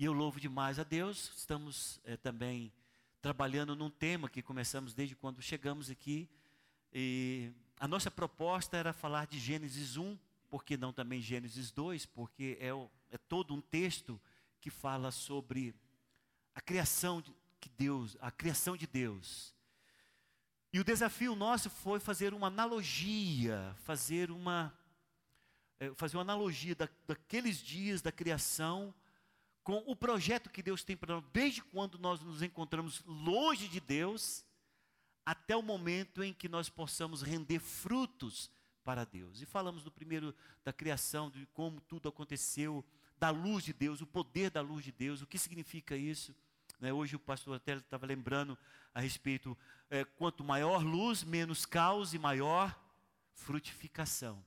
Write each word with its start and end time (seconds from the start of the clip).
E 0.00 0.04
eu 0.04 0.12
louvo 0.12 0.38
demais 0.38 0.78
a 0.78 0.84
Deus. 0.84 1.32
Estamos 1.36 2.00
é, 2.04 2.16
também 2.16 2.72
trabalhando 3.20 3.74
num 3.74 3.90
tema 3.90 4.28
que 4.28 4.40
começamos 4.40 4.94
desde 4.94 5.16
quando 5.16 5.42
chegamos 5.42 5.90
aqui. 5.90 6.30
E 6.92 7.50
a 7.80 7.88
nossa 7.88 8.08
proposta 8.08 8.76
era 8.76 8.92
falar 8.92 9.26
de 9.26 9.40
Gênesis 9.40 9.96
1, 9.96 10.16
porque 10.48 10.76
não 10.76 10.92
também 10.92 11.20
Gênesis 11.20 11.72
2, 11.72 12.06
porque 12.06 12.56
é, 12.60 12.68
é 13.10 13.18
todo 13.18 13.52
um 13.52 13.60
texto 13.60 14.20
que 14.60 14.70
fala 14.70 15.10
sobre 15.10 15.74
a 16.54 16.60
criação 16.60 17.20
de 17.20 17.34
que 17.60 17.68
Deus, 17.68 18.16
a 18.20 18.30
criação 18.30 18.76
de 18.76 18.86
Deus. 18.86 19.52
E 20.72 20.78
o 20.78 20.84
desafio 20.84 21.34
nosso 21.34 21.68
foi 21.68 21.98
fazer 21.98 22.32
uma 22.32 22.46
analogia, 22.46 23.74
fazer 23.82 24.30
uma 24.30 24.72
é, 25.80 25.92
fazer 25.94 26.16
uma 26.16 26.22
analogia 26.22 26.76
da, 26.76 26.88
daqueles 27.04 27.58
dias 27.58 28.00
da 28.00 28.12
criação 28.12 28.94
com 29.68 29.82
o 29.84 29.94
projeto 29.94 30.48
que 30.48 30.62
Deus 30.62 30.82
tem 30.82 30.96
para 30.96 31.16
nós, 31.16 31.24
desde 31.30 31.60
quando 31.60 31.98
nós 31.98 32.22
nos 32.22 32.40
encontramos 32.40 33.04
longe 33.04 33.68
de 33.68 33.78
Deus, 33.80 34.42
até 35.26 35.54
o 35.54 35.60
momento 35.60 36.24
em 36.24 36.32
que 36.32 36.48
nós 36.48 36.70
possamos 36.70 37.20
render 37.20 37.58
frutos 37.58 38.50
para 38.82 39.04
Deus. 39.04 39.42
E 39.42 39.44
falamos 39.44 39.84
no 39.84 39.90
primeiro 39.90 40.34
da 40.64 40.72
criação, 40.72 41.28
de 41.28 41.44
como 41.52 41.82
tudo 41.82 42.08
aconteceu, 42.08 42.82
da 43.18 43.28
luz 43.28 43.62
de 43.62 43.74
Deus, 43.74 44.00
o 44.00 44.06
poder 44.06 44.50
da 44.50 44.62
luz 44.62 44.82
de 44.82 44.90
Deus, 44.90 45.20
o 45.20 45.26
que 45.26 45.38
significa 45.38 45.94
isso. 45.94 46.34
Né? 46.80 46.90
Hoje 46.90 47.16
o 47.16 47.20
pastor 47.20 47.56
até 47.56 47.74
estava 47.74 48.06
lembrando 48.06 48.56
a 48.94 49.00
respeito, 49.00 49.54
é, 49.90 50.02
quanto 50.02 50.42
maior 50.42 50.82
luz, 50.82 51.22
menos 51.22 51.66
caos 51.66 52.14
e 52.14 52.18
maior 52.18 52.74
frutificação. 53.34 54.42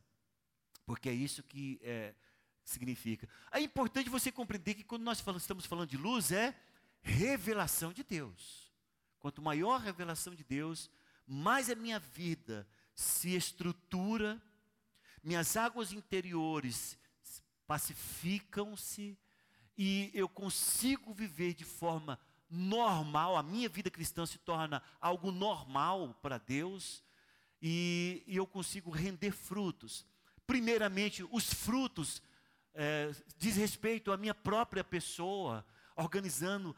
Porque 0.83 1.09
é 1.09 1.13
isso 1.13 1.43
que 1.43 1.79
é, 1.83 2.15
significa. 2.63 3.27
É 3.51 3.59
importante 3.59 4.09
você 4.09 4.31
compreender 4.31 4.75
que 4.75 4.83
quando 4.83 5.03
nós 5.03 5.23
estamos 5.37 5.65
falando 5.65 5.89
de 5.89 5.97
luz, 5.97 6.31
é 6.31 6.55
revelação 7.01 7.91
de 7.91 8.03
Deus. 8.03 8.71
Quanto 9.19 9.41
maior 9.41 9.75
a 9.75 9.83
revelação 9.83 10.33
de 10.33 10.43
Deus, 10.43 10.89
mais 11.27 11.69
a 11.69 11.75
minha 11.75 11.99
vida 11.99 12.67
se 12.93 13.35
estrutura, 13.35 14.41
minhas 15.23 15.55
águas 15.55 15.91
interiores 15.91 16.97
pacificam-se 17.67 19.17
e 19.77 20.11
eu 20.13 20.27
consigo 20.27 21.13
viver 21.13 21.53
de 21.53 21.63
forma 21.63 22.19
normal, 22.49 23.37
a 23.37 23.43
minha 23.43 23.69
vida 23.69 23.89
cristã 23.89 24.25
se 24.25 24.37
torna 24.39 24.83
algo 24.99 25.31
normal 25.31 26.13
para 26.21 26.37
Deus 26.37 27.03
e, 27.61 28.23
e 28.27 28.35
eu 28.35 28.45
consigo 28.45 28.89
render 28.89 29.31
frutos. 29.31 30.05
Primeiramente, 30.45 31.23
os 31.31 31.53
frutos 31.53 32.21
é, 32.73 33.11
diz 33.37 33.55
respeito 33.55 34.11
à 34.11 34.17
minha 34.17 34.33
própria 34.33 34.83
pessoa, 34.83 35.65
organizando 35.95 36.75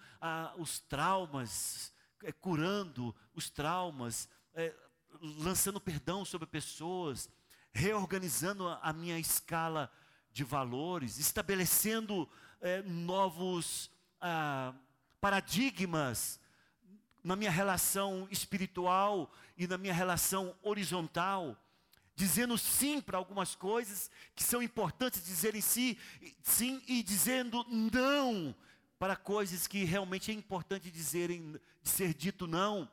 os 0.58 0.80
traumas, 0.80 1.94
é, 2.24 2.32
curando 2.32 3.16
os 3.34 3.50
traumas, 3.50 4.30
é, 4.54 4.74
lançando 5.22 5.80
perdão 5.80 6.26
sobre 6.26 6.48
pessoas, 6.48 7.30
reorganizando 7.74 8.68
a, 8.68 8.80
a 8.82 8.94
minha 8.94 9.20
escala 9.20 9.92
de 10.32 10.44
valores, 10.44 11.20
estabelecendo 11.20 12.28
é, 12.60 12.82
novos 12.82 13.92
ah, 14.20 14.74
paradigmas 15.22 16.40
na 17.24 17.36
minha 17.36 17.52
relação 17.52 18.28
espiritual 18.32 19.32
e 19.58 19.68
na 19.68 19.78
minha 19.78 19.94
relação 19.94 20.56
horizontal 20.62 21.58
dizendo 22.16 22.58
sim 22.58 23.02
para 23.02 23.17
algumas 23.17 23.56
coisas 23.56 24.09
que 24.36 24.44
são 24.44 24.61
importantes 24.61 25.23
dizerem 25.25 25.61
sim, 25.61 25.97
sim 26.42 26.81
e 26.88 27.02
dizendo 27.02 27.66
não 27.69 28.56
para 29.00 29.16
coisas 29.16 29.67
que 29.67 29.83
realmente 29.83 30.31
é 30.31 30.34
importante 30.34 30.89
dizerem, 30.89 31.59
ser 31.81 32.14
dito 32.14 32.47
não, 32.47 32.89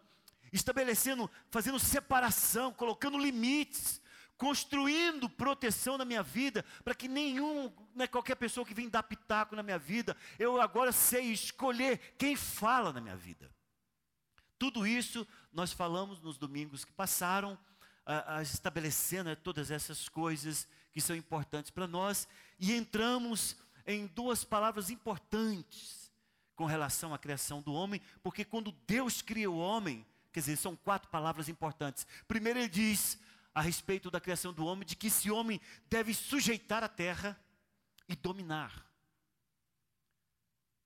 estabelecendo, 0.52 1.30
fazendo 1.50 1.78
separação, 1.78 2.72
colocando 2.72 3.18
limites, 3.18 4.00
construindo 4.36 5.28
proteção 5.28 5.98
na 5.98 6.04
minha 6.04 6.22
vida, 6.22 6.64
para 6.82 6.94
que 6.94 7.06
nenhum, 7.06 7.70
né, 7.94 8.06
qualquer 8.06 8.36
pessoa 8.36 8.66
que 8.66 8.74
vem 8.74 8.88
dar 8.88 9.02
pitaco 9.02 9.54
na 9.54 9.62
minha 9.62 9.78
vida, 9.78 10.16
eu 10.38 10.60
agora 10.60 10.92
sei 10.92 11.26
escolher 11.30 12.14
quem 12.16 12.34
fala 12.34 12.92
na 12.92 13.00
minha 13.00 13.16
vida. 13.16 13.48
Tudo 14.58 14.86
isso 14.86 15.26
nós 15.52 15.72
falamos 15.72 16.20
nos 16.20 16.38
domingos 16.38 16.84
que 16.84 16.92
passaram, 16.92 17.58
a, 18.10 18.42
estabelecendo 18.42 19.30
né, 19.30 19.36
todas 19.36 19.70
essas 19.70 20.08
coisas 20.08 20.66
que 20.92 21.00
são 21.00 21.14
importantes 21.14 21.70
para 21.70 21.86
nós 21.86 22.26
e 22.58 22.74
entramos 22.74 23.56
em 23.86 24.06
duas 24.06 24.44
palavras 24.44 24.90
importantes 24.90 26.10
com 26.56 26.64
relação 26.66 27.14
à 27.14 27.18
criação 27.18 27.62
do 27.62 27.72
homem, 27.72 28.00
porque 28.22 28.44
quando 28.44 28.72
Deus 28.86 29.22
cria 29.22 29.50
o 29.50 29.58
homem, 29.58 30.04
quer 30.32 30.40
dizer, 30.40 30.56
são 30.56 30.76
quatro 30.76 31.08
palavras 31.08 31.48
importantes. 31.48 32.06
Primeiro, 32.28 32.58
ele 32.58 32.68
diz 32.68 33.18
a 33.54 33.60
respeito 33.60 34.10
da 34.10 34.20
criação 34.20 34.52
do 34.52 34.64
homem, 34.66 34.86
de 34.86 34.94
que 34.94 35.06
esse 35.06 35.30
homem 35.30 35.60
deve 35.88 36.12
sujeitar 36.12 36.84
a 36.84 36.88
terra 36.88 37.38
e 38.08 38.14
dominar. 38.14 38.89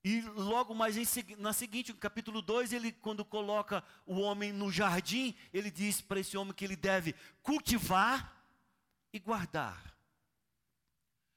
E 0.07 0.21
logo 0.21 0.75
mais 0.75 0.95
em, 0.97 1.35
na 1.37 1.51
seguinte, 1.51 1.91
no 1.91 1.97
capítulo 1.97 2.39
2, 2.39 2.73
ele 2.73 2.91
quando 2.91 3.25
coloca 3.25 3.83
o 4.05 4.19
homem 4.19 4.53
no 4.53 4.71
jardim, 4.71 5.35
ele 5.51 5.71
diz 5.71 5.99
para 5.99 6.19
esse 6.19 6.37
homem 6.37 6.53
que 6.53 6.63
ele 6.63 6.75
deve 6.75 7.15
cultivar 7.41 8.39
e 9.11 9.17
guardar. 9.17 9.97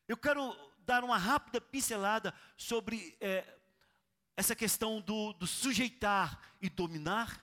Eu 0.07 0.19
quero 0.19 0.55
dar 0.81 1.03
uma 1.03 1.17
rápida 1.17 1.63
pincelada 1.63 2.35
sobre 2.59 3.17
é, 3.23 3.57
essa 4.37 4.55
questão 4.55 5.01
do, 5.01 5.33
do 5.33 5.47
sujeitar 5.47 6.39
e 6.61 6.69
dominar, 6.69 7.43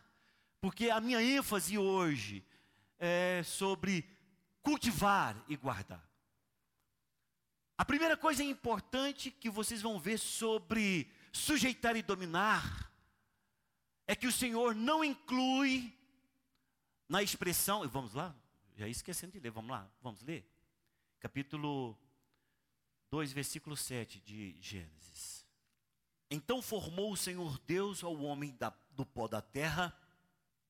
porque 0.62 0.92
a 0.92 1.02
minha 1.02 1.24
ênfase 1.24 1.76
hoje 1.76 2.46
é 3.00 3.42
sobre 3.44 4.08
cultivar 4.62 5.36
e 5.48 5.56
guardar. 5.56 6.08
A 7.78 7.84
primeira 7.84 8.16
coisa 8.16 8.42
importante 8.42 9.30
que 9.30 9.50
vocês 9.50 9.82
vão 9.82 10.00
ver 10.00 10.18
sobre 10.18 11.12
sujeitar 11.36 11.96
e 11.96 12.02
dominar 12.02 12.92
é 14.08 14.16
que 14.16 14.28
o 14.28 14.32
Senhor 14.32 14.74
não 14.74 15.04
inclui 15.04 15.94
na 17.10 17.22
expressão, 17.22 17.88
vamos 17.90 18.14
lá, 18.14 18.34
já 18.76 18.88
esquecendo 18.88 19.34
de 19.34 19.40
ler, 19.40 19.52
vamos 19.52 19.72
lá, 19.72 19.90
vamos 20.02 20.22
ler. 20.22 20.50
Capítulo 21.20 21.98
2, 23.10 23.34
versículo 23.34 23.76
7 23.76 24.22
de 24.22 24.56
Gênesis. 24.62 25.46
Então 26.32 26.62
formou 26.62 27.12
o 27.12 27.18
Senhor 27.18 27.60
Deus 27.60 28.04
ao 28.04 28.16
homem 28.22 28.56
da, 28.56 28.74
do 28.92 29.06
pó 29.06 29.28
da 29.28 29.42
terra, 29.42 29.96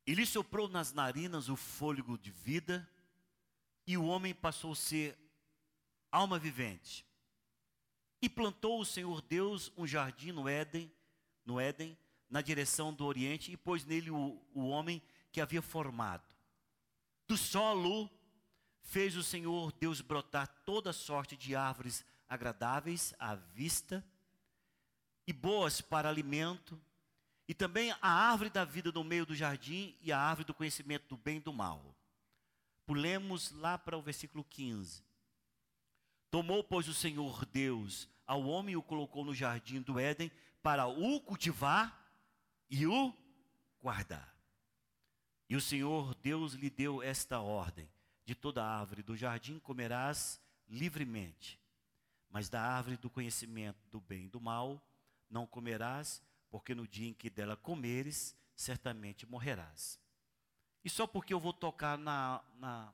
e 0.08 0.14
lhe 0.14 0.26
soprou 0.26 0.68
nas 0.68 0.94
narinas 0.94 1.50
o 1.50 1.56
fôlego 1.56 2.18
de 2.18 2.32
vida, 2.32 2.88
e 3.88 3.98
o 3.98 4.06
homem 4.06 4.34
passou 4.34 4.74
a 4.74 4.76
ser 4.76 5.18
alma 6.12 6.40
vivente. 6.40 7.06
E 8.22 8.30
plantou 8.30 8.80
o 8.80 8.86
Senhor 8.86 9.22
Deus 9.22 9.72
um 9.78 9.86
jardim 9.86 10.32
no 10.32 10.48
Éden, 10.48 10.92
no 11.46 11.60
Éden, 11.60 11.98
na 12.30 12.42
direção 12.42 12.94
do 12.94 13.06
Oriente, 13.06 13.52
e 13.52 13.58
pôs 13.58 13.86
nele 13.86 14.10
o, 14.10 14.42
o 14.54 14.68
homem 14.68 15.02
que 15.32 15.42
havia 15.42 15.62
formado. 15.62 16.36
Do 17.28 17.38
solo 17.38 18.10
fez 18.82 19.16
o 19.16 19.24
Senhor 19.24 19.72
Deus 19.74 20.02
brotar 20.02 20.48
toda 20.66 20.94
sorte 20.94 21.36
de 21.36 21.56
árvores 21.56 22.06
agradáveis 22.28 23.14
à 23.20 23.36
vista 23.36 24.04
e 25.28 25.34
boas 25.34 25.82
para 25.82 26.10
alimento, 26.10 26.80
e 27.48 27.54
também 27.54 27.92
a 28.02 28.08
árvore 28.08 28.50
da 28.50 28.64
vida 28.64 28.92
no 28.92 29.04
meio 29.04 29.26
do 29.26 29.36
jardim 29.36 29.96
e 30.02 30.12
a 30.12 30.20
árvore 30.20 30.48
do 30.48 30.54
conhecimento 30.54 31.08
do 31.08 31.18
bem 31.18 31.38
e 31.38 31.42
do 31.42 31.54
mal. 31.54 31.96
Pulemos 32.86 33.52
lá 33.52 33.78
para 33.78 33.98
o 33.98 34.02
versículo 34.02 34.44
15. 34.44 35.04
Tomou, 36.36 36.62
pois, 36.62 36.90
o 36.90 36.94
Senhor 36.94 37.46
Deus 37.46 38.10
ao 38.28 38.44
homem 38.44 38.74
e 38.74 38.76
o 38.76 38.84
colocou 38.84 39.24
no 39.24 39.34
jardim 39.34 39.82
do 39.82 39.98
Éden 39.98 40.30
para 40.62 40.86
o 40.86 41.22
cultivar 41.22 41.98
e 42.70 42.86
o 42.86 43.16
guardar. 43.82 44.36
E 45.48 45.56
o 45.56 45.62
Senhor 45.62 46.14
Deus 46.16 46.52
lhe 46.52 46.70
deu 46.70 47.02
esta 47.02 47.40
ordem: 47.40 47.90
de 48.26 48.36
toda 48.36 48.66
árvore 48.66 49.02
do 49.02 49.16
jardim 49.16 49.60
comerás 49.60 50.42
livremente, 50.68 51.58
mas 52.30 52.50
da 52.50 52.62
árvore 52.62 52.98
do 52.98 53.10
conhecimento 53.10 53.80
do 53.90 54.02
bem 54.02 54.26
e 54.26 54.30
do 54.30 54.42
mal 54.42 54.86
não 55.30 55.48
comerás, 55.48 56.22
porque 56.50 56.76
no 56.76 56.86
dia 56.86 57.08
em 57.08 57.14
que 57.14 57.30
dela 57.30 57.56
comeres, 57.56 58.36
certamente 58.58 59.26
morrerás. 59.26 59.98
E 60.84 60.90
só 60.90 61.08
porque 61.08 61.34
eu 61.34 61.40
vou 61.40 61.54
tocar 61.54 61.98
na, 61.98 62.44
na 62.60 62.94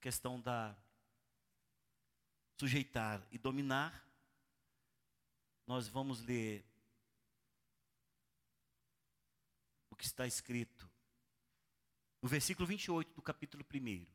questão 0.00 0.40
da 0.40 0.76
sujeitar 2.62 3.26
e 3.32 3.38
dominar, 3.38 4.08
nós 5.66 5.88
vamos 5.88 6.20
ler 6.22 6.64
o 9.90 9.96
que 9.96 10.04
está 10.04 10.28
escrito 10.28 10.88
no 12.22 12.28
versículo 12.28 12.64
28 12.68 13.14
do 13.14 13.20
capítulo 13.20 13.64
1. 13.68 14.06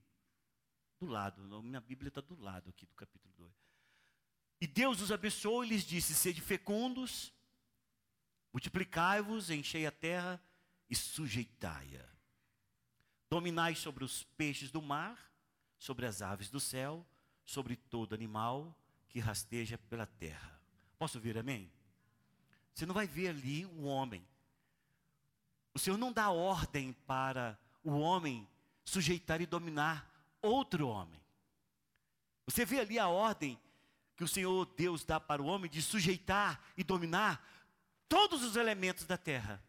Do 1.02 1.08
lado, 1.08 1.62
minha 1.62 1.82
Bíblia 1.82 2.08
está 2.08 2.22
do 2.22 2.40
lado 2.40 2.70
aqui 2.70 2.86
do 2.86 2.96
capítulo 2.96 3.34
2. 3.36 3.54
E 4.62 4.68
Deus 4.68 5.02
os 5.02 5.12
abençoou 5.12 5.66
e 5.66 5.68
lhes 5.68 5.84
disse: 5.84 6.16
Sede 6.16 6.40
fecundos 6.40 7.34
Multiplicai-vos, 8.54 9.50
enchei 9.50 9.86
a 9.86 9.92
terra 9.92 10.42
e 10.90 10.96
sujeitai-a. 10.96 12.08
Dominai 13.30 13.76
sobre 13.76 14.06
os 14.06 14.24
peixes 14.24 14.72
do 14.72 14.82
mar, 14.82 15.32
sobre 15.78 16.06
as 16.06 16.22
aves 16.22 16.50
do 16.50 16.62
céu, 16.62 17.06
sobre 17.48 17.78
todo 17.78 18.14
animal 18.14 18.78
que 19.08 19.20
rasteja 19.20 19.78
pela 19.78 20.06
terra. 20.06 20.62
Posso 21.00 21.18
ouvir 21.18 21.38
amém? 21.38 21.72
Você 22.74 22.86
não 22.86 22.94
vai 22.94 23.08
ver 23.08 23.30
ali 23.30 23.66
o 23.66 23.86
homem. 23.86 24.28
O 25.74 25.80
Senhor 25.80 25.98
não 25.98 26.12
dá 26.12 26.30
ordem 26.30 26.92
para 27.08 27.58
o 27.84 27.98
homem 27.98 28.48
sujeitar 28.84 29.42
e 29.42 29.46
dominar 29.46 30.12
outro 30.42 30.88
homem. 30.88 31.20
Você 32.46 32.66
vê 32.66 32.82
ali 32.82 33.00
a 33.00 33.08
ordem 33.08 33.60
que 34.16 34.24
o 34.24 34.28
Senhor 34.28 34.66
Deus 34.76 35.06
dá 35.06 35.20
para 35.20 35.42
o 35.42 35.46
homem 35.46 35.72
de 35.72 35.82
sujeitar 35.82 36.62
e 36.76 36.84
dominar 36.84 37.48
todos 38.10 38.44
os 38.44 38.58
elementos 38.58 39.06
da 39.06 39.18
terra. 39.18 39.64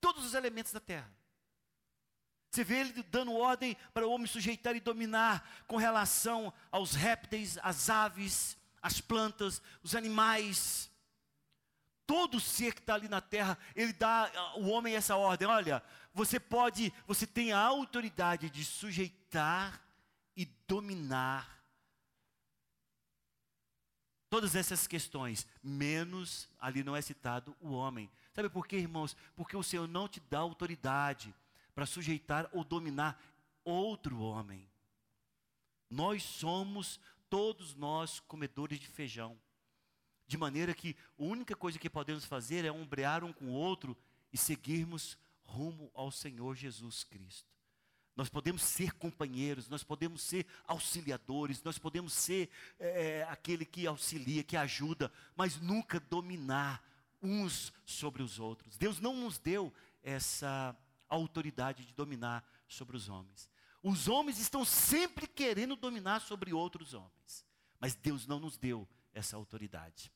Todos 0.00 0.24
os 0.24 0.32
elementos 0.32 0.72
da 0.72 0.80
terra. 0.80 1.19
Você 2.50 2.64
vê 2.64 2.80
ele 2.80 3.02
dando 3.04 3.32
ordem 3.32 3.76
para 3.94 4.06
o 4.06 4.10
homem 4.10 4.26
sujeitar 4.26 4.74
e 4.74 4.80
dominar 4.80 5.48
com 5.68 5.76
relação 5.76 6.52
aos 6.70 6.94
répteis, 6.94 7.56
às 7.62 7.88
aves, 7.88 8.56
às 8.82 9.00
plantas, 9.00 9.62
os 9.82 9.94
animais. 9.94 10.90
Todo 12.04 12.40
ser 12.40 12.74
que 12.74 12.80
está 12.80 12.94
ali 12.94 13.08
na 13.08 13.20
terra, 13.20 13.56
ele 13.76 13.92
dá 13.92 14.28
ao 14.34 14.64
homem 14.64 14.96
essa 14.96 15.14
ordem: 15.14 15.46
olha, 15.46 15.80
você 16.12 16.40
pode, 16.40 16.92
você 17.06 17.24
tem 17.24 17.52
a 17.52 17.60
autoridade 17.60 18.50
de 18.50 18.64
sujeitar 18.64 19.80
e 20.36 20.44
dominar 20.66 21.60
todas 24.28 24.56
essas 24.56 24.88
questões, 24.88 25.46
menos 25.62 26.48
ali 26.58 26.82
não 26.82 26.96
é 26.96 27.02
citado 27.02 27.56
o 27.60 27.70
homem. 27.70 28.10
Sabe 28.32 28.48
por 28.48 28.66
quê, 28.66 28.76
irmãos? 28.76 29.16
Porque 29.36 29.56
o 29.56 29.62
Senhor 29.62 29.86
não 29.86 30.08
te 30.08 30.18
dá 30.20 30.38
autoridade 30.38 31.34
para 31.74 31.86
sujeitar 31.86 32.48
ou 32.52 32.64
dominar 32.64 33.20
outro 33.64 34.18
homem. 34.20 34.68
Nós 35.88 36.22
somos, 36.22 37.00
todos 37.28 37.74
nós, 37.74 38.20
comedores 38.20 38.78
de 38.78 38.86
feijão. 38.86 39.38
De 40.26 40.38
maneira 40.38 40.72
que 40.72 40.96
a 41.18 41.22
única 41.22 41.56
coisa 41.56 41.78
que 41.78 41.90
podemos 41.90 42.24
fazer 42.24 42.64
é 42.64 42.70
ombrear 42.70 43.24
um 43.24 43.32
com 43.32 43.46
o 43.46 43.52
outro 43.52 43.96
e 44.32 44.38
seguirmos 44.38 45.18
rumo 45.42 45.90
ao 45.94 46.10
Senhor 46.10 46.54
Jesus 46.54 47.02
Cristo. 47.02 47.50
Nós 48.14 48.28
podemos 48.28 48.62
ser 48.62 48.92
companheiros, 48.92 49.68
nós 49.68 49.82
podemos 49.82 50.22
ser 50.22 50.46
auxiliadores, 50.66 51.62
nós 51.62 51.78
podemos 51.78 52.12
ser 52.12 52.50
é, 52.78 53.26
aquele 53.28 53.64
que 53.64 53.86
auxilia, 53.86 54.44
que 54.44 54.56
ajuda, 54.56 55.10
mas 55.34 55.60
nunca 55.60 55.98
dominar 55.98 56.84
uns 57.22 57.72
sobre 57.84 58.22
os 58.22 58.38
outros. 58.38 58.76
Deus 58.76 59.00
não 59.00 59.14
nos 59.14 59.38
deu 59.38 59.72
essa 60.02 60.76
autoridade 61.14 61.84
de 61.84 61.92
dominar 61.92 62.44
sobre 62.68 62.96
os 62.96 63.08
homens. 63.08 63.50
Os 63.82 64.08
homens 64.08 64.38
estão 64.38 64.64
sempre 64.64 65.26
querendo 65.26 65.74
dominar 65.76 66.20
sobre 66.20 66.52
outros 66.52 66.94
homens, 66.94 67.46
mas 67.78 67.94
Deus 67.94 68.26
não 68.26 68.38
nos 68.38 68.56
deu 68.56 68.86
essa 69.12 69.36
autoridade. 69.36 70.12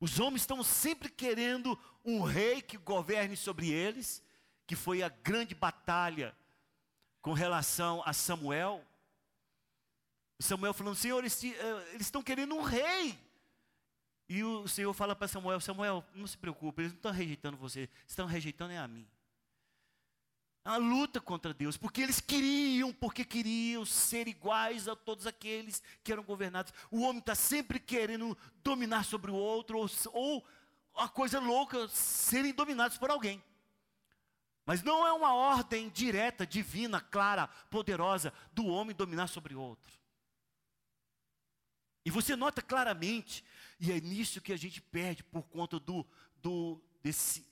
Os 0.00 0.20
homens 0.20 0.42
estão 0.42 0.62
sempre 0.62 1.08
querendo 1.08 1.78
um 2.04 2.22
rei 2.22 2.62
que 2.62 2.76
governe 2.76 3.36
sobre 3.36 3.70
eles, 3.70 4.22
que 4.66 4.76
foi 4.76 5.02
a 5.02 5.08
grande 5.08 5.54
batalha 5.54 6.36
com 7.20 7.32
relação 7.32 8.02
a 8.04 8.12
Samuel. 8.12 8.84
Samuel 10.38 10.72
falando, 10.72 10.94
Senhor, 10.94 11.18
eles, 11.18 11.42
eh, 11.42 11.88
eles 11.94 12.06
estão 12.06 12.22
querendo 12.22 12.54
um 12.54 12.62
rei. 12.62 13.18
E 14.28 14.44
o 14.44 14.68
Senhor 14.68 14.92
fala 14.92 15.16
para 15.16 15.26
Samuel, 15.26 15.58
Samuel, 15.60 16.04
não 16.14 16.26
se 16.26 16.36
preocupe, 16.36 16.82
eles 16.82 16.92
não 16.92 16.98
estão 16.98 17.12
rejeitando 17.12 17.56
você, 17.56 17.88
estão 18.06 18.26
rejeitando 18.26 18.72
é 18.72 18.78
a 18.78 18.86
mim. 18.86 19.08
Uma 20.68 20.76
luta 20.76 21.18
contra 21.18 21.54
Deus, 21.54 21.78
porque 21.78 22.02
eles 22.02 22.20
queriam, 22.20 22.92
porque 22.92 23.24
queriam 23.24 23.86
ser 23.86 24.28
iguais 24.28 24.86
a 24.86 24.94
todos 24.94 25.26
aqueles 25.26 25.82
que 26.04 26.12
eram 26.12 26.22
governados. 26.22 26.74
O 26.90 27.00
homem 27.00 27.20
está 27.20 27.34
sempre 27.34 27.80
querendo 27.80 28.36
dominar 28.62 29.02
sobre 29.06 29.30
o 29.30 29.34
outro, 29.34 29.78
ou, 29.78 29.88
ou 30.12 30.46
a 30.94 31.08
coisa 31.08 31.40
louca, 31.40 31.88
serem 31.88 32.52
dominados 32.52 32.98
por 32.98 33.10
alguém. 33.10 33.42
Mas 34.66 34.82
não 34.82 35.06
é 35.06 35.12
uma 35.14 35.32
ordem 35.32 35.88
direta, 35.88 36.46
divina, 36.46 37.00
clara, 37.00 37.48
poderosa 37.70 38.30
do 38.52 38.66
homem 38.66 38.94
dominar 38.94 39.28
sobre 39.28 39.54
o 39.54 39.60
outro. 39.62 39.98
E 42.04 42.10
você 42.10 42.36
nota 42.36 42.60
claramente, 42.60 43.42
e 43.80 43.90
é 43.90 43.98
nisso 44.02 44.42
que 44.42 44.52
a 44.52 44.58
gente 44.58 44.82
perde 44.82 45.24
por 45.24 45.44
conta 45.44 45.80
do, 45.80 46.06
do 46.42 46.78
desse 47.02 47.47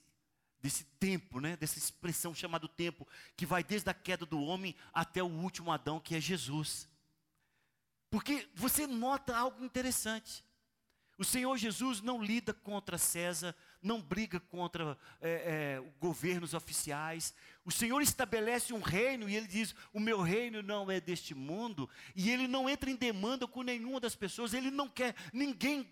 desse 0.67 0.83
tempo, 0.99 1.39
né, 1.39 1.57
dessa 1.57 1.79
expressão 1.79 2.35
chamada 2.35 2.67
tempo, 2.67 3.07
que 3.37 3.47
vai 3.47 3.63
desde 3.63 3.89
a 3.89 3.95
queda 3.95 4.27
do 4.27 4.41
homem 4.41 4.75
até 4.93 5.23
o 5.23 5.27
último 5.29 5.71
Adão, 5.71 6.01
que 6.01 6.17
é 6.17 6.21
Jesus. 6.21 6.89
Porque 8.11 8.49
você 8.53 8.85
nota 8.85 9.37
algo 9.37 9.65
interessante. 9.65 10.45
O 11.17 11.25
Senhor 11.25 11.57
Jesus 11.57 12.01
não 12.01 12.21
lida 12.21 12.53
contra 12.53 12.99
César, 12.99 13.55
não 13.81 14.03
briga 14.03 14.41
contra 14.41 14.99
é, 15.21 15.31
é, 15.31 15.93
governos 16.01 16.53
oficiais. 16.53 17.33
O 17.65 17.71
Senhor 17.71 18.03
estabelece 18.03 18.75
um 18.75 18.81
reino 18.81 19.29
e 19.29 19.37
ele 19.37 19.47
diz: 19.47 19.73
O 19.95 20.01
meu 20.01 20.21
reino 20.21 20.63
não 20.63 20.91
é 20.91 21.01
deste 21.01 21.33
mundo. 21.33 21.89
E 22.15 22.29
ele 22.29 22.49
não 22.49 22.69
entra 22.69 22.91
em 22.91 22.97
demanda 22.97 23.47
com 23.47 23.63
nenhuma 23.63 24.01
das 24.01 24.17
pessoas, 24.17 24.53
ele 24.53 24.71
não 24.71 24.89
quer 24.89 25.15
ninguém 25.33 25.91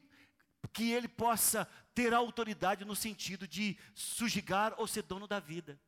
que 0.68 0.92
ele 0.92 1.08
possa 1.08 1.68
ter 1.94 2.12
autoridade 2.12 2.84
no 2.84 2.96
sentido 2.96 3.46
de 3.46 3.76
sujigar 3.94 4.74
ou 4.78 4.86
ser 4.86 5.02
dono 5.02 5.26
da 5.26 5.38
vida. 5.38 5.78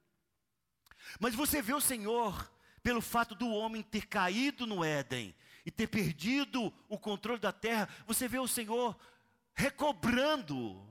Mas 1.18 1.34
você 1.34 1.60
vê 1.62 1.74
o 1.74 1.80
Senhor, 1.80 2.50
pelo 2.82 3.00
fato 3.00 3.34
do 3.34 3.48
homem 3.48 3.82
ter 3.82 4.06
caído 4.06 4.66
no 4.66 4.84
Éden 4.84 5.34
e 5.64 5.70
ter 5.70 5.88
perdido 5.88 6.72
o 6.88 6.98
controle 6.98 7.40
da 7.40 7.52
terra, 7.52 7.88
você 8.06 8.28
vê 8.28 8.38
o 8.38 8.48
Senhor 8.48 8.96
recobrando 9.54 10.86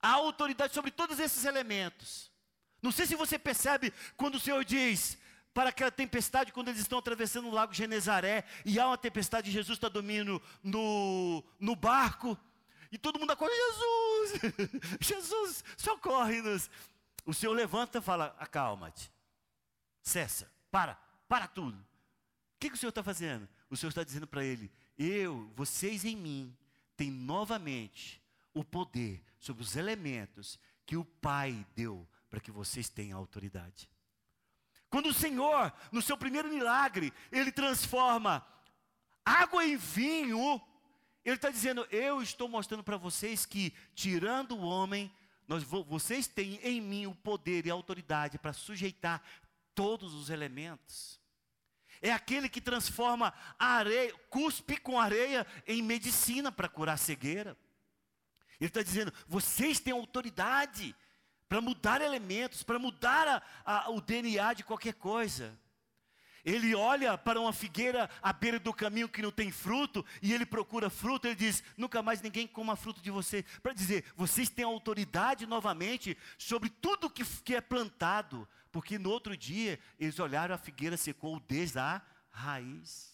a 0.00 0.10
autoridade 0.10 0.74
sobre 0.74 0.90
todos 0.90 1.20
esses 1.20 1.44
elementos. 1.44 2.30
Não 2.80 2.90
sei 2.90 3.06
se 3.06 3.14
você 3.14 3.38
percebe 3.38 3.92
quando 4.16 4.34
o 4.34 4.40
Senhor 4.40 4.64
diz 4.64 5.16
para 5.54 5.68
aquela 5.68 5.90
tempestade, 5.90 6.52
quando 6.52 6.68
eles 6.68 6.80
estão 6.80 6.98
atravessando 6.98 7.46
o 7.46 7.52
lago 7.52 7.74
Genezaré, 7.74 8.44
e 8.64 8.80
há 8.80 8.86
uma 8.86 8.98
tempestade, 8.98 9.50
Jesus 9.50 9.76
está 9.76 9.88
dormindo 9.88 10.42
no, 10.62 11.44
no 11.60 11.76
barco, 11.76 12.36
e 12.92 12.98
todo 12.98 13.18
mundo 13.18 13.32
acorda, 13.32 13.54
Jesus, 13.54 14.52
Jesus, 15.00 15.64
socorre-nos. 15.78 16.70
O 17.24 17.32
Senhor 17.32 17.54
levanta 17.54 17.98
e 17.98 18.02
fala, 18.02 18.36
acalma-te, 18.38 19.10
cessa, 20.02 20.52
para, 20.70 20.94
para 21.26 21.48
tudo. 21.48 21.78
O 21.78 22.58
que, 22.60 22.68
que 22.68 22.76
o 22.76 22.78
Senhor 22.78 22.90
está 22.90 23.02
fazendo? 23.02 23.48
O 23.70 23.76
Senhor 23.76 23.88
está 23.88 24.04
dizendo 24.04 24.26
para 24.26 24.44
ele, 24.44 24.70
eu, 24.98 25.50
vocês 25.56 26.04
em 26.04 26.14
mim, 26.14 26.54
têm 26.94 27.10
novamente 27.10 28.22
o 28.52 28.62
poder 28.62 29.24
sobre 29.40 29.62
os 29.62 29.74
elementos 29.74 30.58
que 30.84 30.96
o 30.96 31.04
Pai 31.04 31.66
deu 31.74 32.06
para 32.28 32.40
que 32.40 32.50
vocês 32.50 32.90
tenham 32.90 33.18
autoridade. 33.18 33.88
Quando 34.90 35.06
o 35.06 35.14
Senhor, 35.14 35.72
no 35.90 36.02
seu 36.02 36.18
primeiro 36.18 36.50
milagre, 36.50 37.10
ele 37.30 37.50
transforma 37.50 38.46
água 39.24 39.64
em 39.64 39.78
vinho, 39.78 40.60
ele 41.24 41.36
está 41.36 41.50
dizendo: 41.50 41.86
Eu 41.90 42.22
estou 42.22 42.48
mostrando 42.48 42.82
para 42.82 42.96
vocês 42.96 43.46
que, 43.46 43.72
tirando 43.94 44.56
o 44.56 44.62
homem, 44.62 45.12
nós, 45.46 45.62
vocês 45.62 46.26
têm 46.26 46.58
em 46.62 46.80
mim 46.80 47.06
o 47.06 47.14
poder 47.14 47.66
e 47.66 47.70
a 47.70 47.74
autoridade 47.74 48.38
para 48.38 48.52
sujeitar 48.52 49.22
todos 49.74 50.14
os 50.14 50.30
elementos. 50.30 51.20
É 52.00 52.12
aquele 52.12 52.48
que 52.48 52.60
transforma 52.60 53.32
areia, 53.58 54.12
cuspe 54.28 54.76
com 54.76 54.98
areia 54.98 55.46
em 55.66 55.80
medicina 55.80 56.50
para 56.50 56.68
curar 56.68 56.98
cegueira. 56.98 57.56
Ele 58.60 58.68
está 58.68 58.82
dizendo: 58.82 59.12
vocês 59.28 59.78
têm 59.78 59.92
autoridade 59.92 60.94
para 61.48 61.60
mudar 61.60 62.00
elementos, 62.00 62.62
para 62.62 62.78
mudar 62.78 63.44
a, 63.64 63.84
a, 63.84 63.90
o 63.90 64.00
DNA 64.00 64.54
de 64.54 64.64
qualquer 64.64 64.94
coisa. 64.94 65.56
Ele 66.44 66.74
olha 66.74 67.16
para 67.16 67.40
uma 67.40 67.52
figueira 67.52 68.10
à 68.20 68.32
beira 68.32 68.58
do 68.58 68.74
caminho 68.74 69.08
que 69.08 69.22
não 69.22 69.30
tem 69.30 69.52
fruto, 69.52 70.04
e 70.20 70.32
ele 70.32 70.44
procura 70.44 70.90
fruto, 70.90 71.26
ele 71.26 71.36
diz: 71.36 71.62
nunca 71.76 72.02
mais 72.02 72.20
ninguém 72.20 72.46
coma 72.46 72.74
fruto 72.74 73.00
de 73.00 73.10
você. 73.10 73.44
Para 73.62 73.72
dizer, 73.72 74.04
vocês 74.16 74.48
têm 74.48 74.64
autoridade 74.64 75.46
novamente 75.46 76.16
sobre 76.36 76.68
tudo 76.68 77.10
que, 77.10 77.24
que 77.24 77.54
é 77.54 77.60
plantado, 77.60 78.48
porque 78.72 78.98
no 78.98 79.10
outro 79.10 79.36
dia 79.36 79.78
eles 80.00 80.18
olharam 80.18 80.54
a 80.54 80.58
figueira 80.58 80.96
secou 80.96 81.38
desde 81.40 81.78
a 81.78 82.02
raiz. 82.30 83.12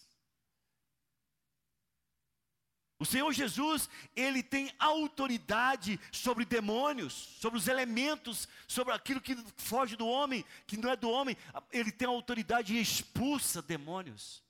O 2.98 2.98
Senhor 3.09 3.33
Jesus, 3.33 3.89
ele 4.15 4.43
tem 4.43 4.71
autoridade 4.79 5.99
sobre 6.13 6.45
demônios, 6.45 7.13
sobre 7.41 7.59
os 7.59 7.67
elementos, 7.67 8.47
sobre 8.67 8.93
aquilo 8.93 9.21
que 9.21 9.35
foge 9.57 9.97
do 9.97 10.07
homem, 10.07 10.45
que 10.67 10.77
não 10.77 10.91
é 10.91 10.97
do 10.97 11.09
homem. 11.09 11.37
Ele 11.73 11.91
tem 11.91 12.07
autoridade 12.07 12.75
e 12.75 12.81
expulsa 12.81 13.63
demônios. 13.63 14.43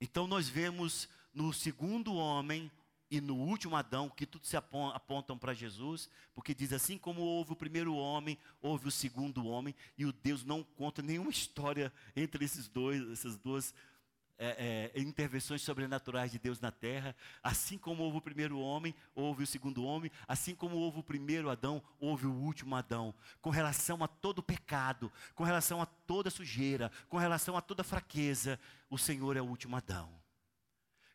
Então 0.00 0.26
nós 0.26 0.48
vemos 0.48 1.08
no 1.32 1.52
segundo 1.52 2.14
homem 2.14 2.70
e 3.10 3.20
no 3.20 3.36
último 3.36 3.74
Adão, 3.74 4.10
que 4.10 4.26
tudo 4.26 4.46
se 4.46 4.56
apontam 4.56 5.38
para 5.38 5.54
Jesus, 5.54 6.10
porque 6.34 6.54
diz 6.54 6.72
assim 6.72 6.98
como 6.98 7.22
houve 7.22 7.52
o 7.52 7.56
primeiro 7.56 7.94
homem, 7.94 8.36
houve 8.60 8.88
o 8.88 8.90
segundo 8.90 9.46
homem, 9.46 9.74
e 9.96 10.04
o 10.04 10.12
Deus 10.12 10.44
não 10.44 10.62
conta 10.62 11.00
nenhuma 11.00 11.30
história 11.30 11.92
entre 12.14 12.44
esses 12.44 12.68
dois, 12.68 13.08
essas 13.10 13.36
duas 13.36 13.74
é, 14.38 14.92
é, 14.94 15.00
intervenções 15.00 15.62
sobrenaturais 15.62 16.30
de 16.30 16.38
Deus 16.38 16.60
na 16.60 16.70
terra. 16.70 17.14
Assim 17.42 17.76
como 17.76 18.02
houve 18.04 18.18
o 18.18 18.22
primeiro 18.22 18.58
homem, 18.58 18.94
houve 19.14 19.42
o 19.42 19.46
segundo 19.46 19.84
homem. 19.84 20.10
Assim 20.26 20.54
como 20.54 20.76
houve 20.76 21.00
o 21.00 21.02
primeiro 21.02 21.50
Adão, 21.50 21.82
houve 21.98 22.26
o 22.26 22.32
último 22.32 22.76
Adão. 22.76 23.14
Com 23.42 23.50
relação 23.50 24.02
a 24.02 24.08
todo 24.08 24.42
pecado, 24.42 25.12
com 25.34 25.44
relação 25.44 25.82
a 25.82 25.86
toda 25.86 26.30
sujeira, 26.30 26.90
com 27.08 27.16
relação 27.16 27.56
a 27.56 27.60
toda 27.60 27.82
fraqueza, 27.82 28.58
o 28.88 28.96
Senhor 28.96 29.36
é 29.36 29.42
o 29.42 29.46
último 29.46 29.76
Adão 29.76 30.18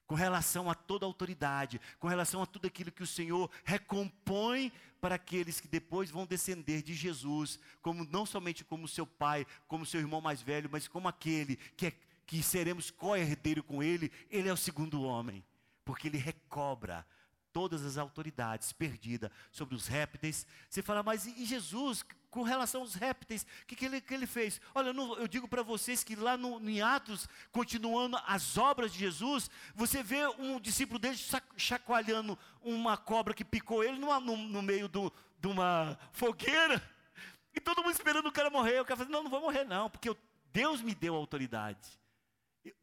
com 0.05 0.15
relação 0.15 0.69
a 0.69 0.75
toda 0.75 1.05
autoridade, 1.05 1.81
com 1.97 2.07
relação 2.07 2.41
a 2.41 2.45
tudo 2.45 2.67
aquilo 2.67 2.91
que 2.91 3.01
o 3.01 3.07
Senhor 3.07 3.49
recompõe 3.63 4.71
para 5.01 5.15
aqueles 5.15 5.59
que 5.59 5.67
depois 5.67 6.11
vão 6.11 6.25
descender 6.25 6.83
de 6.83 6.93
Jesus, 6.93 7.59
como 7.81 8.05
não 8.05 8.25
somente 8.25 8.63
como 8.63 8.87
seu 8.87 9.07
pai, 9.07 9.45
como 9.67 9.85
seu 9.85 9.99
irmão 9.99 10.21
mais 10.21 10.41
velho, 10.41 10.69
mas 10.71 10.87
como 10.87 11.07
aquele 11.07 11.55
que, 11.75 11.87
é, 11.87 11.93
que 12.25 12.41
seremos 12.41 12.89
co-herdeiro 12.91 13.63
com 13.63 13.83
ele, 13.83 14.11
ele 14.29 14.49
é 14.49 14.53
o 14.53 14.57
segundo 14.57 15.03
homem, 15.03 15.43
porque 15.83 16.07
ele 16.07 16.17
recobra 16.17 17.05
todas 17.53 17.85
as 17.85 17.97
autoridades 17.97 18.73
perdidas 18.73 19.29
sobre 19.51 19.75
os 19.75 19.87
répteis. 19.87 20.45
Você 20.67 20.81
fala, 20.81 21.03
mas 21.03 21.27
e 21.27 21.45
Jesus, 21.45 22.03
com 22.31 22.41
relação 22.41 22.81
aos 22.81 22.95
répteis, 22.95 23.43
o 23.43 23.67
que, 23.67 23.75
que, 23.75 23.85
ele, 23.85 24.01
que 24.01 24.13
ele 24.13 24.25
fez? 24.25 24.59
Olha, 24.73 24.89
eu, 24.89 25.27
digo 25.27 25.47
para 25.47 25.61
vocês 25.61 26.03
que 26.03 26.15
lá 26.15 26.35
no, 26.35 26.59
em 26.67 26.81
Atos, 26.81 27.29
continuando 27.51 28.17
as 28.25 28.57
obras 28.57 28.91
de 28.91 28.99
Jesus, 28.99 29.49
você 29.75 30.01
vê 30.01 30.25
um 30.39 30.59
discípulo 30.59 30.97
dele 30.97 31.15
chacoalhando 31.55 32.37
uma 32.61 32.97
cobra 32.97 33.35
que 33.35 33.45
picou 33.45 33.83
ele 33.83 33.99
numa, 33.99 34.19
no, 34.19 34.35
no, 34.35 34.61
meio 34.63 34.87
do, 34.87 35.13
de 35.39 35.47
uma 35.47 35.97
fogueira, 36.11 36.81
e 37.53 37.61
todo 37.61 37.83
mundo 37.83 37.93
esperando 37.93 38.25
o 38.27 38.31
cara 38.31 38.49
morrer. 38.49 38.81
O 38.81 38.85
cara 38.85 38.97
falou, 38.97 39.11
não, 39.11 39.23
não 39.23 39.31
vou 39.31 39.41
morrer 39.41 39.63
não, 39.63 39.89
porque 39.89 40.09
eu, 40.09 40.17
Deus 40.51 40.81
me 40.81 40.95
deu 40.95 41.13
autoridade. 41.13 42.02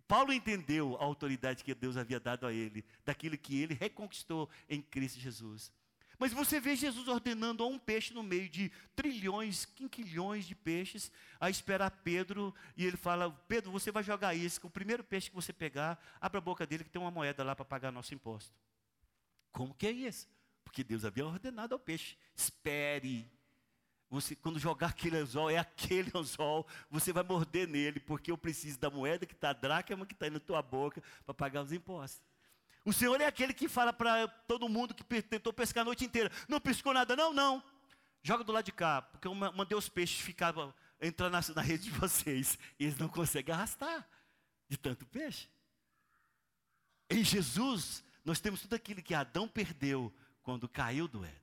Paulo 0.07 0.33
entendeu 0.33 0.97
a 0.97 1.05
autoridade 1.05 1.65
que 1.65 1.75
Deus 1.75 1.97
havia 1.97 2.21
dado 2.21 2.47
a 2.47 2.53
ele, 2.53 2.85
daquilo 3.05 3.39
que 3.39 3.61
ele 3.61 3.75
reconquistou 3.75 4.51
em 4.69 4.83
Cristo 4.83 5.19
Jesus. 5.19 5.73
Mas 6.19 6.35
você 6.35 6.61
vê 6.61 6.77
Jesus 6.77 7.09
ordenando 7.09 7.65
a 7.65 7.67
um 7.67 7.79
peixe 7.79 8.13
no 8.13 8.23
meio 8.23 8.47
de 8.47 8.71
trilhões, 8.95 9.65
quinquilhões 9.65 10.45
de 10.45 10.55
peixes, 10.55 11.11
a 11.41 11.49
esperar 11.49 11.91
Pedro, 11.91 12.55
e 12.77 12.85
ele 12.85 12.99
fala: 12.99 13.31
Pedro, 13.49 13.71
você 13.71 13.91
vai 13.91 14.03
jogar 14.03 14.35
isso, 14.35 14.61
o 14.63 14.69
primeiro 14.69 15.03
peixe 15.03 15.31
que 15.31 15.35
você 15.35 15.51
pegar, 15.51 15.99
abra 16.21 16.37
a 16.37 16.43
boca 16.43 16.67
dele 16.67 16.85
que 16.85 16.91
tem 16.91 17.01
uma 17.01 17.11
moeda 17.11 17.43
lá 17.43 17.57
para 17.57 17.65
pagar 17.65 17.91
nosso 17.91 18.13
imposto. 18.13 18.53
Como 19.51 19.75
que 19.75 19.87
é 19.87 19.93
isso? 19.93 20.29
Porque 20.63 20.85
Deus 20.85 21.07
havia 21.07 21.25
ordenado 21.25 21.75
ao 21.75 21.81
peixe: 21.81 22.19
espere. 22.37 23.27
Você, 24.11 24.35
quando 24.35 24.59
jogar 24.59 24.89
aquele 24.89 25.17
anzol, 25.17 25.49
é 25.49 25.57
aquele 25.57 26.11
anzol, 26.19 26.67
você 26.91 27.13
vai 27.13 27.23
morder 27.23 27.69
nele, 27.69 28.01
porque 28.01 28.33
eu 28.33 28.37
preciso 28.37 28.79
da 28.79 28.91
moeda 28.91 29.25
que 29.25 29.35
está 29.35 29.51
a 29.51 29.55
dracma 29.55 30.05
que 30.05 30.15
está 30.15 30.29
na 30.29 30.41
tua 30.41 30.61
boca 30.61 31.01
para 31.25 31.33
pagar 31.33 31.63
os 31.63 31.73
impostos. 31.73 32.21
O 32.85 32.93
Senhor 32.93 33.21
é 33.21 33.27
aquele 33.27 33.55
que 33.55 33.69
fala 33.69 33.93
para 33.93 34.27
todo 34.27 34.69
mundo 34.69 34.95
que 34.95 35.23
tentou 35.23 35.53
pescar 35.53 35.83
a 35.83 35.85
noite 35.85 36.05
inteira. 36.05 36.31
Não 36.49 36.61
pescou 36.61 36.93
nada, 36.93 37.15
não, 37.15 37.33
não. 37.33 37.63
Joga 38.23 38.43
do 38.43 38.53
lado 38.53 38.65
de 38.65 38.73
cá, 38.73 39.01
porque 39.03 39.29
eu 39.29 39.35
mandei 39.35 39.77
os 39.79 39.89
peixes 39.89 40.21
ficar 40.21 40.55
entrar 41.01 41.31
na, 41.31 41.41
na 41.55 41.63
rede 41.63 41.85
de 41.85 41.91
vocês. 41.91 42.59
E 42.79 42.85
eles 42.85 42.99
não 42.99 43.09
conseguem 43.09 43.55
arrastar 43.55 44.09
de 44.69 44.77
tanto 44.77 45.07
peixe. 45.07 45.49
Em 47.09 47.23
Jesus, 47.23 48.03
nós 48.25 48.41
temos 48.41 48.61
tudo 48.61 48.75
aquilo 48.75 49.03
que 49.03 49.15
Adão 49.15 49.47
perdeu 49.47 50.13
quando 50.43 50.69
caiu 50.69 51.07
do 51.07 51.25
Éden. 51.25 51.40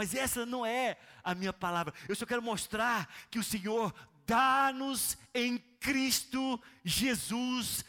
Mas 0.00 0.14
essa 0.14 0.46
não 0.46 0.64
é 0.64 0.96
a 1.22 1.34
minha 1.34 1.52
palavra. 1.52 1.92
Eu 2.08 2.16
só 2.16 2.24
quero 2.24 2.40
mostrar 2.40 3.06
que 3.30 3.38
o 3.38 3.44
Senhor 3.44 3.94
dá-nos 4.24 5.18
em 5.34 5.58
Cristo 5.78 6.58
Jesus 6.82 7.84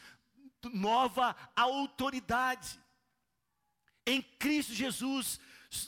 nova 0.73 1.33
autoridade. 1.55 2.77
Em 4.05 4.21
Cristo 4.21 4.73
Jesus, 4.73 5.39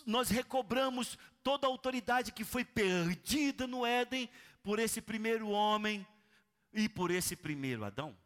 nós 0.05 0.29
recobramos 0.29 1.17
toda 1.43 1.67
a 1.67 1.69
autoridade 1.69 2.31
que 2.31 2.45
foi 2.45 2.63
perdida 2.63 3.67
no 3.67 3.85
Éden 3.85 4.29
por 4.63 4.79
esse 4.79 5.01
primeiro 5.01 5.49
homem 5.49 6.07
e 6.71 6.87
por 6.87 7.11
esse 7.11 7.35
primeiro 7.35 7.83
Adão. 7.83 8.17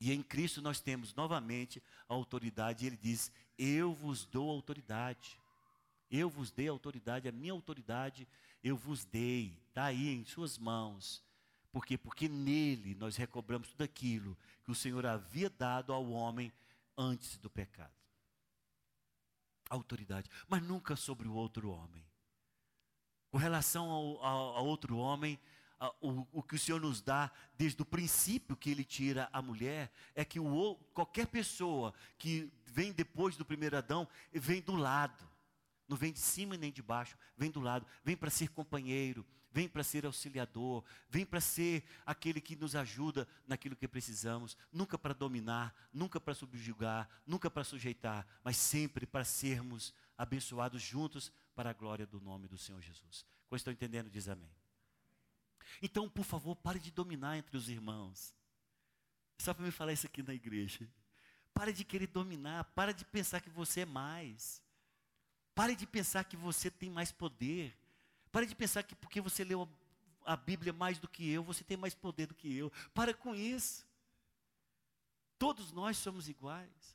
E 0.00 0.12
em 0.12 0.20
Cristo 0.20 0.60
nós 0.60 0.80
temos 0.80 1.14
novamente 1.14 1.80
a 2.08 2.14
autoridade, 2.14 2.84
ele 2.84 2.96
diz: 2.96 3.30
Eu 3.56 3.94
vos 3.94 4.24
dou 4.24 4.50
autoridade. 4.50 5.38
Eu 6.10 6.30
vos 6.30 6.50
dei 6.50 6.68
autoridade, 6.68 7.28
a 7.28 7.32
minha 7.32 7.52
autoridade 7.52 8.26
eu 8.62 8.76
vos 8.76 9.04
dei, 9.04 9.56
está 9.68 9.84
aí 9.84 10.08
em 10.08 10.24
suas 10.24 10.58
mãos. 10.58 11.22
Por 11.70 11.84
quê? 11.84 11.96
Porque 11.96 12.28
nele 12.28 12.94
nós 12.94 13.16
recobramos 13.16 13.68
tudo 13.68 13.82
aquilo 13.82 14.36
que 14.64 14.70
o 14.70 14.74
Senhor 14.74 15.04
havia 15.06 15.48
dado 15.50 15.92
ao 15.92 16.10
homem 16.10 16.52
antes 16.96 17.36
do 17.36 17.50
pecado. 17.50 17.92
Autoridade, 19.68 20.30
mas 20.48 20.62
nunca 20.62 20.96
sobre 20.96 21.28
o 21.28 21.34
outro 21.34 21.70
homem. 21.70 22.04
Com 23.30 23.38
relação 23.38 23.90
ao, 23.90 24.24
ao, 24.24 24.56
ao 24.56 24.66
outro 24.66 24.96
homem, 24.96 25.38
a, 25.78 25.92
o, 26.00 26.26
o, 26.32 26.42
que 26.42 26.54
o 26.54 26.58
Senhor 26.58 26.80
nos 26.80 27.00
dá 27.00 27.30
desde 27.56 27.82
o 27.82 27.84
princípio 27.84 28.56
que 28.56 28.70
Ele 28.70 28.84
tira 28.84 29.28
a 29.32 29.42
mulher 29.42 29.92
é 30.14 30.24
que 30.24 30.40
o, 30.40 30.74
qualquer 30.94 31.26
pessoa 31.26 31.92
que 32.18 32.50
vem 32.64 32.92
depois 32.92 33.36
do 33.36 33.44
primeiro 33.44 33.76
Adão 33.76 34.08
vem 34.32 34.60
do 34.60 34.74
lado, 34.74 35.28
não 35.88 35.96
vem 35.96 36.12
de 36.12 36.18
cima 36.18 36.56
nem 36.56 36.72
de 36.72 36.82
baixo, 36.82 37.16
vem 37.36 37.50
do 37.50 37.60
lado, 37.60 37.86
vem 38.04 38.16
para 38.16 38.30
ser 38.30 38.48
companheiro, 38.48 39.24
vem 39.50 39.68
para 39.68 39.82
ser 39.82 40.04
auxiliador, 40.04 40.84
vem 41.08 41.24
para 41.24 41.40
ser 41.40 41.84
aquele 42.04 42.40
que 42.40 42.56
nos 42.56 42.76
ajuda 42.76 43.26
naquilo 43.46 43.76
que 43.76 43.88
precisamos, 43.88 44.56
nunca 44.72 44.98
para 44.98 45.14
dominar, 45.14 45.74
nunca 45.92 46.20
para 46.20 46.34
subjugar, 46.34 47.08
nunca 47.26 47.50
para 47.50 47.64
sujeitar, 47.64 48.26
mas 48.44 48.56
sempre 48.56 49.06
para 49.06 49.24
sermos 49.24 49.94
abençoados 50.18 50.82
juntos 50.82 51.32
para 51.54 51.70
a 51.70 51.72
glória 51.72 52.06
do 52.06 52.20
nome 52.20 52.48
do 52.48 52.58
Senhor 52.58 52.82
Jesus. 52.82 53.24
Quando 53.48 53.60
estão 53.60 53.72
entendendo, 53.72 54.10
diz 54.10 54.28
amém. 54.28 54.50
Então, 55.80 56.08
por 56.08 56.24
favor, 56.24 56.54
pare 56.56 56.78
de 56.78 56.90
dominar 56.90 57.36
entre 57.36 57.56
os 57.56 57.68
irmãos. 57.68 58.34
Só 59.38 59.54
para 59.54 59.64
me 59.64 59.70
falar 59.70 59.92
isso 59.92 60.06
aqui 60.06 60.22
na 60.22 60.34
igreja. 60.34 60.88
Pare 61.54 61.72
de 61.72 61.84
querer 61.84 62.08
dominar, 62.08 62.64
pare 62.74 62.92
de 62.92 63.04
pensar 63.04 63.40
que 63.40 63.50
você 63.50 63.80
é 63.80 63.86
mais. 63.86 64.62
Pare 65.56 65.74
de 65.74 65.86
pensar 65.86 66.22
que 66.24 66.36
você 66.36 66.70
tem 66.70 66.90
mais 66.90 67.10
poder. 67.10 67.74
Pare 68.30 68.44
de 68.44 68.54
pensar 68.54 68.82
que 68.82 68.94
porque 68.94 69.22
você 69.22 69.42
leu 69.42 69.66
a 70.22 70.36
Bíblia 70.36 70.70
mais 70.70 70.98
do 70.98 71.08
que 71.08 71.26
eu, 71.30 71.42
você 71.42 71.64
tem 71.64 71.78
mais 71.78 71.94
poder 71.94 72.26
do 72.26 72.34
que 72.34 72.54
eu. 72.54 72.70
Para 72.92 73.14
com 73.14 73.34
isso. 73.34 73.86
Todos 75.38 75.72
nós 75.72 75.96
somos 75.96 76.28
iguais. 76.28 76.94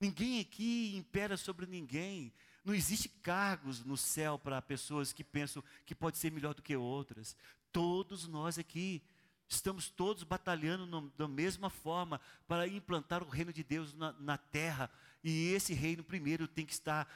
Ninguém 0.00 0.40
aqui 0.40 0.96
impera 0.96 1.36
sobre 1.36 1.64
ninguém. 1.64 2.32
Não 2.64 2.74
existe 2.74 3.08
cargos 3.08 3.84
no 3.84 3.96
céu 3.96 4.36
para 4.36 4.60
pessoas 4.60 5.12
que 5.12 5.22
pensam 5.22 5.62
que 5.86 5.94
pode 5.94 6.18
ser 6.18 6.32
melhor 6.32 6.54
do 6.54 6.62
que 6.62 6.74
outras. 6.74 7.36
Todos 7.70 8.26
nós 8.26 8.58
aqui 8.58 9.00
estamos 9.48 9.88
todos 9.88 10.24
batalhando 10.24 10.86
no, 10.86 11.08
da 11.10 11.28
mesma 11.28 11.70
forma 11.70 12.20
para 12.48 12.66
implantar 12.66 13.22
o 13.22 13.28
reino 13.28 13.52
de 13.52 13.62
Deus 13.62 13.94
na, 13.94 14.12
na 14.14 14.36
terra. 14.36 14.90
E 15.22 15.52
esse 15.52 15.72
reino 15.72 16.02
primeiro 16.02 16.48
tem 16.48 16.66
que 16.66 16.72
estar 16.72 17.06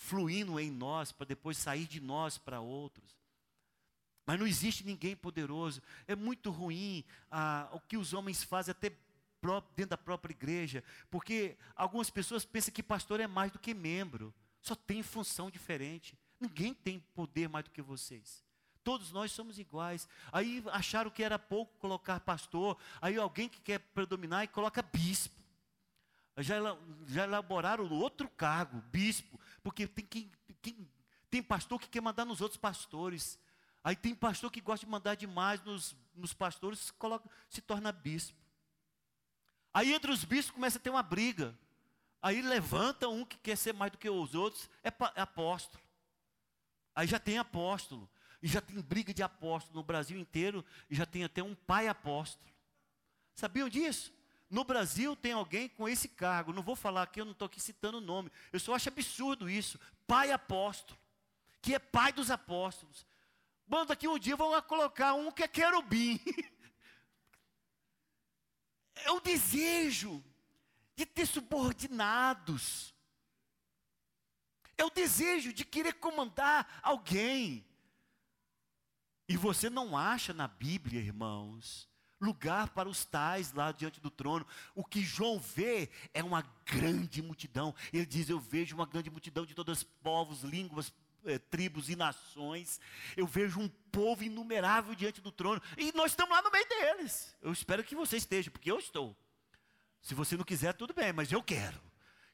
fluindo 0.00 0.58
em 0.58 0.70
nós 0.70 1.12
para 1.12 1.26
depois 1.26 1.58
sair 1.58 1.86
de 1.86 2.00
nós 2.00 2.38
para 2.38 2.58
outros. 2.58 3.14
Mas 4.24 4.38
não 4.38 4.46
existe 4.46 4.82
ninguém 4.82 5.14
poderoso. 5.14 5.82
É 6.08 6.16
muito 6.16 6.50
ruim 6.50 7.04
ah, 7.30 7.68
o 7.72 7.80
que 7.80 7.98
os 7.98 8.14
homens 8.14 8.42
fazem 8.42 8.72
até 8.72 8.90
dentro 9.76 9.90
da 9.90 9.98
própria 9.98 10.32
igreja, 10.32 10.82
porque 11.10 11.56
algumas 11.74 12.10
pessoas 12.10 12.44
pensam 12.44 12.74
que 12.74 12.82
pastor 12.82 13.20
é 13.20 13.26
mais 13.26 13.50
do 13.52 13.58
que 13.58 13.72
membro, 13.72 14.34
só 14.60 14.74
tem 14.74 15.02
função 15.02 15.50
diferente. 15.50 16.18
Ninguém 16.38 16.74
tem 16.74 17.00
poder 17.14 17.48
mais 17.48 17.64
do 17.64 17.70
que 17.70 17.80
vocês. 17.80 18.42
Todos 18.82 19.12
nós 19.12 19.32
somos 19.32 19.58
iguais. 19.58 20.08
Aí 20.32 20.62
acharam 20.72 21.10
que 21.10 21.22
era 21.22 21.38
pouco 21.38 21.78
colocar 21.78 22.20
pastor, 22.20 22.78
aí 23.00 23.16
alguém 23.16 23.48
que 23.48 23.60
quer 23.60 23.78
predominar 23.78 24.44
e 24.44 24.48
coloca 24.48 24.82
bispo 24.82 25.40
já, 26.42 26.56
já 27.06 27.24
elaboraram 27.24 27.90
outro 27.90 28.28
cargo, 28.28 28.82
bispo, 28.90 29.38
porque 29.62 29.86
tem, 29.86 30.04
quem, 30.04 30.32
quem, 30.60 30.88
tem 31.30 31.42
pastor 31.42 31.80
que 31.80 31.88
quer 31.88 32.00
mandar 32.00 32.24
nos 32.24 32.40
outros 32.40 32.58
pastores. 32.58 33.38
Aí 33.82 33.96
tem 33.96 34.14
pastor 34.14 34.50
que 34.50 34.60
gosta 34.60 34.84
de 34.84 34.90
mandar 34.90 35.14
demais 35.14 35.62
nos, 35.62 35.96
nos 36.14 36.32
pastores, 36.32 36.90
coloca, 36.92 37.28
se 37.48 37.60
torna 37.60 37.92
bispo. 37.92 38.38
Aí 39.72 39.92
entre 39.92 40.10
os 40.10 40.24
bispos 40.24 40.54
começa 40.54 40.78
a 40.78 40.80
ter 40.80 40.90
uma 40.90 41.02
briga. 41.02 41.56
Aí 42.20 42.42
levanta 42.42 43.08
um 43.08 43.24
que 43.24 43.38
quer 43.38 43.56
ser 43.56 43.72
mais 43.72 43.92
do 43.92 43.98
que 43.98 44.10
os 44.10 44.34
outros, 44.34 44.68
é, 44.82 44.88
é 44.88 45.20
apóstolo. 45.22 45.82
Aí 46.94 47.06
já 47.06 47.18
tem 47.18 47.38
apóstolo. 47.38 48.08
E 48.42 48.48
já 48.48 48.60
tem 48.60 48.80
briga 48.80 49.12
de 49.12 49.22
apóstolo 49.22 49.76
no 49.76 49.84
Brasil 49.84 50.18
inteiro. 50.18 50.64
E 50.88 50.94
já 50.94 51.06
tem 51.06 51.24
até 51.24 51.42
um 51.42 51.54
pai 51.54 51.88
apóstolo. 51.88 52.50
Sabiam 53.34 53.68
disso? 53.68 54.12
No 54.50 54.64
Brasil 54.64 55.14
tem 55.14 55.32
alguém 55.32 55.68
com 55.68 55.88
esse 55.88 56.08
cargo, 56.08 56.52
não 56.52 56.62
vou 56.62 56.74
falar 56.74 57.04
aqui, 57.04 57.20
eu 57.20 57.24
não 57.24 57.32
estou 57.32 57.46
aqui 57.46 57.60
citando 57.60 57.98
o 57.98 58.00
nome. 58.00 58.32
Eu 58.52 58.58
só 58.58 58.74
acho 58.74 58.88
absurdo 58.88 59.48
isso. 59.48 59.78
Pai 60.08 60.32
apóstolo, 60.32 60.98
que 61.62 61.72
é 61.72 61.78
pai 61.78 62.12
dos 62.12 62.32
apóstolos. 62.32 63.06
Bom, 63.64 63.86
daqui 63.86 64.08
um 64.08 64.18
dia 64.18 64.34
vão 64.34 64.60
colocar 64.62 65.14
um 65.14 65.30
que 65.30 65.44
é 65.44 65.48
querubim. 65.48 66.20
É 69.02 69.10
o 69.12 69.20
desejo 69.20 70.22
de 70.94 71.06
ter 71.06 71.24
subordinados. 71.24 72.94
É 74.76 74.84
o 74.84 74.90
desejo 74.90 75.54
de 75.54 75.64
querer 75.64 75.94
comandar 75.94 76.80
alguém. 76.82 77.66
E 79.26 79.36
você 79.36 79.70
não 79.70 79.96
acha 79.96 80.34
na 80.34 80.46
Bíblia, 80.46 81.00
irmãos, 81.00 81.89
lugar 82.20 82.68
para 82.70 82.88
os 82.88 83.04
tais 83.04 83.52
lá 83.52 83.72
diante 83.72 84.00
do 84.00 84.10
trono. 84.10 84.46
O 84.74 84.84
que 84.84 85.00
João 85.02 85.38
vê 85.38 85.88
é 86.12 86.22
uma 86.22 86.42
grande 86.66 87.22
multidão. 87.22 87.74
Ele 87.92 88.06
diz: 88.06 88.28
Eu 88.28 88.38
vejo 88.38 88.74
uma 88.74 88.86
grande 88.86 89.10
multidão 89.10 89.46
de 89.46 89.54
todos 89.54 89.78
os 89.78 89.84
povos, 89.84 90.42
línguas, 90.42 90.92
eh, 91.24 91.38
tribos 91.38 91.88
e 91.88 91.96
nações. 91.96 92.80
Eu 93.16 93.26
vejo 93.26 93.60
um 93.60 93.68
povo 93.68 94.22
inumerável 94.22 94.94
diante 94.94 95.20
do 95.20 95.32
trono. 95.32 95.60
E 95.76 95.92
nós 95.92 96.12
estamos 96.12 96.34
lá 96.34 96.42
no 96.42 96.50
meio 96.50 96.68
deles. 96.68 97.34
Eu 97.40 97.52
espero 97.52 97.82
que 97.82 97.96
você 97.96 98.16
esteja, 98.16 98.50
porque 98.50 98.70
eu 98.70 98.78
estou. 98.78 99.16
Se 100.02 100.14
você 100.14 100.36
não 100.36 100.44
quiser, 100.44 100.72
tudo 100.74 100.94
bem, 100.94 101.12
mas 101.12 101.30
eu 101.30 101.42
quero. 101.42 101.80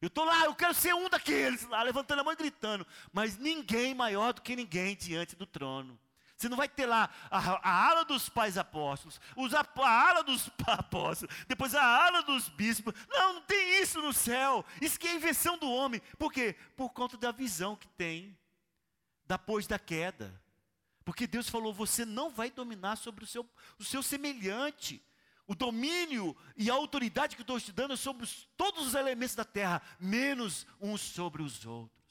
Eu 0.00 0.08
estou 0.08 0.24
lá, 0.24 0.44
eu 0.44 0.54
quero 0.54 0.74
ser 0.74 0.94
um 0.94 1.08
daqueles 1.08 1.64
lá, 1.64 1.82
levantando 1.82 2.20
a 2.20 2.24
mão 2.24 2.32
e 2.32 2.36
gritando. 2.36 2.86
Mas 3.12 3.38
ninguém 3.38 3.94
maior 3.94 4.32
do 4.32 4.42
que 4.42 4.54
ninguém 4.54 4.94
diante 4.94 5.34
do 5.34 5.46
trono. 5.46 5.98
Você 6.36 6.48
não 6.50 6.56
vai 6.56 6.68
ter 6.68 6.84
lá 6.84 7.08
a, 7.30 7.38
a 7.66 7.88
ala 7.88 8.04
dos 8.04 8.28
pais 8.28 8.58
apóstolos, 8.58 9.18
os, 9.34 9.54
a, 9.54 9.60
a 9.60 10.08
ala 10.08 10.22
dos 10.22 10.50
apóstolos, 10.66 11.34
depois 11.48 11.74
a 11.74 11.82
ala 11.82 12.22
dos 12.22 12.48
bispos. 12.50 12.92
Não, 13.08 13.34
não 13.34 13.42
tem 13.42 13.80
isso 13.80 14.02
no 14.02 14.12
céu. 14.12 14.64
Isso 14.80 15.00
que 15.00 15.08
é 15.08 15.14
invenção 15.14 15.56
do 15.56 15.70
homem. 15.70 16.00
Por 16.18 16.30
quê? 16.32 16.54
Por 16.76 16.90
conta 16.90 17.16
da 17.16 17.32
visão 17.32 17.74
que 17.74 17.88
tem 17.88 18.38
depois 19.26 19.66
da 19.66 19.78
queda. 19.78 20.40
Porque 21.04 21.26
Deus 21.26 21.48
falou: 21.48 21.72
você 21.72 22.04
não 22.04 22.28
vai 22.28 22.50
dominar 22.50 22.96
sobre 22.96 23.24
o 23.24 23.26
seu, 23.26 23.48
o 23.78 23.84
seu 23.84 24.02
semelhante. 24.02 25.02
O 25.46 25.54
domínio 25.54 26.36
e 26.56 26.68
a 26.68 26.74
autoridade 26.74 27.36
que 27.36 27.42
estou 27.42 27.58
te 27.60 27.70
dando 27.70 27.94
é 27.94 27.96
sobre 27.96 28.24
os, 28.24 28.48
todos 28.56 28.84
os 28.84 28.94
elementos 28.94 29.36
da 29.36 29.44
terra, 29.44 29.80
menos 29.98 30.66
uns 30.80 31.00
sobre 31.00 31.40
os 31.40 31.64
outros. 31.64 32.05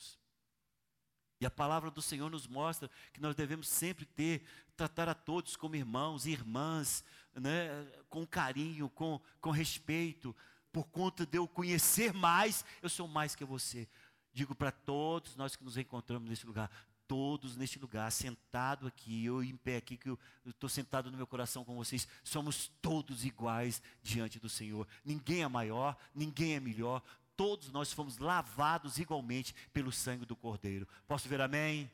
E 1.39 1.46
a 1.46 1.51
palavra 1.51 1.92
do 1.92 2.01
Senhor 2.01 2.30
nos 2.30 2.48
mostra 2.48 2.89
que 3.12 3.22
nós 3.22 3.36
devemos 3.36 3.68
sempre 3.68 4.06
ter, 4.06 4.44
tratar 4.75 5.10
a 5.10 5.13
todos 5.13 5.56
como 5.56 5.75
irmãos 5.75 6.25
e 6.25 6.32
irmãs, 6.32 7.04
né, 7.34 7.70
com 8.10 8.25
carinho, 8.25 8.89
com, 8.89 9.20
com 9.42 9.51
respeito, 9.51 10.36
por 10.72 10.86
conta 10.86 11.25
de 11.25 11.38
eu 11.38 11.48
conhecer 11.48 12.13
mais, 12.13 12.63
eu 12.82 12.89
sou 12.89 13.08
mais 13.08 13.36
que 13.36 13.46
você. 13.46 13.88
Digo 14.34 14.54
para 14.54 14.72
todos 14.72 15.36
nós 15.36 15.56
que 15.56 15.63
nos 15.63 15.77
encontramos 15.77 16.30
nesse 16.30 16.46
lugar, 16.46 16.70
todos 17.08 17.56
neste 17.56 17.80
lugar, 17.80 18.12
sentado 18.12 18.88
aqui, 18.88 19.25
eu 19.25 19.44
em 19.44 19.56
pé 19.56 19.77
aqui, 19.77 19.98
que 19.98 20.10
eu 20.10 20.20
estou 20.46 20.70
sentado 20.70 21.12
no 21.12 21.18
meu 21.18 21.27
coração 21.27 21.63
com 21.63 21.75
vocês, 21.75 22.08
somos 22.24 22.72
todos 22.82 23.25
iguais 23.25 23.82
diante 24.01 24.39
do 24.39 24.50
Senhor. 24.50 24.88
Ninguém 25.04 25.44
é 25.44 25.48
maior, 25.48 25.98
ninguém 26.13 26.56
é 26.56 26.60
melhor, 26.60 27.01
todos 27.36 27.72
nós 27.72 27.92
fomos 27.92 28.18
lavados 28.18 28.98
igualmente 28.98 29.54
pelo 29.74 29.92
sangue 29.92 30.25
do 30.25 30.36
Cordeiro. 30.36 30.88
Posso 31.08 31.27
ver 31.27 31.42
amém? 31.42 31.92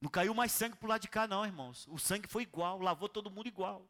Não 0.00 0.08
caiu 0.08 0.32
mais 0.34 0.52
sangue 0.52 0.76
para 0.76 0.86
o 0.86 0.88
lado 0.88 1.02
de 1.02 1.08
cá, 1.08 1.26
não, 1.26 1.44
irmãos. 1.44 1.86
O 1.88 1.98
sangue 1.98 2.28
foi 2.28 2.42
igual, 2.42 2.80
lavou 2.80 3.08
todo 3.08 3.30
mundo 3.30 3.48
igual. 3.48 3.88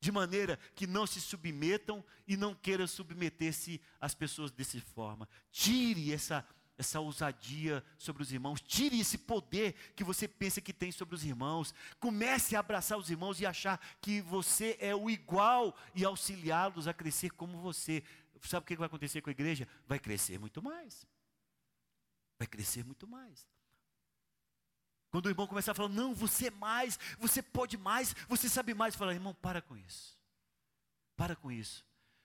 De 0.00 0.10
maneira 0.10 0.58
que 0.74 0.86
não 0.86 1.06
se 1.06 1.20
submetam 1.20 2.02
e 2.26 2.36
não 2.36 2.54
queiram 2.54 2.86
submeter-se 2.86 3.80
às 4.00 4.14
pessoas 4.14 4.50
dessa 4.50 4.80
forma. 4.80 5.28
Tire 5.50 6.12
essa 6.12 6.46
essa 6.80 6.98
ousadia 6.98 7.84
sobre 7.98 8.22
os 8.22 8.32
irmãos, 8.32 8.58
tire 8.62 8.98
esse 8.98 9.18
poder 9.18 9.74
que 9.94 10.02
você 10.02 10.26
pensa 10.26 10.62
que 10.62 10.72
tem 10.72 10.90
sobre 10.90 11.14
os 11.14 11.22
irmãos, 11.22 11.74
comece 12.00 12.56
a 12.56 12.60
abraçar 12.60 12.96
os 12.96 13.10
irmãos 13.10 13.38
e 13.38 13.44
achar 13.44 13.78
que 14.00 14.22
você 14.22 14.78
é 14.80 14.94
o 14.94 15.10
igual 15.10 15.76
e 15.94 16.06
auxiliá-los 16.06 16.88
a 16.88 16.94
crescer 16.94 17.32
como 17.32 17.58
você. 17.58 18.02
Sabe 18.42 18.64
o 18.64 18.66
que 18.66 18.76
vai 18.76 18.86
acontecer 18.86 19.20
com 19.20 19.30
a 19.30 19.32
igreja? 19.32 19.68
Vai 19.86 19.98
crescer 19.98 20.38
muito 20.38 20.62
mais. 20.62 21.06
Vai 22.38 22.46
crescer 22.46 22.84
muito 22.84 23.06
mais. 23.06 23.46
Quando 25.10 25.26
o 25.26 25.28
irmão 25.28 25.46
começar 25.46 25.72
a 25.72 25.74
falar, 25.74 25.88
não, 25.88 26.14
você 26.14 26.46
é 26.46 26.50
mais, 26.50 26.98
você 27.18 27.42
pode 27.42 27.76
mais, 27.76 28.14
você 28.28 28.48
sabe 28.48 28.72
mais, 28.74 28.94
fala, 28.94 29.12
irmão, 29.12 29.34
para 29.34 29.60
com 29.60 29.76
isso. 29.76 30.16
Para 31.16 31.34
com 31.34 31.50
isso. 31.50 31.84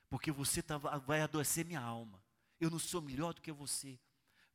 Porque 0.10 0.32
você 0.32 0.62
tá, 0.62 0.78
vai 0.78 1.22
adoecer 1.22 1.66
minha 1.66 1.82
alma. 1.82 2.24
Eu 2.60 2.70
não 2.70 2.80
sou 2.80 3.02
melhor 3.02 3.34
do 3.34 3.42
que 3.42 3.52
você. 3.52 4.00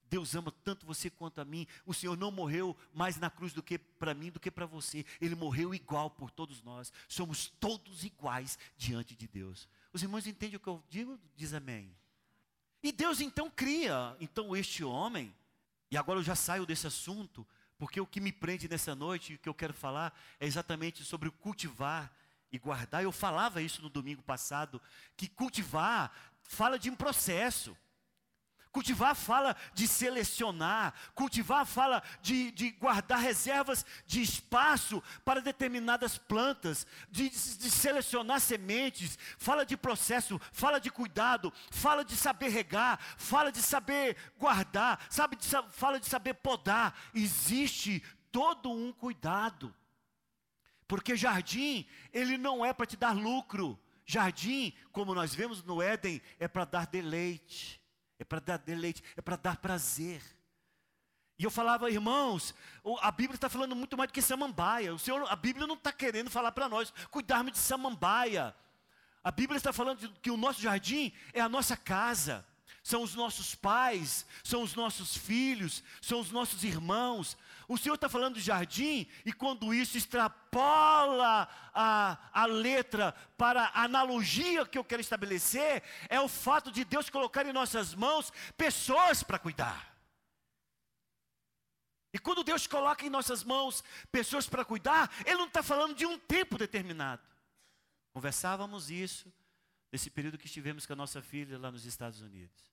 Deus 0.04 0.34
ama 0.34 0.50
tanto 0.64 0.86
você 0.86 1.08
quanto 1.08 1.40
a 1.40 1.44
mim. 1.44 1.66
O 1.86 1.94
Senhor 1.94 2.16
não 2.16 2.32
morreu 2.32 2.76
mais 2.92 3.16
na 3.16 3.30
cruz 3.30 3.52
do 3.52 3.62
que 3.62 3.78
para 3.78 4.14
mim, 4.14 4.30
do 4.30 4.40
que 4.40 4.50
para 4.50 4.66
você. 4.66 5.04
Ele 5.20 5.34
morreu 5.34 5.74
igual 5.74 6.10
por 6.10 6.30
todos 6.30 6.62
nós. 6.62 6.92
Somos 7.08 7.48
todos 7.48 8.04
iguais 8.04 8.58
diante 8.76 9.14
de 9.14 9.28
Deus. 9.28 9.68
Os 9.92 10.02
irmãos 10.02 10.26
entendem 10.26 10.56
o 10.56 10.60
que 10.60 10.68
eu 10.68 10.82
digo? 10.88 11.18
Diz 11.36 11.52
amém. 11.52 11.94
E 12.82 12.92
Deus 12.92 13.20
então 13.20 13.50
cria, 13.50 14.16
então 14.20 14.56
este 14.56 14.82
homem, 14.82 15.34
e 15.90 15.96
agora 15.96 16.18
eu 16.18 16.22
já 16.22 16.34
saio 16.34 16.64
desse 16.64 16.86
assunto, 16.86 17.46
porque 17.76 18.00
o 18.00 18.06
que 18.06 18.20
me 18.20 18.32
prende 18.32 18.68
nessa 18.68 18.94
noite, 18.94 19.34
o 19.34 19.38
que 19.38 19.48
eu 19.48 19.54
quero 19.54 19.74
falar, 19.74 20.18
é 20.38 20.46
exatamente 20.46 21.04
sobre 21.04 21.28
o 21.28 21.32
cultivar 21.32 22.12
e 22.52 22.58
guardar. 22.58 23.02
Eu 23.02 23.12
falava 23.12 23.60
isso 23.60 23.82
no 23.82 23.88
domingo 23.88 24.22
passado, 24.22 24.80
que 25.16 25.28
cultivar 25.28 26.12
fala 26.42 26.78
de 26.78 26.90
um 26.90 26.96
processo. 26.96 27.76
Cultivar 28.72 29.16
fala 29.16 29.56
de 29.74 29.88
selecionar, 29.88 30.94
cultivar 31.12 31.66
fala 31.66 32.00
de, 32.22 32.52
de 32.52 32.70
guardar 32.70 33.18
reservas 33.18 33.84
de 34.06 34.22
espaço 34.22 35.02
para 35.24 35.40
determinadas 35.40 36.16
plantas, 36.16 36.86
de, 37.10 37.28
de, 37.28 37.68
selecionar 37.68 38.40
sementes, 38.40 39.18
fala 39.38 39.66
de 39.66 39.76
processo, 39.76 40.40
fala 40.52 40.78
de 40.78 40.88
cuidado, 40.88 41.52
fala 41.68 42.04
de 42.04 42.14
saber 42.14 42.50
regar, 42.50 43.00
fala 43.18 43.50
de 43.50 43.60
saber 43.60 44.16
guardar, 44.38 45.04
sabe 45.10 45.34
de, 45.34 45.48
fala 45.70 45.98
de 45.98 46.06
saber 46.06 46.34
podar. 46.34 46.96
Existe 47.12 48.00
todo 48.30 48.70
um 48.70 48.92
cuidado, 48.92 49.74
porque 50.86 51.16
jardim, 51.16 51.88
ele 52.12 52.38
não 52.38 52.64
é 52.64 52.72
para 52.72 52.86
te 52.86 52.96
dar 52.96 53.16
lucro, 53.16 53.76
jardim, 54.06 54.72
como 54.92 55.12
nós 55.12 55.34
vemos 55.34 55.60
no 55.64 55.82
Éden, 55.82 56.22
é 56.38 56.46
para 56.46 56.64
dar 56.64 56.86
deleite 56.86 57.79
é 58.20 58.24
para 58.24 58.38
dar 58.38 58.58
deleite, 58.58 59.02
é 59.16 59.22
para 59.22 59.36
dar 59.36 59.56
prazer. 59.56 60.22
E 61.38 61.44
eu 61.44 61.50
falava, 61.50 61.90
irmãos, 61.90 62.54
a 63.00 63.10
Bíblia 63.10 63.34
está 63.34 63.48
falando 63.48 63.74
muito 63.74 63.96
mais 63.96 64.10
do 64.10 64.12
que 64.12 64.20
samambaia. 64.20 64.94
O 64.94 64.98
Senhor, 64.98 65.26
a 65.26 65.34
Bíblia 65.34 65.66
não 65.66 65.74
está 65.74 65.90
querendo 65.90 66.28
falar 66.28 66.52
para 66.52 66.68
nós 66.68 66.92
cuidarmos 67.10 67.52
de 67.52 67.58
samambaia. 67.58 68.54
A 69.24 69.30
Bíblia 69.30 69.56
está 69.56 69.72
falando 69.72 70.12
que 70.20 70.30
o 70.30 70.36
nosso 70.36 70.60
jardim 70.60 71.14
é 71.32 71.40
a 71.40 71.48
nossa 71.48 71.78
casa, 71.78 72.46
são 72.82 73.02
os 73.02 73.14
nossos 73.14 73.54
pais, 73.54 74.26
são 74.44 74.62
os 74.62 74.74
nossos 74.74 75.16
filhos, 75.16 75.82
são 76.02 76.20
os 76.20 76.30
nossos 76.30 76.62
irmãos. 76.62 77.38
O 77.70 77.78
Senhor 77.78 77.94
está 77.94 78.08
falando 78.08 78.34
de 78.34 78.40
jardim, 78.40 79.06
e 79.24 79.32
quando 79.32 79.72
isso 79.72 79.96
extrapola 79.96 81.48
a, 81.72 82.18
a 82.32 82.44
letra 82.44 83.12
para 83.38 83.66
a 83.66 83.84
analogia 83.84 84.66
que 84.66 84.76
eu 84.76 84.82
quero 84.82 85.00
estabelecer, 85.00 85.80
é 86.08 86.20
o 86.20 86.26
fato 86.26 86.72
de 86.72 86.84
Deus 86.84 87.08
colocar 87.08 87.46
em 87.46 87.52
nossas 87.52 87.94
mãos 87.94 88.32
pessoas 88.56 89.22
para 89.22 89.38
cuidar. 89.38 89.96
E 92.12 92.18
quando 92.18 92.42
Deus 92.42 92.66
coloca 92.66 93.06
em 93.06 93.08
nossas 93.08 93.44
mãos 93.44 93.84
pessoas 94.10 94.48
para 94.48 94.64
cuidar, 94.64 95.08
Ele 95.24 95.36
não 95.36 95.46
está 95.46 95.62
falando 95.62 95.94
de 95.94 96.04
um 96.04 96.18
tempo 96.18 96.58
determinado. 96.58 97.22
Conversávamos 98.12 98.90
isso 98.90 99.32
nesse 99.92 100.10
período 100.10 100.38
que 100.38 100.46
estivemos 100.46 100.86
com 100.86 100.94
a 100.94 100.96
nossa 100.96 101.22
filha 101.22 101.56
lá 101.56 101.70
nos 101.70 101.84
Estados 101.84 102.20
Unidos. 102.20 102.68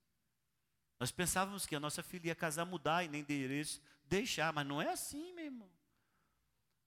Nós 1.00 1.12
pensávamos 1.12 1.68
que 1.68 1.76
a 1.76 1.80
nossa 1.80 2.02
filha 2.02 2.30
ia 2.30 2.36
casar, 2.36 2.66
mudar 2.66 3.04
e 3.04 3.08
nem 3.08 3.22
endereço, 3.22 3.80
deixar, 4.10 4.52
mas 4.54 4.66
não 4.66 4.82
é 4.82 4.90
assim, 4.90 5.34
meu 5.34 5.46
irmão. 5.46 5.70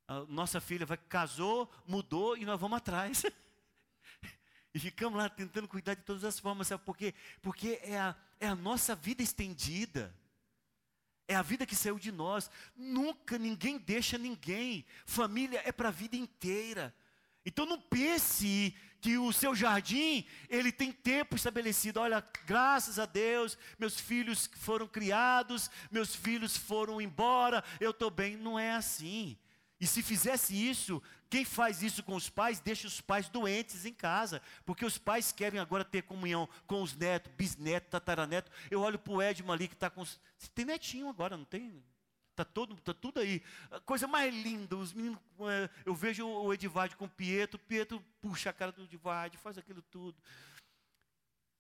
A 0.07 0.25
nossa 0.25 0.61
filha 0.61 0.85
vai, 0.85 0.97
casou, 0.97 1.71
mudou 1.87 2.37
e 2.37 2.45
nós 2.45 2.61
vamos 2.61 2.77
atrás. 2.77 3.25
e 4.75 4.79
ficamos 4.79 5.19
lá 5.19 5.29
tentando 5.29 5.69
cuidar 5.69 5.95
de 5.95 6.03
todas 6.03 6.25
as 6.25 6.39
formas, 6.39 6.67
sabe 6.67 6.85
por 6.85 6.97
quê? 6.97 7.15
Porque 7.41 7.79
é 7.83 7.99
a, 7.99 8.17
é 8.41 8.47
a 8.49 8.55
nossa 8.55 8.95
vida 8.95 9.23
estendida. 9.23 10.15
É 11.29 11.37
a 11.37 11.43
vida 11.43 11.65
que 11.65 11.77
saiu 11.77 11.97
de 11.97 12.11
nós. 12.11 12.51
Nunca 12.75 13.39
ninguém 13.39 13.79
deixa 13.79 14.19
ninguém. 14.19 14.85
Família 15.07 15.63
é 15.65 15.71
para 15.71 15.89
a 15.89 15.93
vida 15.93 16.17
inteira. 16.17 16.93
Então 17.47 17.65
não 17.65 17.81
pense 17.81 18.75
que 19.01 19.17
o 19.17 19.33
seu 19.33 19.55
jardim, 19.55 20.27
ele 20.49 20.71
tem 20.71 20.93
tempo 20.93 21.37
estabelecido. 21.37 22.01
Olha, 22.01 22.25
graças 22.47 22.99
a 22.99 23.07
Deus, 23.07 23.57
meus 23.79 23.99
filhos 23.99 24.49
foram 24.57 24.87
criados, 24.87 25.71
meus 25.91 26.15
filhos 26.15 26.57
foram 26.57 27.01
embora, 27.01 27.65
eu 27.81 27.91
estou 27.91 28.11
bem. 28.11 28.37
Não 28.37 28.59
é 28.59 28.73
assim. 28.73 29.39
E 29.81 29.87
se 29.87 30.03
fizesse 30.03 30.55
isso, 30.55 31.03
quem 31.31 31.45
faz 31.45 31.83
isso 31.83 32.03
com 32.03 32.15
os 32.15 32.29
pais, 32.29 32.61
deixa 32.61 32.87
os 32.87 33.01
pais 33.01 33.29
doentes 33.29 33.87
em 33.87 33.95
casa, 33.95 34.43
porque 34.67 34.85
os 34.85 34.99
pais 34.99 35.33
querem 35.33 35.59
agora 35.59 35.85
ter 35.85 36.03
comunhão 36.03 36.47
com 36.67 36.83
os 36.83 36.95
netos, 36.95 37.33
bisnetos, 37.35 37.89
tataranetos. 37.89 38.53
Eu 38.71 38.83
olho 38.83 38.99
para 38.99 39.13
o 39.13 39.23
Edmo 39.23 39.51
ali 39.51 39.67
que 39.67 39.75
está 39.75 39.89
com. 39.89 40.05
Tem 40.55 40.67
netinho 40.67 41.09
agora, 41.09 41.37
não 41.37 41.47
tem? 41.47 41.83
Está 42.43 42.67
tá 42.85 42.95
tudo 42.95 43.21
aí. 43.21 43.43
Coisa 43.85 44.07
mais 44.07 44.35
linda. 44.35 44.77
Os 44.77 44.93
meninos, 44.93 45.19
é, 45.41 45.71
eu 45.85 45.95
vejo 45.95 46.27
o 46.27 46.53
Edivard 46.53 46.95
com 46.97 47.05
o 47.05 47.09
Pietro, 47.09 47.59
Pietro 47.59 48.05
puxa 48.21 48.51
a 48.51 48.53
cara 48.53 48.73
do 48.73 48.85
Edivard, 48.85 49.37
faz 49.39 49.59
aquilo 49.59 49.83
tudo. 49.83 50.17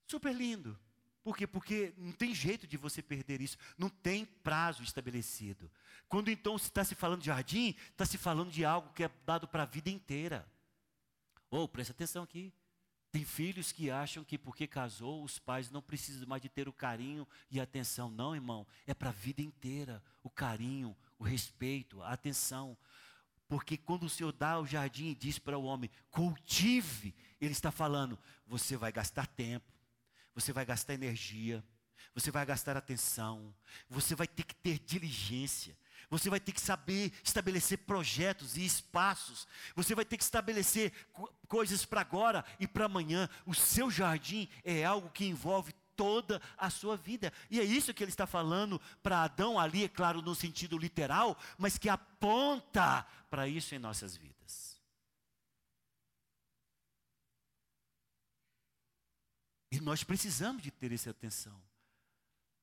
Super 0.07 0.35
lindo. 0.35 0.79
Por 1.23 1.37
quê? 1.37 1.47
Porque 1.47 1.93
não 1.97 2.13
tem 2.13 2.35
jeito 2.35 2.67
de 2.67 2.77
você 2.77 3.03
perder 3.03 3.41
isso. 3.41 3.57
Não 3.77 3.89
tem 3.89 4.25
prazo 4.25 4.83
estabelecido. 4.83 5.71
Quando 6.09 6.31
então 6.31 6.57
se 6.57 6.67
está 6.67 6.83
se 6.83 6.95
falando 6.95 7.21
de 7.21 7.27
jardim, 7.27 7.77
está 7.91 8.07
se 8.07 8.17
falando 8.17 8.51
de 8.51 8.65
algo 8.65 8.93
que 8.93 9.05
é 9.05 9.11
dado 9.27 9.47
para 9.47 9.65
a 9.65 9.67
vida 9.67 9.91
inteira. 9.91 10.51
Ou, 11.51 11.65
oh, 11.65 11.69
presta 11.69 11.93
atenção 11.93 12.23
aqui. 12.23 12.53
Tem 13.13 13.25
filhos 13.25 13.73
que 13.73 13.91
acham 13.91 14.23
que 14.23 14.39
porque 14.39 14.67
casou, 14.67 15.25
os 15.25 15.39
pais 15.39 15.71
não 15.71 15.83
precisam 15.83 16.29
mais 16.29 16.41
de 16.41 16.49
ter 16.49 16.69
o 16.69 16.73
carinho 16.73 17.27
e 17.51 17.59
a 17.59 17.65
atenção. 17.65 18.11
Não, 18.11 18.35
irmão. 18.35 18.67
É 18.87 18.95
para 18.95 19.09
a 19.09 19.13
vida 19.13 19.43
inteira. 19.43 20.03
O 20.23 20.31
carinho, 20.31 20.97
o 21.19 21.25
respeito, 21.25 22.03
a 22.03 22.13
atenção. 22.13 22.77
Porque 23.49 23.77
quando 23.77 24.05
o 24.05 24.09
Senhor 24.09 24.33
dá 24.33 24.61
o 24.61 24.67
jardim 24.67 25.09
e 25.09 25.15
diz 25.15 25.39
para 25.39 25.59
o 25.59 25.65
homem, 25.65 25.91
cultive, 26.11 27.15
Ele 27.41 27.53
está 27.53 27.73
falando, 27.73 28.19
você 28.47 28.77
vai 28.77 28.93
gastar 28.93 29.27
tempo 29.27 29.71
você 30.35 30.53
vai 30.53 30.65
gastar 30.65 30.95
energia, 30.95 31.63
você 32.15 32.31
vai 32.31 32.45
gastar 32.47 32.77
atenção, 32.77 33.55
você 33.89 34.15
vai 34.15 34.27
ter 34.27 34.43
que 34.43 34.55
ter 34.55 34.79
diligência, 34.79 35.77
você 36.11 36.29
vai 36.29 36.41
ter 36.41 36.53
que 36.53 36.61
saber 36.61 37.13
estabelecer 37.23 37.79
projetos 37.79 38.57
e 38.57 38.65
espaços, 38.65 39.47
você 39.77 39.95
vai 39.95 40.05
ter 40.05 40.17
que 40.17 40.25
estabelecer 40.25 40.93
co 41.13 41.33
coisas 41.47 41.85
para 41.85 42.01
agora 42.01 42.45
e 42.59 42.67
para 42.67 42.85
amanhã. 42.85 43.29
O 43.47 43.55
seu 43.55 43.91
jardim 43.91 44.49
é 44.65 44.85
algo 44.85 45.11
que 45.11 45.25
envolve 45.25 45.73
toda 45.97 46.41
a 46.57 46.71
sua 46.71 46.97
vida. 46.97 47.33
E 47.51 47.61
é 47.61 47.65
isso 47.65 47.93
que 47.93 48.03
ele 48.03 48.11
está 48.11 48.27
falando 48.27 48.81
para 49.03 49.23
Adão 49.23 49.59
ali, 49.59 49.85
é 49.85 49.89
claro, 49.89 50.23
no 50.23 50.35
sentido 50.35 50.79
literal, 50.79 51.37
mas 51.59 51.77
que 51.77 51.89
aponta 51.89 53.07
para 53.29 53.47
isso 53.47 53.75
em 53.75 53.79
nossas 53.79 54.17
vidas. 54.17 54.81
E 59.71 59.81
nós 59.81 60.03
precisamos 60.03 60.63
de 60.63 60.71
ter 60.71 60.93
essa 60.93 61.11
atenção. 61.11 61.70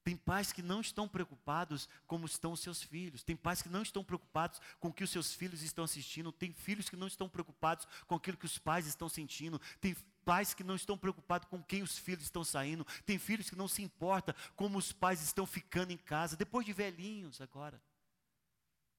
Tem 0.07 0.15
pais 0.15 0.53
que 0.53 0.61
não 0.61 0.79
estão 0.79 1.05
preocupados 1.05 1.89
como 2.07 2.25
estão 2.25 2.53
os 2.53 2.61
seus 2.61 2.81
filhos. 2.81 3.23
Tem 3.23 3.35
pais 3.35 3.61
que 3.61 3.67
não 3.67 3.81
estão 3.81 4.05
preocupados 4.05 4.61
com 4.79 4.87
o 4.87 4.93
que 4.93 5.03
os 5.03 5.09
seus 5.09 5.33
filhos 5.33 5.61
estão 5.61 5.83
assistindo. 5.83 6.31
Tem 6.31 6.53
filhos 6.53 6.89
que 6.89 6.95
não 6.95 7.07
estão 7.07 7.27
preocupados 7.27 7.85
com 8.07 8.15
aquilo 8.15 8.37
que 8.37 8.45
os 8.45 8.57
pais 8.57 8.87
estão 8.87 9.09
sentindo. 9.09 9.59
Tem 9.81 9.93
pais 10.23 10.53
que 10.53 10.63
não 10.63 10.75
estão 10.75 10.97
preocupados 10.97 11.49
com 11.49 11.61
quem 11.61 11.83
os 11.83 11.97
filhos 11.97 12.23
estão 12.23 12.41
saindo. 12.41 12.87
Tem 13.05 13.19
filhos 13.19 13.49
que 13.49 13.55
não 13.57 13.67
se 13.67 13.81
importa 13.81 14.33
como 14.55 14.77
os 14.77 14.93
pais 14.93 15.21
estão 15.21 15.45
ficando 15.45 15.91
em 15.91 15.97
casa, 15.97 16.37
depois 16.37 16.65
de 16.65 16.71
velhinhos 16.71 17.41
agora. 17.41 17.77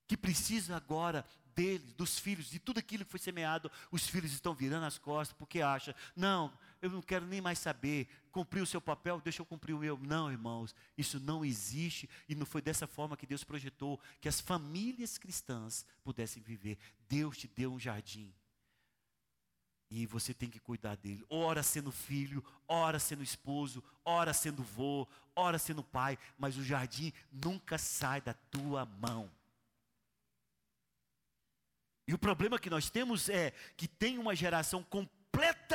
Que 0.06 0.14
precisa 0.14 0.76
agora 0.76 1.24
deles, 1.58 1.94
dos 1.94 2.18
filhos, 2.18 2.50
de 2.50 2.58
tudo 2.58 2.78
aquilo 2.80 3.04
que 3.06 3.10
foi 3.10 3.18
semeado, 3.18 3.72
os 3.90 4.06
filhos 4.06 4.32
estão 4.32 4.54
virando 4.54 4.84
as 4.84 4.96
costas 4.96 5.36
porque 5.36 5.60
acha, 5.60 5.96
não, 6.14 6.52
eu 6.80 6.90
não 6.90 7.02
quero 7.02 7.26
nem 7.26 7.40
mais 7.40 7.58
saber, 7.58 8.08
cumprir 8.30 8.62
o 8.62 8.66
seu 8.66 8.80
papel, 8.80 9.20
deixa 9.20 9.42
eu 9.42 9.46
cumprir 9.46 9.74
o 9.74 9.78
meu. 9.78 9.98
Não, 9.98 10.30
irmãos, 10.30 10.74
isso 10.96 11.18
não 11.18 11.44
existe 11.44 12.08
e 12.28 12.34
não 12.34 12.46
foi 12.46 12.62
dessa 12.62 12.86
forma 12.86 13.16
que 13.16 13.26
Deus 13.26 13.44
projetou 13.44 14.00
que 14.20 14.28
as 14.28 14.40
famílias 14.40 15.18
cristãs 15.18 15.84
pudessem 16.04 16.42
viver. 16.42 16.78
Deus 17.08 17.36
te 17.36 17.48
deu 17.48 17.72
um 17.72 17.80
jardim. 17.80 18.32
E 19.90 20.06
você 20.06 20.34
tem 20.34 20.50
que 20.50 20.60
cuidar 20.60 20.96
dele. 20.96 21.24
Ora 21.30 21.62
sendo 21.62 21.90
filho, 21.90 22.44
ora 22.66 22.98
sendo 22.98 23.22
esposo, 23.22 23.82
ora 24.04 24.34
sendo 24.34 24.62
vô, 24.62 25.08
ora 25.34 25.58
sendo 25.58 25.82
pai, 25.82 26.18
mas 26.36 26.56
o 26.56 26.64
jardim 26.64 27.12
nunca 27.32 27.78
sai 27.78 28.20
da 28.20 28.34
tua 28.34 28.84
mão. 28.84 29.30
E 32.06 32.14
o 32.14 32.18
problema 32.18 32.58
que 32.58 32.70
nós 32.70 32.88
temos 32.88 33.28
é 33.28 33.52
que 33.76 33.86
tem 33.86 34.16
uma 34.16 34.34
geração 34.34 34.82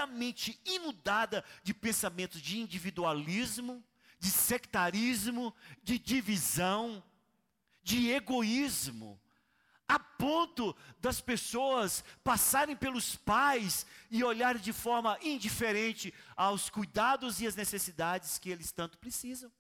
completamente 0.04 0.60
inundada 0.66 1.44
de 1.64 1.74
pensamentos 1.74 2.42
de 2.42 2.60
individualismo, 2.60 3.84
de 4.20 4.30
sectarismo, 4.30 5.54
de 5.84 5.98
divisão, 5.98 7.04
de 7.82 8.12
egoísmo, 8.12 9.20
a 9.88 10.00
ponto 10.00 10.76
das 11.00 11.20
pessoas 11.20 12.04
passarem 12.24 12.76
pelos 12.76 13.16
pais 13.16 13.86
e 14.10 14.24
olharem 14.24 14.62
de 14.62 14.72
forma 14.72 15.18
indiferente 15.22 16.14
aos 16.36 16.70
cuidados 16.70 17.42
e 17.42 17.48
às 17.48 17.56
necessidades 17.56 18.38
que 18.40 18.50
eles 18.50 18.72
tanto 18.72 18.98
precisam. 18.98 19.52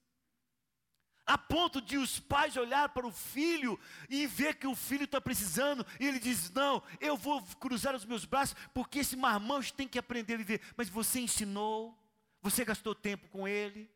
A 1.25 1.37
ponto 1.37 1.81
de 1.81 1.97
os 1.97 2.19
pais 2.19 2.57
olhar 2.57 2.89
para 2.89 3.07
o 3.07 3.11
filho 3.11 3.79
e 4.09 4.27
ver 4.27 4.55
que 4.55 4.67
o 4.67 4.75
filho 4.75 5.05
está 5.05 5.21
precisando, 5.21 5.85
e 5.99 6.05
ele 6.05 6.19
diz: 6.19 6.51
Não, 6.51 6.83
eu 6.99 7.15
vou 7.15 7.41
cruzar 7.59 7.95
os 7.95 8.03
meus 8.03 8.25
braços, 8.25 8.55
porque 8.73 8.99
esse 8.99 9.15
marmanjo 9.15 9.73
tem 9.73 9.87
que 9.87 9.97
aprender 9.97 10.33
a 10.33 10.37
viver. 10.37 10.61
Mas 10.75 10.89
você 10.89 11.21
ensinou, 11.21 11.97
você 12.41 12.65
gastou 12.65 12.93
tempo 12.93 13.29
com 13.29 13.47
ele, 13.47 13.89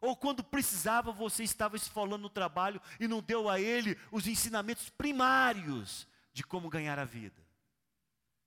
ou 0.00 0.14
quando 0.14 0.44
precisava, 0.44 1.10
você 1.10 1.42
estava 1.42 1.76
esfolando 1.76 2.22
no 2.24 2.30
trabalho 2.30 2.80
e 3.00 3.08
não 3.08 3.20
deu 3.20 3.48
a 3.48 3.58
ele 3.58 3.98
os 4.12 4.26
ensinamentos 4.26 4.90
primários 4.90 6.06
de 6.32 6.44
como 6.44 6.68
ganhar 6.68 6.98
a 6.98 7.04
vida. 7.04 7.46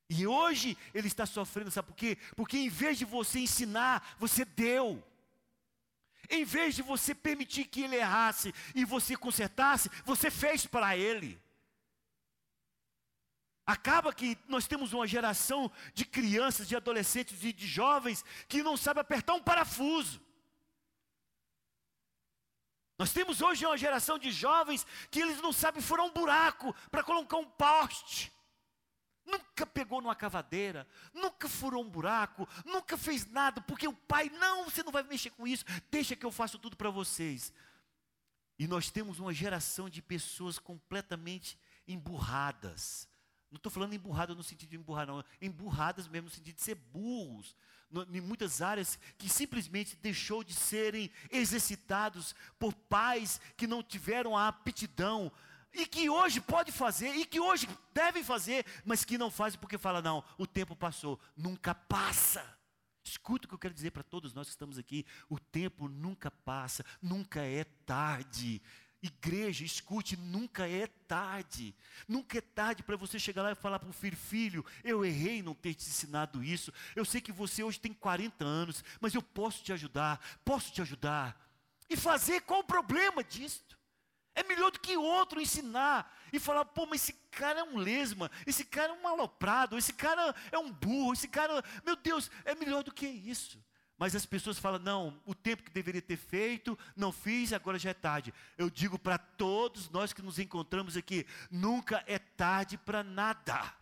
E 0.09 0.25
hoje 0.25 0.77
ele 0.93 1.07
está 1.07 1.25
sofrendo, 1.25 1.69
sabe 1.69 1.87
por 1.87 1.95
quê? 1.95 2.17
Porque 2.35 2.57
em 2.57 2.69
vez 2.69 2.97
de 2.97 3.05
você 3.05 3.39
ensinar, 3.39 4.15
você 4.17 4.43
deu. 4.43 5.03
Em 6.29 6.43
vez 6.43 6.75
de 6.75 6.81
você 6.81 7.15
permitir 7.15 7.65
que 7.65 7.81
ele 7.81 7.95
errasse 7.95 8.53
e 8.75 8.85
você 8.85 9.15
consertasse, 9.15 9.89
você 10.05 10.29
fez 10.29 10.65
para 10.65 10.95
ele. 10.95 11.41
Acaba 13.65 14.13
que 14.13 14.37
nós 14.47 14.67
temos 14.67 14.93
uma 14.93 15.07
geração 15.07 15.71
de 15.93 16.05
crianças, 16.05 16.67
de 16.67 16.75
adolescentes 16.75 17.43
e 17.43 17.51
de 17.51 17.67
jovens 17.67 18.23
que 18.47 18.63
não 18.63 18.77
sabe 18.77 18.99
apertar 18.99 19.33
um 19.33 19.41
parafuso. 19.41 20.21
Nós 22.97 23.13
temos 23.13 23.41
hoje 23.41 23.65
uma 23.65 23.77
geração 23.77 24.19
de 24.19 24.31
jovens 24.31 24.85
que 25.09 25.21
eles 25.21 25.41
não 25.41 25.53
sabem 25.53 25.81
furar 25.81 26.05
um 26.05 26.11
buraco 26.11 26.75
para 26.91 27.03
colocar 27.03 27.37
um 27.37 27.45
poste 27.45 28.31
nunca 29.29 29.65
pegou 29.65 30.01
numa 30.01 30.15
cavadeira, 30.15 30.87
nunca 31.13 31.47
furou 31.47 31.83
um 31.83 31.89
buraco, 31.89 32.47
nunca 32.65 32.97
fez 32.97 33.25
nada, 33.25 33.61
porque 33.61 33.87
o 33.87 33.93
pai, 33.93 34.29
não, 34.29 34.65
você 34.65 34.83
não 34.83 34.91
vai 34.91 35.03
mexer 35.03 35.29
com 35.31 35.47
isso, 35.47 35.63
deixa 35.89 36.15
que 36.15 36.25
eu 36.25 36.31
faço 36.31 36.57
tudo 36.57 36.75
para 36.75 36.89
vocês. 36.89 37.53
E 38.57 38.67
nós 38.67 38.89
temos 38.89 39.19
uma 39.19 39.33
geração 39.33 39.89
de 39.89 40.01
pessoas 40.01 40.59
completamente 40.59 41.57
emburradas. 41.87 43.07
Não 43.49 43.57
estou 43.57 43.71
falando 43.71 43.93
emburrada 43.93 44.35
no 44.35 44.43
sentido 44.43 44.69
de 44.69 44.75
emburrar, 44.75 45.07
não. 45.07 45.23
Emburradas 45.41 46.07
mesmo 46.07 46.25
no 46.25 46.35
sentido 46.35 46.55
de 46.55 46.61
ser 46.61 46.75
burros. 46.75 47.55
Em 48.11 48.21
muitas 48.21 48.61
áreas 48.61 48.99
que 49.17 49.27
simplesmente 49.27 49.95
deixou 49.95 50.43
de 50.43 50.53
serem 50.53 51.09
exercitados 51.31 52.35
por 52.59 52.73
pais 52.73 53.41
que 53.57 53.65
não 53.65 53.81
tiveram 53.81 54.37
a 54.37 54.47
aptidão 54.47 55.31
e 55.73 55.86
que 55.86 56.10
hoje 56.10 56.41
pode 56.41 56.71
fazer, 56.71 57.15
e 57.15 57.25
que 57.25 57.39
hoje 57.39 57.67
devem 57.93 58.23
fazer, 58.23 58.65
mas 58.86 59.05
que 59.05 59.17
não 59.17 59.29
fazem 59.29 59.60
porque 59.60 59.77
fala, 59.77 60.01
não, 60.01 60.23
o 60.38 60.47
tempo 60.47 60.75
passou, 60.75 61.19
nunca 61.36 61.73
passa. 61.75 62.58
Escuta 63.03 63.45
o 63.45 63.49
que 63.49 63.55
eu 63.55 63.60
quero 63.60 63.73
dizer 63.73 63.91
para 63.91 64.03
todos 64.03 64.34
nós 64.34 64.47
que 64.47 64.51
estamos 64.51 64.77
aqui: 64.77 65.05
o 65.29 65.39
tempo 65.39 65.88
nunca 65.88 66.29
passa, 66.29 66.86
nunca 67.01 67.41
é 67.41 67.63
tarde. 67.63 68.62
Igreja, 69.01 69.63
escute, 69.63 70.17
nunca 70.17 70.67
é 70.67 70.86
tarde. 70.86 71.73
Nunca 72.08 72.38
é 72.38 72.41
tarde 72.41 72.84
para 72.84 72.97
você 72.97 73.17
chegar 73.17 73.43
lá 73.43 73.51
e 73.51 73.55
falar 73.55 73.79
para 73.79 73.89
o 73.89 73.93
filho: 73.93 74.17
Filho, 74.17 74.65
eu 74.84 75.03
errei 75.05 75.39
em 75.39 75.41
não 75.41 75.55
ter 75.55 75.73
te 75.73 75.88
ensinado 75.88 76.43
isso. 76.43 76.71
Eu 76.95 77.05
sei 77.05 77.21
que 77.21 77.32
você 77.32 77.63
hoje 77.63 77.79
tem 77.79 77.93
40 77.93 78.45
anos, 78.45 78.84
mas 78.99 79.15
eu 79.15 79.23
posso 79.23 79.63
te 79.63 79.71
ajudar, 79.73 80.19
posso 80.43 80.71
te 80.71 80.82
ajudar. 80.82 81.49
E 81.89 81.95
fazer 81.95 82.41
qual 82.41 82.60
o 82.60 82.65
problema 82.65 83.23
disto? 83.23 83.78
É 84.39 84.43
melhor 84.43 84.71
do 84.71 84.80
que 84.80 84.95
outro 84.95 85.41
ensinar 85.41 86.17
e 86.32 86.39
falar, 86.39 86.63
pô, 86.63 86.86
mas 86.86 87.04
esse 87.04 87.13
cara 87.30 87.60
é 87.60 87.63
um 87.63 87.78
lesma, 87.78 88.32
esse 88.47 88.63
cara 88.63 88.93
é 88.93 88.95
um 88.95 89.06
aloprado, 89.06 89.78
esse 89.78 89.91
cara 89.91 90.34
é 90.49 90.58
um 90.58 90.71
burro, 90.71 91.12
esse 91.12 91.28
cara, 91.28 91.62
meu 91.86 91.97
Deus, 91.97 92.32
é 92.45 92.56
melhor 92.56 92.82
do 92.82 92.93
que 92.93 93.06
isso. 93.06 93.62
Mas 93.97 94.15
as 94.15 94.25
pessoas 94.25 94.58
falam, 94.58 94.80
não, 94.80 95.21
o 95.25 95.36
tempo 95.36 95.62
que 95.62 95.71
deveria 95.71 96.02
ter 96.02 96.15
feito, 96.15 96.80
não 96.95 97.12
fiz, 97.12 97.52
agora 97.52 97.78
já 97.78 97.89
é 97.89 97.93
tarde. 97.93 98.34
Eu 98.58 98.69
digo 98.69 98.97
para 98.97 99.17
todos 99.17 99.89
nós 99.89 100.13
que 100.13 100.21
nos 100.21 100.39
encontramos 100.39 100.95
aqui, 100.95 101.28
nunca 101.52 102.02
é 102.08 102.17
tarde 102.17 102.78
para 102.78 103.04
nada, 103.04 103.75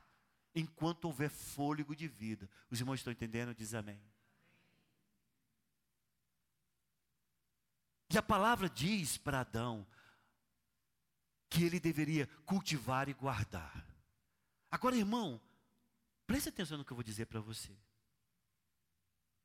enquanto 0.56 1.06
houver 1.06 1.30
fôlego 1.30 1.96
de 1.96 2.08
vida. 2.08 2.50
Os 2.72 2.80
irmãos 2.80 2.96
estão 2.96 3.14
entendendo? 3.14 3.54
Diz 3.54 3.76
amém. 3.76 4.02
E 8.10 8.18
a 8.18 8.24
palavra 8.24 8.68
diz 8.68 9.18
para 9.18 9.42
Adão, 9.42 9.86
que 11.50 11.64
ele 11.64 11.80
deveria 11.80 12.28
cultivar 12.46 13.10
e 13.10 13.14
guardar. 13.14 13.86
Agora, 14.70 14.96
irmão, 14.96 15.42
preste 16.26 16.50
atenção 16.50 16.78
no 16.78 16.86
que 16.86 16.92
eu 16.92 16.98
vou 16.98 17.04
dizer 17.04 17.26
para 17.26 17.40
você. 17.40 17.76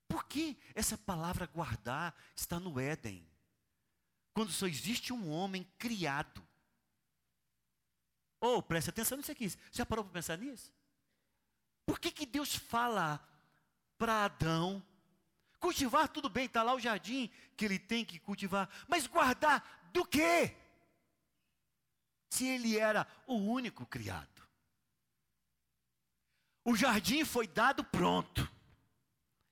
Por 0.09 0.25
que 0.25 0.59
essa 0.75 0.99
palavra 0.99 1.47
guardar 1.47 2.15
está 2.37 2.61
no 2.61 2.79
Éden? 2.79 3.27
Quando 4.35 4.53
só 4.53 4.67
existe 4.67 5.13
um 5.13 5.31
homem 5.31 5.65
criado. 5.79 6.43
Ou, 8.41 8.59
oh, 8.59 8.63
preste 8.63 8.91
atenção 8.91 9.17
nisso 9.17 9.31
aqui. 9.31 9.49
Você 9.49 9.59
já 9.71 9.87
parou 9.87 10.05
para 10.05 10.15
pensar 10.15 10.37
nisso? 10.37 10.73
Por 11.87 11.99
que, 11.99 12.11
que 12.11 12.27
Deus 12.27 12.55
fala 12.55 13.27
para 13.97 14.25
Adão? 14.25 14.85
Cultivar, 15.61 16.09
tudo 16.09 16.29
bem, 16.29 16.47
está 16.47 16.63
lá 16.63 16.75
o 16.75 16.81
jardim 16.81 17.31
que 17.57 17.65
ele 17.65 17.79
tem 17.79 18.05
que 18.05 18.19
cultivar. 18.19 18.69
Mas 18.89 19.07
guardar 19.07 19.89
do 19.93 20.05
quê? 20.05 20.57
Se 22.33 22.47
ele 22.47 22.79
era 22.79 23.07
o 23.27 23.35
único 23.35 23.85
criado. 23.85 24.43
O 26.65 26.75
jardim 26.75 27.27
foi 27.27 27.47
dado 27.47 27.85
pronto. 27.85 28.51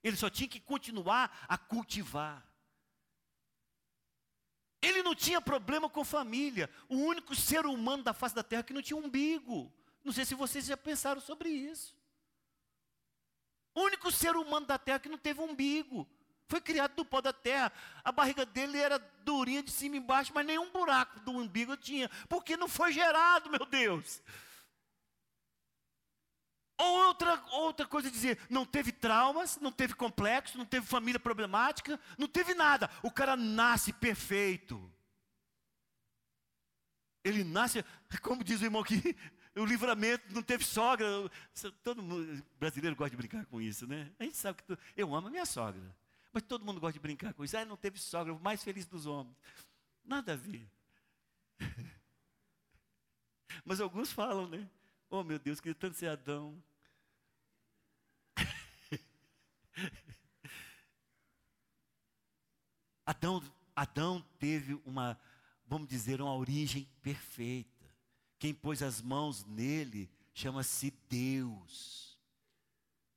Ele 0.02 0.16
só 0.16 0.30
tinha 0.30 0.48
que 0.48 0.58
continuar 0.58 1.44
a 1.46 1.58
cultivar. 1.58 2.42
Ele 4.80 5.02
não 5.02 5.14
tinha 5.14 5.42
problema 5.42 5.90
com 5.90 6.02
família. 6.02 6.70
O 6.88 6.96
único 6.96 7.36
ser 7.36 7.66
humano 7.66 8.02
da 8.02 8.14
face 8.14 8.34
da 8.34 8.42
terra 8.42 8.62
que 8.62 8.72
não 8.72 8.80
tinha 8.80 8.96
umbigo. 8.98 9.70
Não 10.02 10.10
sei 10.10 10.24
se 10.24 10.34
vocês 10.34 10.64
já 10.64 10.74
pensaram 10.74 11.20
sobre 11.20 11.50
isso. 11.50 11.94
O 13.74 13.82
único 13.82 14.10
ser 14.10 14.34
humano 14.36 14.64
da 14.64 14.78
terra 14.78 15.00
que 15.00 15.10
não 15.10 15.18
teve 15.18 15.42
umbigo. 15.42 16.08
Foi 16.50 16.60
criado 16.60 16.96
do 16.96 17.04
pó 17.04 17.20
da 17.20 17.32
terra. 17.32 17.72
A 18.02 18.10
barriga 18.10 18.44
dele 18.44 18.76
era 18.76 18.98
durinha 19.24 19.62
de 19.62 19.70
cima 19.70 19.94
e 19.94 19.98
embaixo, 20.00 20.32
mas 20.34 20.44
nenhum 20.44 20.68
buraco 20.72 21.20
do 21.20 21.30
umbigo 21.30 21.76
tinha. 21.76 22.10
Porque 22.28 22.56
não 22.56 22.66
foi 22.66 22.92
gerado, 22.92 23.48
meu 23.48 23.64
Deus. 23.64 24.20
Ou 26.76 27.06
outra, 27.06 27.40
outra 27.52 27.86
coisa 27.86 28.10
dizer, 28.10 28.36
não 28.50 28.66
teve 28.66 28.90
traumas, 28.90 29.60
não 29.60 29.70
teve 29.70 29.94
complexo, 29.94 30.58
não 30.58 30.64
teve 30.64 30.84
família 30.84 31.20
problemática, 31.20 32.00
não 32.18 32.26
teve 32.26 32.52
nada. 32.52 32.90
O 33.00 33.12
cara 33.12 33.36
nasce 33.36 33.92
perfeito. 33.92 34.92
Ele 37.22 37.44
nasce, 37.44 37.84
como 38.22 38.42
diz 38.42 38.60
o 38.60 38.64
irmão 38.64 38.80
aqui, 38.80 39.14
o 39.54 39.64
livramento, 39.64 40.34
não 40.34 40.42
teve 40.42 40.64
sogra. 40.64 41.06
Todo 41.84 42.02
mundo, 42.02 42.44
brasileiro 42.58 42.96
gosta 42.96 43.10
de 43.10 43.16
brincar 43.16 43.46
com 43.46 43.60
isso, 43.60 43.86
né? 43.86 44.10
A 44.18 44.24
gente 44.24 44.36
sabe 44.36 44.60
que 44.60 44.76
eu 44.96 45.14
amo 45.14 45.28
a 45.28 45.30
minha 45.30 45.46
sogra. 45.46 45.94
Mas 46.32 46.42
todo 46.44 46.64
mundo 46.64 46.80
gosta 46.80 46.94
de 46.94 47.00
brincar 47.00 47.34
com 47.34 47.44
isso. 47.44 47.56
Ah, 47.56 47.64
não 47.64 47.76
teve 47.76 47.98
sogra, 47.98 48.32
o 48.32 48.40
mais 48.40 48.62
feliz 48.62 48.86
dos 48.86 49.06
homens. 49.06 49.36
Nada 50.04 50.34
a 50.34 50.36
ver. 50.36 50.70
Mas 53.64 53.80
alguns 53.80 54.12
falam, 54.12 54.46
né? 54.48 54.70
Oh 55.08 55.24
meu 55.24 55.38
Deus, 55.38 55.60
queria 55.60 55.74
tanto 55.74 55.96
ser 55.96 56.08
Adão. 56.08 56.62
Adão, 63.04 63.42
Adão 63.74 64.24
teve 64.38 64.74
uma, 64.84 65.18
vamos 65.66 65.88
dizer, 65.88 66.20
uma 66.20 66.34
origem 66.34 66.88
perfeita. 67.02 67.70
Quem 68.38 68.54
pôs 68.54 68.82
as 68.82 69.02
mãos 69.02 69.44
nele 69.44 70.08
chama-se 70.32 70.92
Deus. 71.08 72.16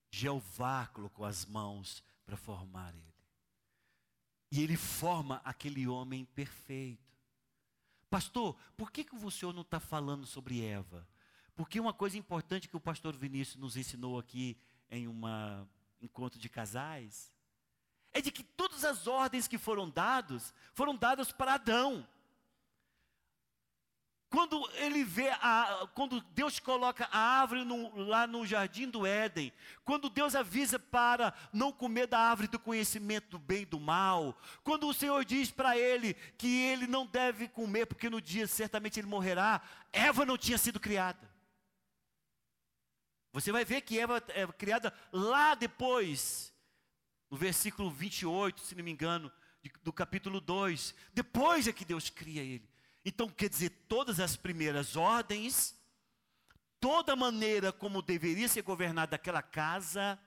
Jeová 0.10 0.88
colocou 0.88 1.26
as 1.26 1.46
mãos 1.46 2.04
para 2.26 2.38
formar 2.38 2.94
ele. 2.96 3.14
E 4.52 4.62
ele 4.62 4.78
forma 4.78 5.42
aquele 5.44 5.88
homem 5.88 6.26
perfeito. 6.26 7.12
Pastor, 8.10 8.56
por 8.78 8.92
que, 8.92 9.04
que 9.04 9.16
o 9.16 9.32
senhor 9.32 9.54
não 9.54 9.64
está 9.64 9.80
falando 9.80 10.26
sobre 10.26 10.64
Eva? 10.64 11.08
Porque 11.56 11.80
uma 11.80 11.94
coisa 11.94 12.18
importante 12.18 12.70
que 12.70 12.78
o 12.78 12.80
pastor 12.80 13.16
Vinícius 13.16 13.58
nos 13.58 13.76
ensinou 13.76 14.20
aqui 14.20 14.58
em 14.90 15.08
um 15.08 15.22
encontro 16.02 16.40
de 16.40 16.50
casais 16.50 17.32
é 18.12 18.22
de 18.22 18.32
que 18.32 18.44
todas 18.44 18.84
as 18.84 19.08
ordens 19.08 19.48
que 19.48 19.58
foram 19.58 19.90
dadas 19.90 20.54
foram 20.74 20.96
dadas 20.96 21.32
para 21.32 21.56
Adão. 21.56 22.08
Quando 24.34 24.68
ele 24.78 25.04
vê, 25.04 25.30
a, 25.30 25.88
quando 25.94 26.20
Deus 26.34 26.58
coloca 26.58 27.08
a 27.12 27.20
árvore 27.20 27.64
no, 27.64 27.96
lá 27.96 28.26
no 28.26 28.44
jardim 28.48 28.90
do 28.90 29.06
Éden, 29.06 29.54
quando 29.86 30.10
Deus 30.10 30.34
avisa 30.34 30.80
para 30.80 31.32
não 31.54 31.72
comer 31.72 32.08
da 32.08 32.18
árvore 32.18 32.48
do 32.48 32.58
conhecimento 32.58 33.30
do 33.30 33.38
bem 33.38 33.62
e 33.62 33.66
do 33.66 33.80
mal, 33.80 34.36
quando 34.64 34.88
o 34.88 34.94
Senhor 34.94 35.24
diz 35.24 35.52
para 35.52 35.78
ele 35.78 36.16
que 36.36 36.48
ele 36.48 36.88
não 36.88 37.06
deve 37.06 37.48
comer 37.48 37.86
porque 37.86 38.10
no 38.10 38.20
dia 38.20 38.48
certamente 38.48 39.00
ele 39.00 39.06
morrerá, 39.06 39.62
Eva 39.92 40.26
não 40.26 40.36
tinha 40.36 40.58
sido 40.58 40.80
criada. 40.80 41.32
Você 43.34 43.52
vai 43.52 43.64
ver 43.64 43.82
que 43.82 44.00
Eva 44.00 44.18
é 44.30 44.48
criada 44.48 44.92
lá 45.12 45.54
depois, 45.54 46.52
no 47.30 47.38
versículo 47.38 47.92
28, 47.92 48.62
se 48.62 48.74
não 48.74 48.84
me 48.84 48.90
engano, 48.90 49.32
do 49.84 49.94
capítulo 49.94 50.42
2. 50.42 50.96
Depois 51.14 51.68
é 51.68 51.72
que 51.72 51.86
Deus 51.86 52.10
cria 52.10 52.42
ele. 52.42 52.73
Então, 53.06 53.30
quer 53.30 53.50
dizer, 53.50 53.70
todas 53.88 54.20
as 54.20 54.36
primeiras 54.36 54.96
ordens, 54.96 55.76
toda 56.80 57.16
maneira 57.16 57.72
como 57.72 58.02
deveria 58.02 58.48
ser 58.48 58.62
governada 58.62 59.16
aquela 59.16 59.42
casa, 59.42 60.20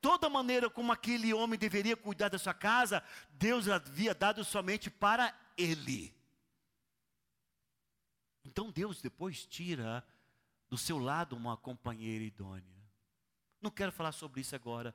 toda 0.00 0.28
maneira 0.28 0.70
como 0.70 0.92
aquele 0.92 1.32
homem 1.34 1.58
deveria 1.58 1.96
cuidar 1.96 2.28
da 2.28 2.38
sua 2.38 2.54
casa, 2.54 3.02
Deus 3.30 3.68
havia 3.68 4.14
dado 4.14 4.44
somente 4.44 4.90
para 4.90 5.34
ele. 5.56 6.14
Então 8.44 8.70
Deus 8.70 9.02
depois 9.02 9.44
tira 9.44 10.06
do 10.68 10.78
seu 10.78 10.98
lado 10.98 11.36
uma 11.36 11.56
companheira 11.56 12.24
idônea. 12.24 12.76
Não 13.60 13.70
quero 13.70 13.90
falar 13.90 14.12
sobre 14.12 14.40
isso 14.40 14.54
agora, 14.54 14.94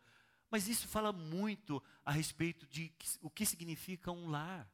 mas 0.49 0.67
isso 0.67 0.87
fala 0.87 1.11
muito 1.11 1.83
a 2.05 2.11
respeito 2.11 2.65
de 2.67 2.91
o 3.21 3.29
que 3.29 3.45
significa 3.45 4.11
um 4.11 4.29
lar. 4.29 4.69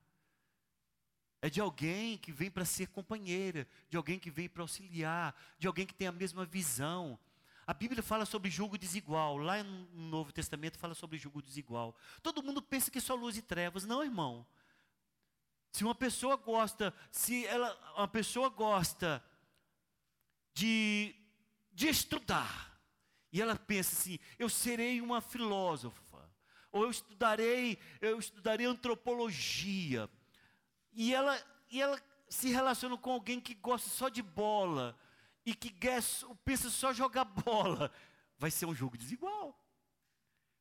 É 1.41 1.49
de 1.49 1.61
alguém 1.61 2.17
que 2.17 2.31
vem 2.31 2.49
para 2.49 2.65
ser 2.65 2.87
companheira, 2.87 3.67
de 3.89 3.97
alguém 3.97 4.17
que 4.17 4.31
vem 4.31 4.49
para 4.49 4.63
auxiliar, 4.63 5.35
de 5.59 5.67
alguém 5.67 5.85
que 5.85 5.93
tem 5.93 6.07
a 6.07 6.11
mesma 6.11 6.45
visão. 6.45 7.19
A 7.65 7.73
Bíblia 7.73 8.01
fala 8.01 8.25
sobre 8.25 8.49
julgo 8.49 8.77
desigual. 8.77 9.37
Lá 9.37 9.61
no 9.63 10.09
Novo 10.09 10.31
Testamento 10.31 10.79
fala 10.79 10.95
sobre 10.95 11.17
julgo 11.17 11.41
desigual. 11.41 11.95
Todo 12.23 12.41
mundo 12.41 12.61
pensa 12.61 12.89
que 12.89 12.97
é 12.97 13.01
só 13.01 13.13
luz 13.13 13.37
e 13.37 13.41
trevas. 13.41 13.85
Não, 13.85 14.03
irmão. 14.03 14.47
Se 15.71 15.83
uma 15.83 15.93
pessoa 15.93 16.35
gosta, 16.37 16.93
se 17.11 17.45
ela, 17.45 17.93
uma 17.95 18.07
pessoa 18.07 18.49
gosta 18.49 19.23
de, 20.53 21.13
de 21.71 21.87
estudar, 21.87 22.81
e 23.31 23.41
ela 23.41 23.55
pensa 23.55 23.93
assim, 23.93 24.17
eu 24.39 24.49
serei 24.49 25.01
uma 25.01 25.21
filósofa, 25.21 26.31
ou 26.71 26.83
eu 26.83 26.89
estudarei, 26.89 27.77
eu 28.01 28.17
estudarei 28.17 28.65
antropologia, 28.65 30.09
e 30.97 31.13
ela, 31.13 31.39
e 31.69 31.79
ela 31.79 32.01
se 32.27 32.49
relaciona 32.49 32.97
com 32.97 33.11
alguém 33.11 33.39
que 33.39 33.53
gosta 33.53 33.87
só 33.87 34.09
de 34.09 34.23
bola 34.23 34.97
e 35.45 35.53
que 35.53 35.71
pensa 36.43 36.71
só 36.71 36.91
jogar 36.91 37.23
bola, 37.45 37.91
vai 38.39 38.49
ser 38.49 38.65
um 38.65 38.73
jogo 38.73 38.97
desigual. 38.97 39.55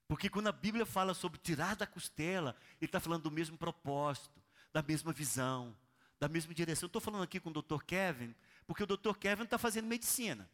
Porque 0.06 0.28
quando 0.28 0.48
a 0.48 0.52
Bíblia 0.52 0.84
fala 0.84 1.14
sobre 1.14 1.40
tirar 1.40 1.74
da 1.74 1.86
costela, 1.86 2.54
ele 2.78 2.86
está 2.86 3.00
falando 3.00 3.22
do 3.22 3.30
mesmo 3.30 3.56
propósito, 3.56 4.40
da 4.74 4.82
mesma 4.82 5.10
visão, 5.10 5.74
da 6.20 6.28
mesma 6.28 6.52
direção. 6.52 6.86
Estou 6.86 7.00
falando 7.00 7.24
aqui 7.24 7.40
com 7.40 7.48
o 7.48 7.62
Dr. 7.62 7.82
Kevin, 7.84 8.34
porque 8.66 8.82
o 8.82 8.86
Dr. 8.86 9.14
Kevin 9.18 9.44
está 9.44 9.56
fazendo 9.56 9.86
medicina. 9.86 10.48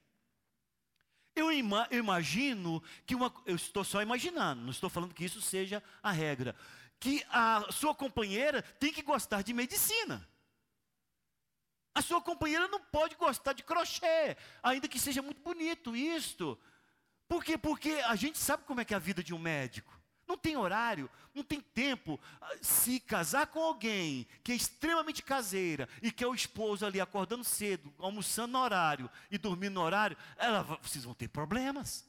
Eu, 1.34 1.50
eu 1.50 1.98
imagino 1.98 2.80
que 3.04 3.16
uma. 3.16 3.34
Eu 3.44 3.56
estou 3.56 3.82
só 3.82 4.00
imaginando, 4.00 4.62
não 4.62 4.70
estou 4.70 4.88
falando 4.88 5.12
que 5.12 5.24
isso 5.24 5.40
seja 5.40 5.82
a 6.02 6.12
regra 6.12 6.54
que 7.02 7.26
a 7.30 7.66
sua 7.72 7.92
companheira 7.92 8.62
tem 8.78 8.92
que 8.92 9.02
gostar 9.02 9.42
de 9.42 9.52
medicina. 9.52 10.24
A 11.92 12.00
sua 12.00 12.22
companheira 12.22 12.68
não 12.68 12.78
pode 12.78 13.16
gostar 13.16 13.54
de 13.54 13.64
crochê, 13.64 14.36
ainda 14.62 14.86
que 14.86 15.00
seja 15.00 15.20
muito 15.20 15.40
bonito 15.40 15.96
isto. 15.96 16.56
Por 17.26 17.42
quê? 17.42 17.58
Porque 17.58 17.90
a 18.06 18.14
gente 18.14 18.38
sabe 18.38 18.62
como 18.62 18.80
é 18.80 18.84
que 18.84 18.94
é 18.94 18.96
a 18.96 19.00
vida 19.00 19.20
de 19.20 19.34
um 19.34 19.38
médico. 19.38 19.92
Não 20.28 20.38
tem 20.38 20.56
horário, 20.56 21.10
não 21.34 21.42
tem 21.42 21.60
tempo. 21.60 22.20
Se 22.60 23.00
casar 23.00 23.48
com 23.48 23.60
alguém 23.60 24.24
que 24.44 24.52
é 24.52 24.54
extremamente 24.54 25.24
caseira 25.24 25.88
e 26.00 26.12
que 26.12 26.22
é 26.22 26.26
o 26.28 26.36
esposo 26.36 26.86
ali 26.86 27.00
acordando 27.00 27.42
cedo, 27.42 27.92
almoçando 27.98 28.52
no 28.52 28.60
horário 28.60 29.10
e 29.28 29.36
dormindo 29.38 29.74
no 29.74 29.82
horário, 29.82 30.16
ela, 30.36 30.62
vocês 30.80 31.02
vão 31.02 31.14
ter 31.14 31.26
problemas. 31.26 32.08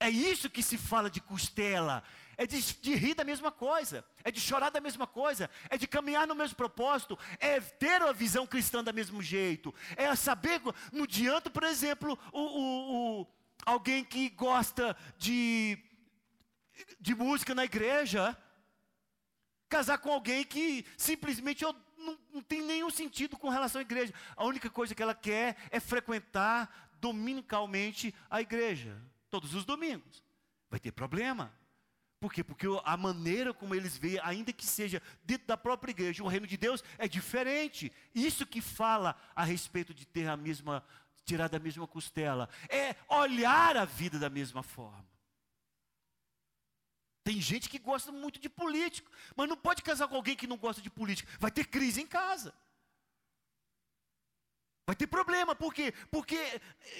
É 0.00 0.10
isso 0.10 0.50
que 0.50 0.64
se 0.64 0.76
fala 0.76 1.08
de 1.08 1.20
costela. 1.20 2.02
É 2.42 2.46
de, 2.46 2.60
de, 2.60 2.94
rir 2.96 3.14
da 3.14 3.22
mesma 3.22 3.52
coisa, 3.52 4.04
é 4.24 4.30
de 4.32 4.40
chorar 4.40 4.68
da 4.68 4.80
mesma 4.80 5.06
coisa, 5.06 5.48
é 5.70 5.78
de 5.78 5.86
caminhar 5.86 6.26
no 6.26 6.34
mesmo 6.34 6.56
propósito, 6.56 7.16
é 7.38 7.60
ter 7.60 8.02
a 8.02 8.10
visão 8.10 8.44
cristã 8.48 8.82
do 8.82 8.92
mesmo 8.92 9.22
jeito, 9.22 9.72
é 9.96 10.12
saber, 10.16 10.60
no 10.90 11.06
diante, 11.06 11.48
por 11.48 11.62
exemplo, 11.62 12.18
o, 12.32 12.40
o, 12.40 13.20
o, 13.20 13.26
alguém 13.64 14.02
que 14.02 14.28
gosta 14.30 14.96
de, 15.16 15.78
de 16.98 17.14
música 17.14 17.54
na 17.54 17.64
igreja, 17.64 18.36
casar 19.68 19.98
com 19.98 20.10
alguém 20.10 20.42
que 20.42 20.84
simplesmente 20.96 21.62
eu, 21.62 21.72
não, 21.96 22.18
não 22.34 22.42
tem 22.42 22.60
nenhum 22.60 22.90
sentido 22.90 23.36
com 23.36 23.50
relação 23.50 23.78
à 23.78 23.82
igreja. 23.82 24.12
A 24.34 24.44
única 24.44 24.68
coisa 24.68 24.96
que 24.96 25.02
ela 25.02 25.14
quer 25.14 25.56
é 25.70 25.78
frequentar 25.78 26.90
dominicalmente 27.00 28.12
a 28.28 28.40
igreja, 28.40 29.00
todos 29.30 29.54
os 29.54 29.64
domingos. 29.64 30.24
Vai 30.68 30.80
ter 30.80 30.90
problema. 30.90 31.61
Por 32.22 32.32
quê? 32.32 32.44
Porque 32.44 32.68
a 32.84 32.96
maneira 32.96 33.52
como 33.52 33.74
eles 33.74 33.98
veem, 33.98 34.20
ainda 34.22 34.52
que 34.52 34.64
seja 34.64 35.02
dentro 35.24 35.48
da 35.48 35.56
própria 35.56 35.90
igreja, 35.90 36.22
o 36.22 36.28
reino 36.28 36.46
de 36.46 36.56
Deus 36.56 36.84
é 36.96 37.08
diferente. 37.08 37.90
Isso 38.14 38.46
que 38.46 38.60
fala 38.60 39.16
a 39.34 39.42
respeito 39.42 39.92
de 39.92 40.06
ter 40.06 40.28
a 40.28 40.36
mesma, 40.36 40.84
tirar 41.24 41.48
da 41.48 41.58
mesma 41.58 41.84
costela, 41.84 42.48
é 42.68 42.94
olhar 43.08 43.76
a 43.76 43.84
vida 43.84 44.20
da 44.20 44.30
mesma 44.30 44.62
forma. 44.62 45.04
Tem 47.24 47.40
gente 47.40 47.68
que 47.68 47.80
gosta 47.80 48.12
muito 48.12 48.38
de 48.38 48.48
político, 48.48 49.10
mas 49.34 49.48
não 49.48 49.56
pode 49.56 49.82
casar 49.82 50.06
com 50.06 50.14
alguém 50.14 50.36
que 50.36 50.46
não 50.46 50.56
gosta 50.56 50.80
de 50.80 50.90
político. 50.90 51.28
Vai 51.40 51.50
ter 51.50 51.66
crise 51.66 52.00
em 52.00 52.06
casa. 52.06 52.54
Vai 54.86 54.94
ter 54.94 55.08
problema, 55.08 55.56
por 55.56 55.74
quê? 55.74 55.92
Porque 56.08 56.38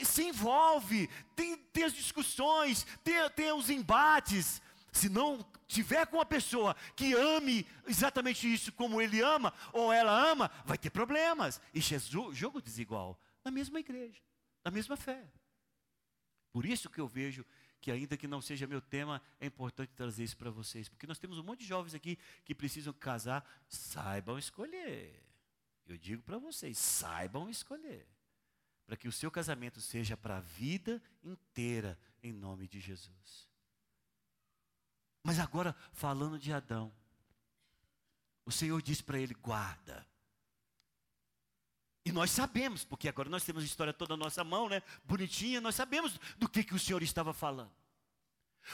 se 0.03 0.25
envolve, 0.25 1.09
tem, 1.37 1.57
tem 1.57 1.85
as 1.85 1.93
discussões, 1.93 2.85
tem, 3.05 3.31
tem 3.31 3.53
os 3.53 3.71
embates. 3.71 4.61
Se 4.93 5.09
não 5.09 5.45
tiver 5.67 6.07
com 6.07 6.19
uma 6.19 6.27
pessoa 6.27 6.77
que 6.95 7.15
ame 7.15 7.67
exatamente 7.87 8.53
isso 8.53 8.71
como 8.73 9.01
ele 9.01 9.23
ama, 9.23 9.53
ou 9.73 9.91
ela 9.91 10.31
ama, 10.31 10.51
vai 10.67 10.77
ter 10.77 10.91
problemas. 10.91 11.61
Isso 11.75 11.95
é 11.95 11.99
jogo 11.99 12.61
desigual 12.61 13.19
na 13.43 13.51
mesma 13.51 13.81
igreja, 13.81 14.23
na 14.63 14.71
mesma 14.71 14.97
fé. 14.97 15.33
Por 16.53 16.67
isso 16.67 16.91
que 16.91 17.01
eu 17.01 17.09
vejo 17.09 17.45
que, 17.81 17.91
ainda 17.91 18.19
que 18.19 18.29
não 18.29 18.43
seja 18.43 18.67
meu 18.67 18.83
tema, 18.83 19.21
é 19.41 19.47
importante 19.47 19.95
trazer 19.95 20.25
isso 20.25 20.37
para 20.37 20.51
vocês. 20.51 20.91
Porque 20.91 21.07
nós 21.07 21.19
temos 21.19 21.39
um 21.39 21.43
monte 21.43 21.61
de 21.61 21.67
jovens 21.67 21.95
aqui 21.95 22.19
que 22.45 22.55
precisam 22.55 22.93
casar, 22.93 23.45
saibam 23.67 24.39
escolher. 24.39 25.25
Eu 25.87 25.97
digo 25.97 26.23
para 26.23 26.37
vocês, 26.37 26.77
saibam 26.77 27.49
escolher. 27.49 28.07
Para 28.85 28.97
que 28.97 29.09
o 29.09 29.13
seu 29.13 29.31
casamento 29.31 29.81
seja 29.81 30.19
para 30.19 30.37
a 30.37 30.41
vida 30.41 31.03
inteira, 31.25 31.99
em 32.23 32.31
nome 32.31 32.69
de 32.69 32.79
Jesus. 32.79 33.52
Mas 35.23 35.39
agora, 35.39 35.75
falando 35.93 36.39
de 36.39 36.53
Adão, 36.53 36.93
o 38.45 38.51
Senhor 38.51 38.81
diz 38.83 39.01
para 39.01 39.19
ele: 39.19 39.35
guarda. 39.35 40.07
E 42.05 42.11
nós 42.11 42.31
sabemos, 42.31 42.85
porque 42.85 43.09
agora 43.09 43.29
nós 43.29 43.45
temos 43.45 43.63
a 43.63 43.67
história 43.67 43.93
toda 43.93 44.17
na 44.17 44.25
nossa 44.25 44.43
mão, 44.43 44.69
né? 44.69 44.83
Bonitinha, 45.05 45.61
nós 45.61 45.77
sabemos 45.77 46.19
do 46.37 46.49
que, 46.49 46.65
que 46.65 46.75
o 46.75 46.79
Senhor 46.79 47.03
estava 47.03 47.33
falando. 47.33 47.71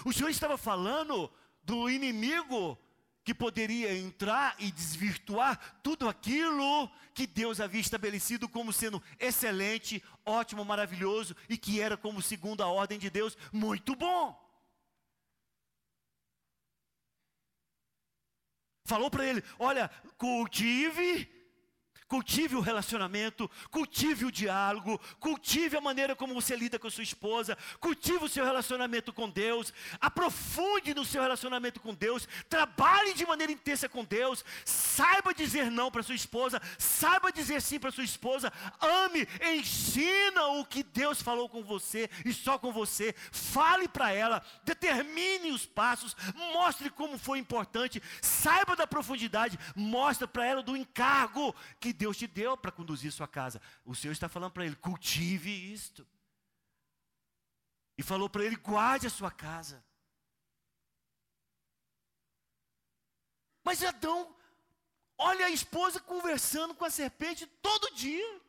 O 0.04 0.12
Senhor 0.12 0.30
estava 0.30 0.56
falando 0.56 1.30
do 1.62 1.90
inimigo 1.90 2.78
que 3.22 3.34
poderia 3.34 3.94
entrar 3.94 4.56
e 4.58 4.72
desvirtuar 4.72 5.78
tudo 5.82 6.08
aquilo 6.08 6.90
que 7.12 7.26
Deus 7.26 7.60
havia 7.60 7.80
estabelecido 7.80 8.48
como 8.48 8.72
sendo 8.72 9.02
excelente, 9.20 10.02
ótimo, 10.24 10.64
maravilhoso 10.64 11.36
e 11.46 11.58
que 11.58 11.78
era 11.78 11.94
como 11.94 12.22
segundo 12.22 12.62
a 12.62 12.68
ordem 12.68 12.98
de 12.98 13.10
Deus, 13.10 13.36
muito 13.52 13.94
bom. 13.94 14.47
Falou 18.88 19.10
para 19.10 19.26
ele: 19.26 19.44
olha, 19.58 19.90
cultive 20.16 21.28
Cultive 22.08 22.56
o 22.56 22.60
relacionamento, 22.60 23.50
cultive 23.70 24.24
o 24.24 24.32
diálogo, 24.32 24.98
cultive 25.20 25.76
a 25.76 25.80
maneira 25.80 26.16
como 26.16 26.32
você 26.32 26.56
lida 26.56 26.78
com 26.78 26.86
a 26.86 26.90
sua 26.90 27.02
esposa, 27.02 27.56
cultive 27.78 28.24
o 28.24 28.28
seu 28.28 28.46
relacionamento 28.46 29.12
com 29.12 29.28
Deus, 29.28 29.74
aprofunde 30.00 30.94
no 30.94 31.04
seu 31.04 31.20
relacionamento 31.20 31.80
com 31.80 31.94
Deus, 31.94 32.26
trabalhe 32.48 33.12
de 33.12 33.26
maneira 33.26 33.52
intensa 33.52 33.90
com 33.90 34.04
Deus, 34.04 34.42
saiba 34.64 35.34
dizer 35.34 35.70
não 35.70 35.90
para 35.90 36.02
sua 36.02 36.14
esposa, 36.14 36.62
saiba 36.78 37.30
dizer 37.30 37.60
sim 37.60 37.78
para 37.78 37.90
sua 37.90 38.04
esposa, 38.04 38.50
ame, 38.80 39.28
ensina 39.54 40.46
o 40.46 40.64
que 40.64 40.82
Deus 40.82 41.20
falou 41.20 41.46
com 41.46 41.62
você 41.62 42.08
e 42.24 42.32
só 42.32 42.58
com 42.58 42.72
você, 42.72 43.14
fale 43.30 43.86
para 43.86 44.12
ela, 44.12 44.42
determine 44.64 45.52
os 45.52 45.66
passos, 45.66 46.16
mostre 46.54 46.88
como 46.88 47.18
foi 47.18 47.38
importante, 47.38 48.02
saiba 48.22 48.74
da 48.74 48.86
profundidade, 48.86 49.58
mostre 49.76 50.26
para 50.26 50.46
ela 50.46 50.62
do 50.62 50.74
encargo 50.74 51.54
que 51.78 51.97
Deus 51.98 52.16
te 52.16 52.28
deu 52.28 52.56
para 52.56 52.70
conduzir 52.70 53.10
sua 53.10 53.26
casa. 53.26 53.60
O 53.84 53.94
Senhor 53.94 54.12
está 54.12 54.28
falando 54.28 54.52
para 54.52 54.64
ele: 54.64 54.76
cultive 54.76 55.50
isto. 55.50 56.06
E 57.98 58.02
falou 58.02 58.30
para 58.30 58.44
ele: 58.44 58.56
guarde 58.56 59.08
a 59.08 59.10
sua 59.10 59.30
casa. 59.30 59.84
Mas 63.64 63.82
Adão, 63.82 64.34
olha 65.18 65.46
a 65.46 65.50
esposa 65.50 66.00
conversando 66.00 66.74
com 66.74 66.84
a 66.84 66.90
serpente 66.90 67.46
todo 67.60 67.94
dia. 67.94 68.40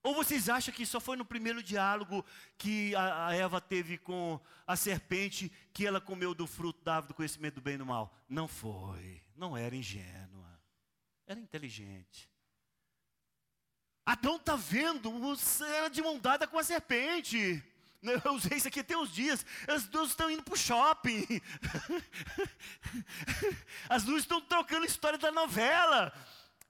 Ou 0.00 0.14
vocês 0.14 0.48
acham 0.48 0.72
que 0.72 0.86
só 0.86 1.00
foi 1.00 1.16
no 1.16 1.24
primeiro 1.24 1.60
diálogo 1.60 2.24
que 2.56 2.94
a, 2.94 3.34
Eva 3.34 3.60
teve 3.60 3.98
com 3.98 4.40
a 4.64 4.76
serpente 4.76 5.52
que 5.72 5.84
ela 5.84 6.00
comeu 6.00 6.32
do 6.34 6.46
fruto 6.46 6.82
da 6.84 6.94
árvore 6.94 7.12
do 7.12 7.16
conhecimento 7.16 7.56
do 7.56 7.60
bem 7.60 7.74
e 7.74 7.78
do 7.78 7.84
mal? 7.84 8.16
Não 8.28 8.46
foi, 8.46 9.20
não 9.36 9.56
era 9.56 9.74
ingênua. 9.74 10.47
Era 11.28 11.38
inteligente. 11.38 12.30
Adão 14.04 14.36
está 14.36 14.56
vendo, 14.56 15.12
era 15.76 15.88
de 15.90 16.00
mão 16.00 16.18
dada 16.18 16.46
com 16.46 16.58
a 16.58 16.64
serpente. 16.64 17.62
Eu 18.24 18.32
usei 18.32 18.56
isso 18.56 18.68
aqui 18.68 18.80
até 18.80 18.96
uns 18.96 19.12
dias. 19.12 19.44
As 19.66 19.86
duas 19.86 20.08
estão 20.08 20.30
indo 20.30 20.42
para 20.42 20.54
o 20.54 20.56
shopping. 20.56 21.26
As 23.90 24.04
duas 24.04 24.22
estão 24.22 24.40
trocando 24.40 24.86
história 24.86 25.18
da 25.18 25.30
novela. 25.30 26.14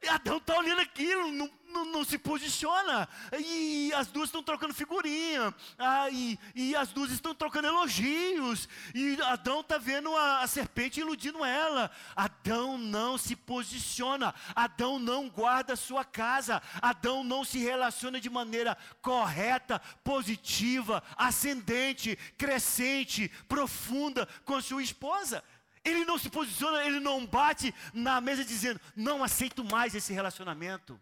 Adão 0.06 0.36
está 0.36 0.56
olhando 0.56 0.80
aquilo, 0.80 1.32
não, 1.32 1.50
não, 1.68 1.84
não, 1.84 2.04
se 2.04 2.16
posiciona. 2.18 3.08
E 3.36 3.92
as 3.94 4.06
duas 4.06 4.28
estão 4.28 4.42
trocando 4.42 4.72
figurinha. 4.72 5.52
Ah, 5.76 6.08
e, 6.08 6.38
e, 6.54 6.76
as 6.76 6.90
duas 6.90 7.10
estão 7.10 7.34
trocando 7.34 7.66
elogios. 7.66 8.68
E 8.94 9.18
Adão 9.22 9.60
está 9.60 9.76
vendo 9.76 10.14
a, 10.14 10.42
a, 10.42 10.46
serpente 10.46 11.00
iludindo 11.00 11.44
ela. 11.44 11.90
Adão 12.14 12.78
não 12.78 13.18
se 13.18 13.34
posiciona. 13.34 14.34
Adão 14.54 14.98
não 15.00 15.28
guarda 15.28 15.74
sua 15.74 16.04
casa. 16.04 16.62
Adão 16.80 17.24
não 17.24 17.44
se 17.44 17.58
relaciona 17.58 18.20
de 18.20 18.30
maneira 18.30 18.76
correta, 19.02 19.80
positiva, 20.04 21.02
ascendente, 21.16 22.16
crescente, 22.38 23.28
profunda 23.48 24.28
com 24.44 24.60
sua 24.60 24.82
esposa. 24.82 25.42
Ele 25.88 26.04
não 26.04 26.18
se 26.18 26.28
posiciona, 26.28 26.84
ele 26.84 27.00
não 27.00 27.26
bate 27.26 27.74
na 27.92 28.20
mesa 28.20 28.44
dizendo: 28.44 28.80
não 28.94 29.24
aceito 29.24 29.64
mais 29.64 29.94
esse 29.94 30.12
relacionamento. 30.12 31.00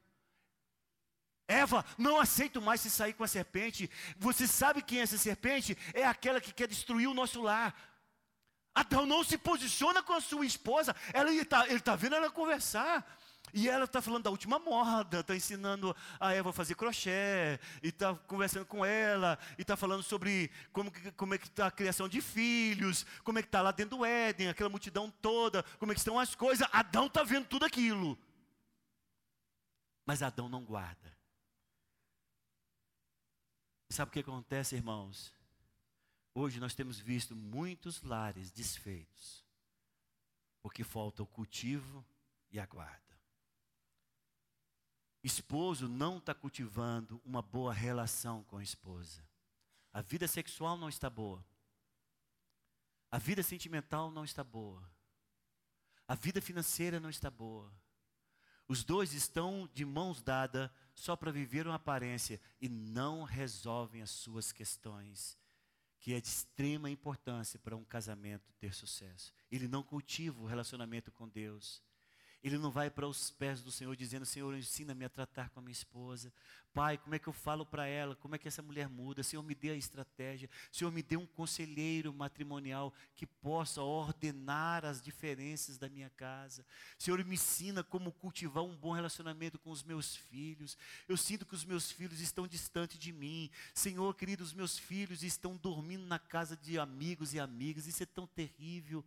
Eva, 1.48 1.84
não 1.96 2.18
aceito 2.18 2.60
mais 2.60 2.80
se 2.80 2.90
sair 2.90 3.12
com 3.12 3.22
a 3.22 3.28
serpente. 3.28 3.90
Você 4.18 4.46
sabe 4.46 4.82
quem 4.82 4.98
é 4.98 5.02
essa 5.02 5.16
serpente? 5.16 5.76
É 5.94 6.04
aquela 6.04 6.40
que 6.40 6.52
quer 6.52 6.66
destruir 6.66 7.08
o 7.08 7.14
nosso 7.14 7.40
lar. 7.40 7.74
Adão 8.74 9.06
não 9.06 9.24
se 9.24 9.38
posiciona 9.38 10.02
com 10.02 10.12
a 10.12 10.20
sua 10.20 10.44
esposa. 10.44 10.94
Ela, 11.12 11.30
ele 11.30 11.42
está 11.42 11.64
tá 11.80 11.96
vendo 11.96 12.16
ela 12.16 12.30
conversar. 12.30 13.04
E 13.58 13.70
ela 13.70 13.86
está 13.86 14.02
falando 14.02 14.24
da 14.24 14.30
última 14.30 14.58
moda, 14.58 15.20
está 15.20 15.34
ensinando 15.34 15.96
a 16.20 16.30
Eva 16.34 16.50
a 16.50 16.52
fazer 16.52 16.74
crochê, 16.74 17.58
e 17.82 17.88
está 17.88 18.14
conversando 18.14 18.66
com 18.66 18.84
ela, 18.84 19.38
e 19.56 19.62
está 19.62 19.74
falando 19.78 20.02
sobre 20.02 20.50
como, 20.74 20.92
como 21.16 21.32
é 21.32 21.38
que 21.38 21.46
está 21.46 21.68
a 21.68 21.70
criação 21.70 22.06
de 22.06 22.20
filhos, 22.20 23.06
como 23.24 23.38
é 23.38 23.42
que 23.42 23.48
está 23.48 23.62
lá 23.62 23.70
dentro 23.70 23.96
do 23.96 24.04
Éden, 24.04 24.50
aquela 24.50 24.68
multidão 24.68 25.10
toda, 25.22 25.62
como 25.78 25.90
é 25.90 25.94
que 25.94 26.00
estão 26.00 26.18
as 26.18 26.34
coisas. 26.34 26.68
Adão 26.70 27.06
está 27.06 27.22
vendo 27.22 27.46
tudo 27.46 27.64
aquilo. 27.64 28.18
Mas 30.04 30.22
Adão 30.22 30.50
não 30.50 30.62
guarda. 30.62 31.16
Sabe 33.88 34.10
o 34.10 34.12
que 34.12 34.20
acontece, 34.20 34.76
irmãos? 34.76 35.32
Hoje 36.34 36.60
nós 36.60 36.74
temos 36.74 36.98
visto 36.98 37.34
muitos 37.34 38.02
lares 38.02 38.50
desfeitos, 38.50 39.42
porque 40.60 40.84
falta 40.84 41.22
o 41.22 41.26
cultivo 41.26 42.04
e 42.50 42.60
a 42.60 42.66
guarda. 42.66 43.05
Esposo 45.26 45.88
não 45.88 46.18
está 46.18 46.32
cultivando 46.32 47.20
uma 47.24 47.42
boa 47.42 47.74
relação 47.74 48.44
com 48.44 48.58
a 48.58 48.62
esposa. 48.62 49.26
A 49.92 50.00
vida 50.00 50.28
sexual 50.28 50.76
não 50.76 50.88
está 50.88 51.10
boa. 51.10 51.44
A 53.10 53.18
vida 53.18 53.42
sentimental 53.42 54.08
não 54.08 54.24
está 54.24 54.44
boa. 54.44 54.88
A 56.06 56.14
vida 56.14 56.40
financeira 56.40 57.00
não 57.00 57.10
está 57.10 57.28
boa. 57.28 57.72
Os 58.68 58.84
dois 58.84 59.14
estão 59.14 59.68
de 59.74 59.84
mãos 59.84 60.22
dadas 60.22 60.70
só 60.94 61.16
para 61.16 61.32
viver 61.32 61.66
uma 61.66 61.74
aparência 61.74 62.40
e 62.60 62.68
não 62.68 63.24
resolvem 63.24 64.02
as 64.02 64.10
suas 64.10 64.52
questões, 64.52 65.36
que 65.98 66.14
é 66.14 66.20
de 66.20 66.28
extrema 66.28 66.88
importância 66.88 67.58
para 67.58 67.76
um 67.76 67.84
casamento 67.84 68.52
ter 68.60 68.72
sucesso. 68.72 69.32
Ele 69.50 69.66
não 69.66 69.82
cultiva 69.82 70.40
o 70.40 70.46
relacionamento 70.46 71.10
com 71.10 71.28
Deus 71.28 71.82
Ele 72.46 72.58
não 72.58 72.70
vai 72.70 72.88
para 72.88 73.08
os 73.08 73.32
pés 73.32 73.60
do 73.60 73.72
Senhor 73.72 73.96
dizendo: 73.96 74.24
Senhor, 74.24 74.56
ensina-me 74.56 75.04
a 75.04 75.08
tratar 75.08 75.50
com 75.50 75.58
a 75.58 75.62
minha 75.62 75.72
esposa. 75.72 76.32
Pai, 76.72 76.96
como 76.96 77.12
é 77.12 77.18
que 77.18 77.26
eu 77.26 77.32
falo 77.32 77.66
para 77.66 77.86
ela? 77.88 78.14
Como 78.14 78.36
é 78.36 78.38
que 78.38 78.46
essa 78.46 78.62
mulher 78.62 78.88
muda? 78.88 79.24
Senhor, 79.24 79.42
me 79.42 79.52
dê 79.52 79.70
a 79.70 79.74
estratégia. 79.74 80.48
Senhor, 80.70 80.92
me 80.92 81.02
dê 81.02 81.16
um 81.16 81.26
conselheiro 81.26 82.14
matrimonial 82.14 82.94
que 83.16 83.26
possa 83.26 83.82
ordenar 83.82 84.84
as 84.84 85.02
diferenças 85.02 85.76
da 85.76 85.88
minha 85.88 86.08
casa. 86.10 86.64
Senhor, 86.96 87.24
me 87.24 87.34
ensina 87.34 87.82
como 87.82 88.12
cultivar 88.12 88.62
um 88.62 88.76
bom 88.76 88.92
relacionamento 88.92 89.58
com 89.58 89.70
os 89.72 89.82
meus 89.82 90.14
filhos. 90.14 90.78
Eu 91.08 91.16
sinto 91.16 91.46
que 91.46 91.54
os 91.54 91.64
meus 91.64 91.90
filhos 91.90 92.20
estão 92.20 92.46
distantes 92.46 92.96
de 92.96 93.10
mim. 93.10 93.50
Senhor, 93.74 94.14
querido, 94.14 94.44
os 94.44 94.52
meus 94.52 94.78
filhos 94.78 95.24
estão 95.24 95.56
dormindo 95.56 96.06
na 96.06 96.20
casa 96.20 96.56
de 96.56 96.78
amigos 96.78 97.34
e 97.34 97.40
amigas. 97.40 97.88
Isso 97.88 98.04
é 98.04 98.06
tão 98.06 98.24
terrível. 98.24 99.04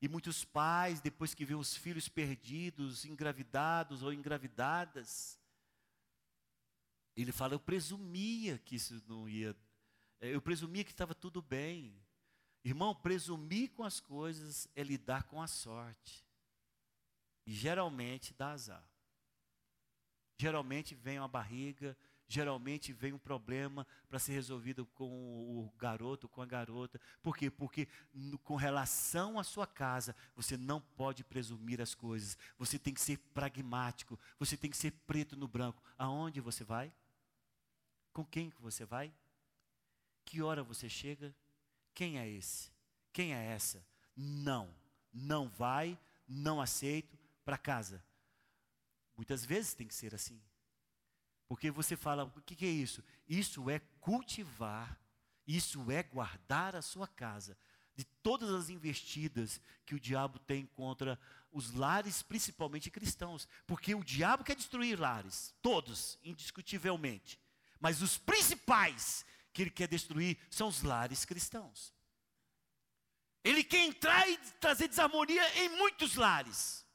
E 0.00 0.08
muitos 0.08 0.44
pais, 0.44 1.00
depois 1.00 1.34
que 1.34 1.44
vêem 1.44 1.58
os 1.58 1.74
filhos 1.74 2.08
perdidos, 2.08 3.04
engravidados 3.04 4.02
ou 4.02 4.12
engravidadas, 4.12 5.38
ele 7.16 7.32
fala: 7.32 7.54
Eu 7.54 7.60
presumia 7.60 8.58
que 8.58 8.76
isso 8.76 9.02
não 9.08 9.28
ia. 9.28 9.56
Eh, 10.20 10.34
eu 10.34 10.42
presumia 10.42 10.84
que 10.84 10.90
estava 10.90 11.14
tudo 11.14 11.40
bem. 11.40 11.98
Irmão, 12.62 12.94
presumir 12.94 13.70
com 13.70 13.84
as 13.84 14.00
coisas 14.00 14.68
é 14.74 14.82
lidar 14.82 15.22
com 15.24 15.40
a 15.40 15.46
sorte. 15.46 16.26
E 17.46 17.52
geralmente 17.52 18.34
dá 18.34 18.50
azar. 18.50 18.84
Geralmente 20.38 20.94
vem 20.94 21.18
uma 21.18 21.28
barriga, 21.28 21.96
geralmente 22.28 22.92
vem 22.92 23.12
um 23.12 23.18
problema 23.18 23.86
para 24.08 24.18
ser 24.18 24.32
resolvido 24.32 24.84
com 24.86 25.08
o 25.08 25.72
garoto, 25.78 26.28
com 26.28 26.42
a 26.42 26.46
garota. 26.46 27.00
Por 27.22 27.36
quê? 27.36 27.50
Porque 27.50 27.88
no, 28.12 28.38
com 28.38 28.56
relação 28.56 29.38
à 29.38 29.44
sua 29.44 29.66
casa, 29.66 30.14
você 30.34 30.56
não 30.56 30.80
pode 30.80 31.22
presumir 31.22 31.80
as 31.80 31.94
coisas. 31.94 32.36
Você 32.58 32.78
tem 32.78 32.92
que 32.92 33.00
ser 33.00 33.18
pragmático, 33.32 34.18
você 34.38 34.56
tem 34.56 34.70
que 34.70 34.76
ser 34.76 34.90
preto 35.06 35.36
no 35.36 35.46
branco. 35.46 35.82
Aonde 35.96 36.40
você 36.40 36.64
vai? 36.64 36.92
Com 38.12 38.24
quem 38.24 38.50
que 38.50 38.60
você 38.60 38.84
vai? 38.84 39.12
Que 40.24 40.42
hora 40.42 40.62
você 40.64 40.88
chega? 40.88 41.34
Quem 41.94 42.18
é 42.18 42.28
esse? 42.28 42.72
Quem 43.12 43.34
é 43.34 43.46
essa? 43.46 43.86
Não, 44.16 44.74
não 45.12 45.48
vai, 45.48 45.98
não 46.26 46.60
aceito 46.60 47.16
para 47.44 47.56
casa. 47.56 48.04
Muitas 49.16 49.44
vezes 49.44 49.72
tem 49.72 49.86
que 49.86 49.94
ser 49.94 50.14
assim. 50.14 50.40
Porque 51.48 51.70
você 51.70 51.96
fala, 51.96 52.24
o 52.24 52.40
que, 52.42 52.64
é 52.64 52.68
isso? 52.68 53.02
Isso 53.28 53.70
é 53.70 53.78
cultivar, 54.00 54.98
isso 55.46 55.90
é 55.90 56.02
guardar 56.02 56.74
a 56.74 56.82
sua 56.82 57.06
casa 57.06 57.56
de 57.94 58.04
todas 58.22 58.50
as 58.50 58.68
investidas 58.68 59.60
que 59.84 59.94
o 59.94 60.00
diabo 60.00 60.38
tem 60.40 60.66
contra 60.66 61.18
os 61.50 61.72
lares, 61.72 62.22
principalmente 62.22 62.90
cristãos. 62.90 63.48
Porque 63.66 63.94
o 63.94 64.04
diabo 64.04 64.44
quer 64.44 64.56
destruir 64.56 65.00
lares, 65.00 65.54
todos, 65.62 66.18
indiscutivelmente. 66.22 67.40
Mas 67.80 68.02
os 68.02 68.18
principais 68.18 69.24
que 69.52 69.62
ele 69.62 69.70
quer 69.70 69.88
destruir 69.88 70.38
são 70.50 70.68
os 70.68 70.82
lares 70.82 71.24
cristãos. 71.24 71.94
Ele 73.42 73.64
quer 73.64 73.84
entrar 73.84 74.28
e 74.28 74.36
trazer 74.60 74.88
desarmonia 74.88 75.64
em 75.64 75.68
muitos 75.70 76.16
lares. 76.16 76.85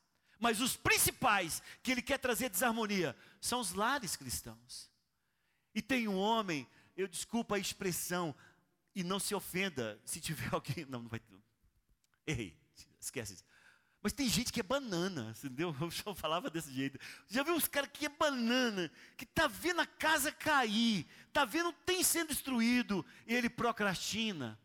Mas 0.41 0.59
os 0.59 0.75
principais 0.75 1.61
que 1.83 1.91
ele 1.91 2.01
quer 2.01 2.17
trazer 2.17 2.49
desarmonia 2.49 3.15
são 3.39 3.59
os 3.59 3.73
lares 3.73 4.15
cristãos. 4.15 4.89
E 5.73 5.83
tem 5.83 6.07
um 6.07 6.17
homem, 6.17 6.67
eu 6.97 7.07
desculpa 7.07 7.55
a 7.55 7.59
expressão, 7.59 8.35
e 8.95 9.03
não 9.03 9.19
se 9.19 9.35
ofenda 9.35 10.01
se 10.03 10.19
tiver 10.19 10.49
alguém. 10.51 10.85
Não, 10.89 11.03
não 11.03 11.09
vai. 11.09 11.21
Errei, 12.25 12.57
esquece 12.99 13.35
isso. 13.35 13.43
Mas 14.01 14.13
tem 14.13 14.27
gente 14.27 14.51
que 14.51 14.59
é 14.59 14.63
banana, 14.63 15.31
entendeu? 15.37 15.75
Eu 16.05 16.15
falava 16.15 16.49
desse 16.49 16.73
jeito. 16.73 16.99
Já 17.27 17.43
viu 17.43 17.53
uns 17.53 17.67
caras 17.67 17.91
que 17.93 18.07
é 18.07 18.09
banana, 18.09 18.91
que 19.15 19.27
tá 19.27 19.45
vendo 19.45 19.81
a 19.81 19.85
casa 19.85 20.31
cair, 20.31 21.05
tá 21.31 21.45
vendo 21.45 21.71
tem 21.85 22.03
sendo 22.03 22.29
destruído, 22.29 23.05
e 23.27 23.35
ele 23.35 23.47
procrastina. 23.47 24.59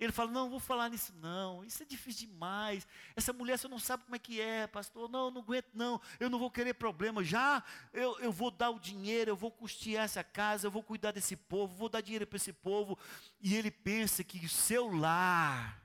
Ele 0.00 0.10
fala: 0.10 0.30
Não, 0.30 0.48
vou 0.48 0.58
falar 0.58 0.88
nisso, 0.88 1.12
não. 1.20 1.62
Isso 1.62 1.82
é 1.82 1.86
difícil 1.86 2.26
demais. 2.26 2.88
Essa 3.14 3.34
mulher 3.34 3.58
você 3.58 3.68
não 3.68 3.78
sabe 3.78 4.04
como 4.04 4.16
é 4.16 4.18
que 4.18 4.40
é, 4.40 4.66
pastor. 4.66 5.10
Não, 5.10 5.30
não 5.30 5.42
aguento, 5.42 5.68
não. 5.74 6.00
Eu 6.18 6.30
não 6.30 6.38
vou 6.38 6.50
querer 6.50 6.72
problema. 6.72 7.22
Já 7.22 7.62
eu, 7.92 8.18
eu 8.20 8.32
vou 8.32 8.50
dar 8.50 8.70
o 8.70 8.80
dinheiro, 8.80 9.30
eu 9.30 9.36
vou 9.36 9.50
custear 9.50 10.04
essa 10.04 10.24
casa, 10.24 10.66
eu 10.66 10.70
vou 10.70 10.82
cuidar 10.82 11.12
desse 11.12 11.36
povo, 11.36 11.74
vou 11.74 11.90
dar 11.90 12.00
dinheiro 12.00 12.26
para 12.26 12.38
esse 12.38 12.52
povo. 12.52 12.98
E 13.40 13.54
ele 13.54 13.70
pensa 13.70 14.24
que 14.24 14.44
o 14.44 14.48
seu 14.48 14.90
lar, 14.90 15.82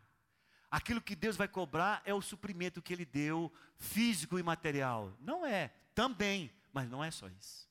aquilo 0.72 1.02
que 1.02 1.16
Deus 1.16 1.36
vai 1.36 1.50
cobrar, 1.50 2.02
é 2.06 2.14
o 2.14 2.22
suprimento 2.22 2.82
que 2.82 2.94
ele 2.94 3.06
deu, 3.06 3.52
físico 3.76 4.40
e 4.40 4.44
material. 4.44 5.14
Não 5.20 5.46
é, 5.46 5.74
também, 5.94 6.50
mas 6.72 6.90
não 6.90 7.04
é 7.04 7.12
só 7.12 7.28
isso. 7.28 7.65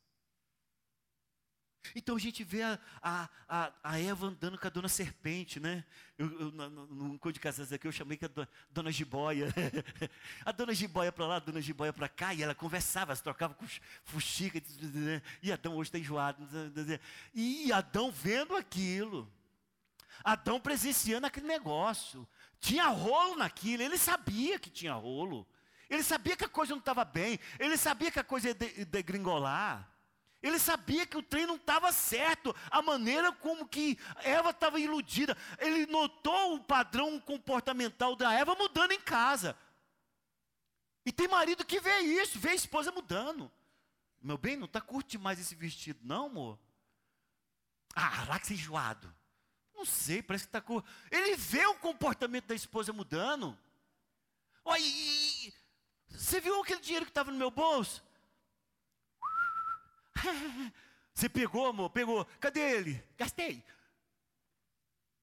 Então 1.94 2.16
a 2.16 2.18
gente 2.18 2.44
vê 2.44 2.62
a, 2.62 2.78
a, 3.02 3.72
a, 3.82 4.00
Eva 4.00 4.26
andando 4.26 4.58
com 4.58 4.66
a 4.66 4.70
dona 4.70 4.88
serpente, 4.88 5.58
né? 5.58 5.84
Eu, 6.16 6.40
eu, 6.40 6.50
no, 6.50 7.18
Código 7.18 7.32
de 7.32 7.40
Casais 7.40 7.72
aqui 7.72 7.86
eu 7.86 7.92
chamei 7.92 8.16
que 8.16 8.24
a 8.24 8.30
dona, 8.70 8.90
Jiboia. 8.90 9.52
a 10.44 10.52
dona 10.52 10.72
Jiboia 10.72 11.12
para 11.12 11.26
lá, 11.26 11.36
a 11.36 11.40
dona 11.40 11.60
Jiboia 11.60 11.92
para 11.92 12.08
cá, 12.08 12.32
e 12.32 12.42
ela 12.42 12.54
conversava, 12.54 13.14
se 13.14 13.22
trocava 13.22 13.54
com 13.54 13.66
fuxica, 14.04 14.62
e 15.42 15.52
Adão 15.52 15.76
hoje 15.76 15.88
está 15.88 15.98
enjoado. 15.98 16.46
E 17.34 17.72
Adão 17.72 18.10
vendo 18.10 18.56
aquilo. 18.56 19.30
Adão 20.22 20.60
presenciando 20.60 21.26
aquele 21.26 21.46
negócio. 21.46 22.26
Tinha 22.60 22.86
rolo 22.88 23.36
naquilo, 23.36 23.82
ele 23.82 23.98
sabia 23.98 24.58
que 24.58 24.70
tinha 24.70 24.94
rolo. 24.94 25.46
Ele 25.90 26.02
sabia 26.02 26.36
que 26.36 26.44
a 26.44 26.48
coisa 26.48 26.72
não 26.72 26.78
estava 26.78 27.04
bem, 27.04 27.38
ele 27.58 27.76
sabia 27.76 28.10
que 28.10 28.18
a 28.18 28.24
coisa 28.24 28.48
ia 28.48 28.84
degringolar. 28.86 29.93
Ele 30.44 30.58
sabia 30.58 31.06
que 31.06 31.16
o 31.16 31.22
trem 31.22 31.46
não 31.46 31.56
estava 31.56 31.90
certo, 31.90 32.54
a 32.70 32.82
maneira 32.82 33.32
como 33.32 33.66
que 33.66 33.98
Eva 34.16 34.50
estava 34.50 34.78
iludida. 34.78 35.34
Ele 35.58 35.86
notou 35.86 36.56
o 36.56 36.62
padrão 36.62 37.18
comportamental 37.18 38.14
da 38.14 38.30
Eva 38.30 38.54
mudando 38.54 38.92
em 38.92 39.00
casa. 39.00 39.56
E 41.06 41.10
tem 41.10 41.26
marido 41.26 41.64
que 41.64 41.80
vê 41.80 41.98
isso, 42.00 42.38
vê 42.38 42.50
a 42.50 42.54
esposa 42.54 42.92
mudando. 42.92 43.50
Meu 44.20 44.36
bem, 44.36 44.54
não 44.54 44.66
está 44.66 44.82
curte 44.82 45.16
mais 45.16 45.40
esse 45.40 45.54
vestido, 45.54 46.00
não, 46.02 46.26
amor? 46.26 46.58
Ah, 47.94 48.26
lá 48.28 48.38
que 48.38 48.46
você 48.46 48.52
é 48.52 48.56
enjoado. 48.56 49.14
Não 49.74 49.86
sei, 49.86 50.22
parece 50.22 50.44
que 50.44 50.48
está 50.50 50.60
curto. 50.60 50.86
Ele 51.10 51.36
vê 51.36 51.64
o 51.64 51.76
comportamento 51.76 52.48
da 52.48 52.54
esposa 52.54 52.92
mudando. 52.92 53.58
Olha, 54.62 54.78
e, 54.78 55.54
você 56.10 56.38
viu 56.38 56.60
aquele 56.60 56.80
dinheiro 56.80 57.06
que 57.06 57.10
estava 57.10 57.30
no 57.30 57.38
meu 57.38 57.50
bolso? 57.50 58.04
Você 61.14 61.28
pegou, 61.28 61.66
amor? 61.66 61.90
Pegou. 61.90 62.24
Cadê 62.40 62.60
ele? 62.60 63.04
Gastei. 63.16 63.62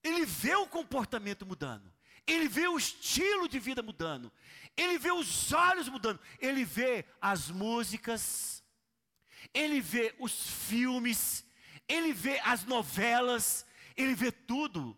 Ele 0.03 0.25
vê 0.25 0.55
o 0.55 0.67
comportamento 0.67 1.45
mudando. 1.45 1.91
Ele 2.25 2.47
vê 2.47 2.67
o 2.67 2.77
estilo 2.77 3.47
de 3.47 3.59
vida 3.59 3.83
mudando. 3.83 4.31
Ele 4.77 4.97
vê 4.97 5.11
os 5.11 5.51
olhos 5.51 5.89
mudando. 5.89 6.19
Ele 6.39 6.63
vê 6.63 7.05
as 7.19 7.49
músicas. 7.49 8.63
Ele 9.53 9.81
vê 9.81 10.15
os 10.19 10.49
filmes. 10.49 11.45
Ele 11.87 12.13
vê 12.13 12.39
as 12.39 12.63
novelas. 12.63 13.65
Ele 13.97 14.15
vê 14.15 14.31
tudo 14.31 14.97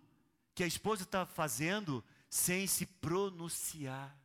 que 0.54 0.64
a 0.64 0.68
esposa 0.68 1.04
está 1.04 1.26
fazendo 1.26 2.04
sem 2.30 2.68
se 2.68 2.86
pronunciar. 2.86 4.16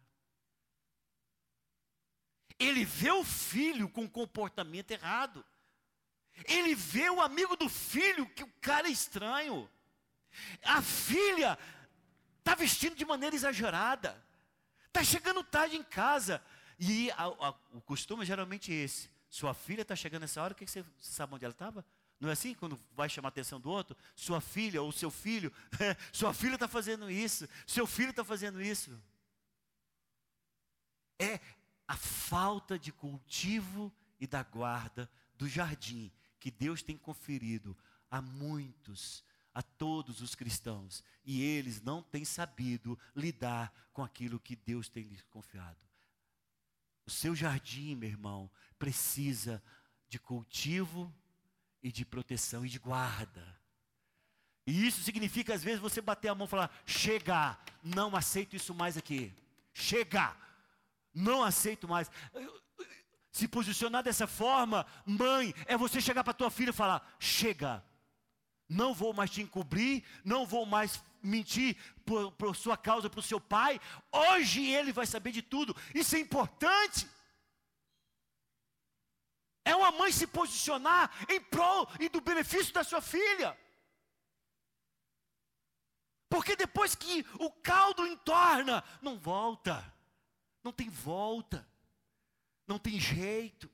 Ele 2.59 2.85
vê 2.85 3.11
o 3.11 3.25
filho 3.25 3.89
com 3.89 4.09
comportamento 4.09 4.91
errado. 4.91 5.45
Ele 6.45 6.75
vê 6.75 7.11
o 7.11 7.21
amigo 7.21 7.57
do 7.57 7.69
filho, 7.69 8.29
que 8.31 8.45
o 8.45 8.53
cara 8.61 8.89
é 8.89 8.91
estranho. 8.91 9.69
A 10.63 10.83
filha 10.83 11.59
está 12.39 12.55
vestindo 12.55 12.95
de 12.95 13.05
maneira 13.05 13.35
exagerada. 13.35 14.23
Está 14.87 15.03
chegando 15.03 15.43
tarde 15.43 15.77
em 15.77 15.83
casa. 15.83 16.43
E 16.79 17.11
a, 17.13 17.25
a, 17.25 17.55
o 17.73 17.81
costume 17.81 18.23
é 18.23 18.27
geralmente 18.27 18.73
esse. 18.73 19.11
Sua 19.29 19.53
filha 19.53 19.83
está 19.83 19.95
chegando 19.95 20.23
nessa 20.23 20.43
hora, 20.43 20.53
o 20.53 20.57
que, 20.57 20.65
que 20.65 20.71
você, 20.71 20.83
você 20.83 21.13
sabe 21.13 21.35
onde 21.35 21.45
ela 21.45 21.53
estava? 21.53 21.85
Não 22.19 22.29
é 22.31 22.33
assim 22.33 22.55
quando 22.55 22.81
vai 22.95 23.09
chamar 23.09 23.29
a 23.29 23.31
atenção 23.31 23.61
do 23.61 23.71
outro? 23.71 23.97
Sua 24.17 24.41
filha 24.41 24.83
ou 24.83 24.91
seu 24.91 25.11
filho, 25.11 25.53
sua 26.13 26.33
filha 26.33 26.55
está 26.55 26.67
fazendo 26.67 27.11
isso, 27.11 27.49
seu 27.67 27.87
filho 27.87 28.11
está 28.11 28.25
fazendo 28.25 28.61
isso. 28.61 28.99
É 31.19 31.41
a 31.87 31.97
falta 31.97 32.79
de 32.79 32.93
cultivo 32.93 33.93
e 34.19 34.27
da 34.27 34.43
guarda 34.43 35.11
do 35.37 35.49
jardim 35.49 36.11
que 36.39 36.51
Deus 36.51 36.83
tem 36.83 36.97
conferido 36.97 37.77
a 38.11 38.21
muitos, 38.23 39.25
a 39.53 39.63
todos 39.63 40.21
os 40.21 40.35
cristãos, 40.35 41.03
e 41.25 41.43
eles 41.43 41.83
não 41.83 42.03
têm 42.03 42.25
sabido 42.25 42.99
lidar 43.15 43.73
com 43.93 44.03
aquilo 44.03 44.41
que 44.41 44.57
Deus 44.57 44.89
tem 44.89 45.05
lhes 45.05 45.23
confiado. 45.23 45.79
O 47.05 47.11
seu 47.11 47.35
jardim, 47.35 47.95
meu 47.95 48.09
irmão, 48.09 48.51
precisa 48.79 49.63
de 50.09 50.19
cultivo 50.19 51.13
e 51.83 51.91
de 51.91 52.05
proteção 52.05 52.65
e 52.65 52.69
de 52.69 52.79
guarda. 52.79 53.59
E 54.67 54.87
isso 54.87 55.03
significa, 55.03 55.55
às 55.55 55.65
vezes, 55.65 55.81
você 55.81 56.01
bater 56.01 56.29
a 56.29 56.35
mão 56.35 56.47
e 56.47 56.51
falar: 56.51 56.71
chega, 56.85 57.59
não 57.83 58.15
aceito 58.15 58.55
isso 58.55 58.75
mais 58.75 58.99
aqui. 58.99 59.35
Chega. 59.73 60.37
Não 61.15 61.43
aceito 61.43 61.89
mais. 61.89 62.11
Se 63.39 63.47
posicionar 63.47 64.03
dessa 64.03 64.27
forma, 64.27 64.85
mãe, 65.07 65.55
é 65.67 65.77
você 65.77 66.01
chegar 66.01 66.25
para 66.25 66.35
tua 66.35 66.51
filha 66.51 66.71
e 66.71 66.73
falar: 66.73 67.09
chega, 67.21 67.85
não 68.69 68.93
vou 68.93 69.13
mais 69.13 69.31
te 69.31 69.41
encobrir, 69.41 70.03
não 70.25 70.45
vou 70.45 70.67
mais 70.67 71.01
mentir 71.23 71.77
por, 72.05 72.33
por 72.33 72.57
sua 72.57 72.77
causa 72.77 73.09
para 73.09 73.21
o 73.21 73.23
seu 73.23 73.41
pai. 73.41 73.81
Hoje 74.11 74.67
ele 74.67 74.93
vai 74.93 75.07
saber 75.07 75.31
de 75.31 75.41
tudo. 75.41 75.77
Isso 75.95 76.17
é 76.17 76.19
importante. 76.19 77.09
É 79.65 79.73
uma 79.77 79.93
mãe 79.93 80.11
se 80.11 80.27
posicionar 80.27 81.09
em 81.29 81.41
prol 81.41 81.89
e 82.01 82.09
do 82.09 82.21
benefício 82.21 82.75
da 82.75 82.83
sua 82.83 83.01
filha. 83.01 83.57
Porque 86.29 86.57
depois 86.57 86.97
que 86.97 87.25
o 87.39 87.53
caldo 87.53 88.05
entorna, 88.05 88.83
não 89.01 89.17
volta. 89.17 89.95
Não 90.65 90.73
tem 90.73 90.91
volta. 90.91 91.65
Não 92.69 92.79
tem 92.79 93.01
jeito. 93.01 93.69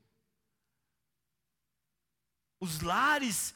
Os 2.60 2.80
lares 2.80 3.54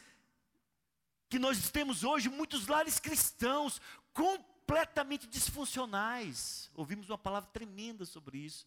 que 1.28 1.38
nós 1.38 1.70
temos 1.70 2.02
hoje, 2.02 2.28
muitos 2.28 2.66
lares 2.66 2.98
cristãos, 2.98 3.80
completamente 4.12 5.26
disfuncionais. 5.26 6.70
Ouvimos 6.74 7.08
uma 7.08 7.16
palavra 7.16 7.48
tremenda 7.50 8.04
sobre 8.04 8.38
isso 8.38 8.66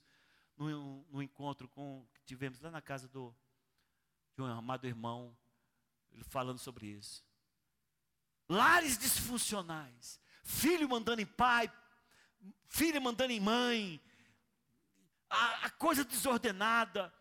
no, 0.56 1.06
no 1.12 1.22
encontro 1.22 1.68
com, 1.68 2.06
que 2.14 2.24
tivemos 2.24 2.62
lá 2.62 2.72
na 2.72 2.82
casa 2.82 3.08
do, 3.08 3.36
de 4.36 4.42
um 4.42 4.46
amado 4.46 4.88
irmão, 4.88 5.36
ele 6.12 6.24
falando 6.24 6.60
sobre 6.60 6.88
isso. 6.88 7.24
Lares 8.48 8.98
disfuncionais, 8.98 10.20
filho 10.44 10.88
mandando 10.88 11.22
em 11.22 11.26
pai, 11.26 11.72
filha 12.68 13.00
mandando 13.00 13.32
em 13.34 13.40
mãe, 13.40 14.02
a, 15.32 15.66
a 15.66 15.70
coisa 15.70 16.04
desordenada, 16.04 17.14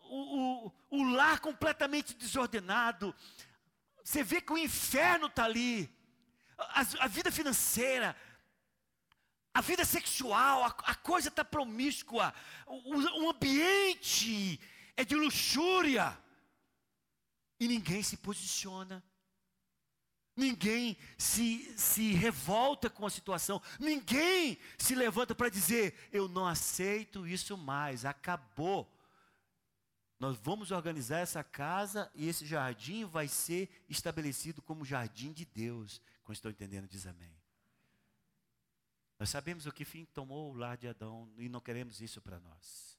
o, 0.00 0.66
o, 0.66 0.72
o 0.90 1.04
lar 1.12 1.40
completamente 1.40 2.14
desordenado, 2.14 3.14
você 4.02 4.24
vê 4.24 4.40
que 4.40 4.52
o 4.52 4.58
inferno 4.58 5.26
está 5.26 5.44
ali. 5.44 5.88
A, 6.58 6.80
a, 6.80 7.06
vida 7.06 7.30
financeira, 7.30 8.14
a 9.54 9.60
vida 9.60 9.84
sexual, 9.84 10.64
a, 10.64 10.66
a 10.84 10.94
coisa 10.94 11.28
está 11.28 11.44
promíscua. 11.44 12.34
O, 12.66 13.24
o, 13.24 13.30
ambiente 13.30 14.60
é 14.96 15.04
de 15.04 15.14
luxúria. 15.14 16.18
E 17.58 17.68
ninguém 17.68 18.02
se 18.02 18.16
posiciona. 18.16 19.04
Ninguém 20.40 20.96
se, 21.18 21.70
se 21.78 22.14
revolta 22.14 22.88
com 22.88 23.04
a 23.04 23.10
situação. 23.10 23.60
Ninguém 23.78 24.58
se 24.78 24.94
levanta 24.94 25.34
para 25.34 25.50
dizer: 25.50 25.94
Eu 26.10 26.28
não 26.28 26.46
aceito 26.46 27.26
isso 27.26 27.58
mais, 27.58 28.06
acabou. 28.06 28.90
Nós 30.18 30.38
vamos 30.38 30.70
organizar 30.70 31.18
essa 31.18 31.44
casa 31.44 32.10
e 32.14 32.26
esse 32.26 32.46
jardim 32.46 33.04
vai 33.04 33.28
ser 33.28 33.68
estabelecido 33.86 34.62
como 34.62 34.82
jardim 34.84 35.30
de 35.30 35.44
Deus. 35.44 36.00
Como 36.22 36.32
estou 36.32 36.50
entendendo, 36.50 36.88
diz 36.88 37.06
amém. 37.06 37.36
Nós 39.18 39.28
sabemos 39.28 39.66
o 39.66 39.72
que 39.72 39.84
fim 39.84 40.06
tomou 40.06 40.50
o 40.50 40.56
lar 40.56 40.78
de 40.78 40.88
Adão 40.88 41.30
e 41.36 41.50
não 41.50 41.60
queremos 41.60 42.00
isso 42.00 42.22
para 42.22 42.40
nós. 42.40 42.98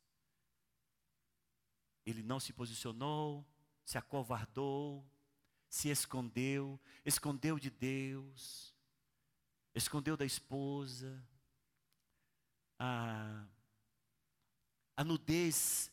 Ele 2.05 2.21
não 2.21 2.39
se 2.39 2.53
posicionou, 2.53 3.43
se 3.83 3.97
acovardou, 3.97 5.03
se 5.71 5.87
escondeu, 5.87 6.77
escondeu 7.05 7.57
de 7.57 7.69
Deus, 7.69 8.75
escondeu 9.73 10.17
da 10.17 10.25
esposa. 10.25 11.25
A, 12.77 13.45
a 14.97 15.03
nudez 15.05 15.89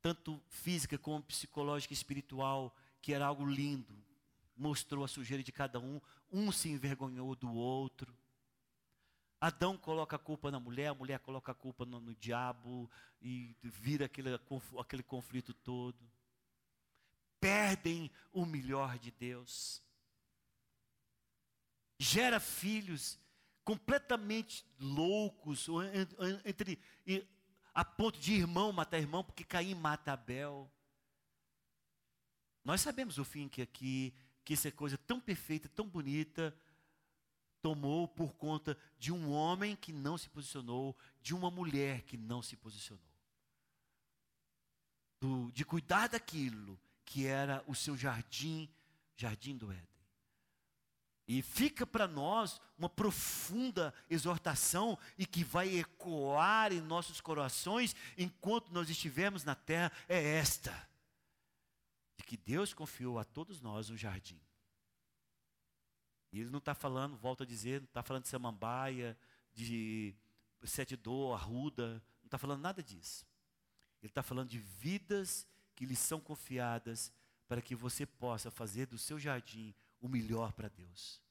tanto 0.00 0.40
física 0.48 0.96
como 0.96 1.24
psicológica 1.24 1.92
e 1.92 1.96
espiritual, 1.96 2.72
que 3.02 3.12
era 3.12 3.26
algo 3.26 3.44
lindo. 3.44 3.92
Mostrou 4.56 5.04
a 5.04 5.08
sujeira 5.08 5.42
de 5.42 5.50
cada 5.50 5.80
um, 5.80 6.00
um 6.30 6.52
se 6.52 6.68
envergonhou 6.68 7.34
do 7.34 7.52
outro. 7.52 8.16
Adão 9.40 9.76
coloca 9.76 10.14
a 10.14 10.18
culpa 10.18 10.48
na 10.48 10.60
mulher, 10.60 10.88
a 10.88 10.94
mulher 10.94 11.18
coloca 11.18 11.50
a 11.50 11.56
culpa 11.56 11.84
no, 11.84 11.98
no 12.00 12.14
diabo 12.14 12.88
e 13.20 13.56
vira 13.64 14.06
aquele, 14.06 14.38
aquele 14.78 15.02
conflito 15.02 15.52
todo. 15.52 15.98
Perdem 17.40 18.10
o 18.32 18.44
melhor 18.44 18.98
de 18.98 19.10
Deus. 19.10 19.82
Gera 21.98 22.38
filhos 22.40 23.18
completamente 23.64 24.64
loucos, 24.78 25.66
entre, 26.44 26.78
a 27.74 27.84
ponto 27.84 28.18
de 28.18 28.32
irmão 28.32 28.72
matar 28.72 28.98
irmão, 28.98 29.22
porque 29.22 29.44
Caim 29.44 29.74
mata 29.74 30.12
Abel. 30.12 30.70
Nós 32.64 32.80
sabemos 32.80 33.18
o 33.18 33.24
fim 33.24 33.48
que 33.48 33.62
aqui, 33.62 34.14
que 34.44 34.54
essa 34.54 34.72
coisa 34.72 34.96
tão 34.96 35.20
perfeita, 35.20 35.68
tão 35.68 35.86
bonita, 35.86 36.56
tomou 37.60 38.08
por 38.08 38.34
conta 38.34 38.76
de 38.98 39.12
um 39.12 39.30
homem 39.30 39.76
que 39.76 39.92
não 39.92 40.16
se 40.16 40.28
posicionou, 40.28 40.96
de 41.20 41.34
uma 41.34 41.50
mulher 41.50 42.02
que 42.02 42.16
não 42.16 42.42
se 42.42 42.56
posicionou. 42.56 43.04
Do, 45.20 45.52
de 45.52 45.64
cuidar 45.64 46.08
daquilo 46.08 46.80
que 47.08 47.26
era 47.26 47.64
o 47.66 47.74
seu 47.74 47.96
jardim, 47.96 48.68
jardim 49.16 49.56
do 49.56 49.72
Éden. 49.72 49.88
E 51.26 51.40
fica 51.40 51.86
para 51.86 52.06
nós 52.06 52.60
uma 52.76 52.88
profunda 52.88 53.94
exortação 54.10 54.98
e 55.16 55.24
que 55.24 55.42
vai 55.42 55.78
ecoar 55.78 56.70
em 56.70 56.82
nossos 56.82 57.18
corações 57.18 57.96
enquanto 58.16 58.70
nós 58.70 58.90
estivermos 58.90 59.42
na 59.42 59.54
terra, 59.54 59.90
é 60.06 60.22
esta: 60.22 60.70
de 62.18 62.24
que 62.24 62.36
Deus 62.36 62.74
confiou 62.74 63.18
a 63.18 63.24
todos 63.24 63.62
nós 63.62 63.88
um 63.88 63.96
jardim. 63.96 64.40
E 66.30 66.40
Ele 66.40 66.50
não 66.50 66.58
está 66.58 66.74
falando, 66.74 67.16
volto 67.16 67.42
a 67.42 67.46
dizer, 67.46 67.80
não 67.80 67.88
está 67.88 68.02
falando 68.02 68.24
de 68.24 68.28
samambaia, 68.28 69.18
de 69.54 70.14
sete 70.62 70.94
dor, 70.94 71.34
arruda, 71.34 72.02
não 72.20 72.26
está 72.26 72.36
falando 72.36 72.60
nada 72.60 72.82
disso. 72.82 73.26
Ele 74.02 74.10
está 74.10 74.22
falando 74.22 74.50
de 74.50 74.58
vidas 74.58 75.46
que 75.78 75.86
lhe 75.86 75.94
são 75.94 76.18
confiadas 76.18 77.12
para 77.46 77.62
que 77.62 77.76
você 77.76 78.04
possa 78.04 78.50
fazer 78.50 78.86
do 78.86 78.98
seu 78.98 79.16
jardim 79.16 79.72
o 80.00 80.08
melhor 80.08 80.52
para 80.52 80.68
Deus. 80.68 81.22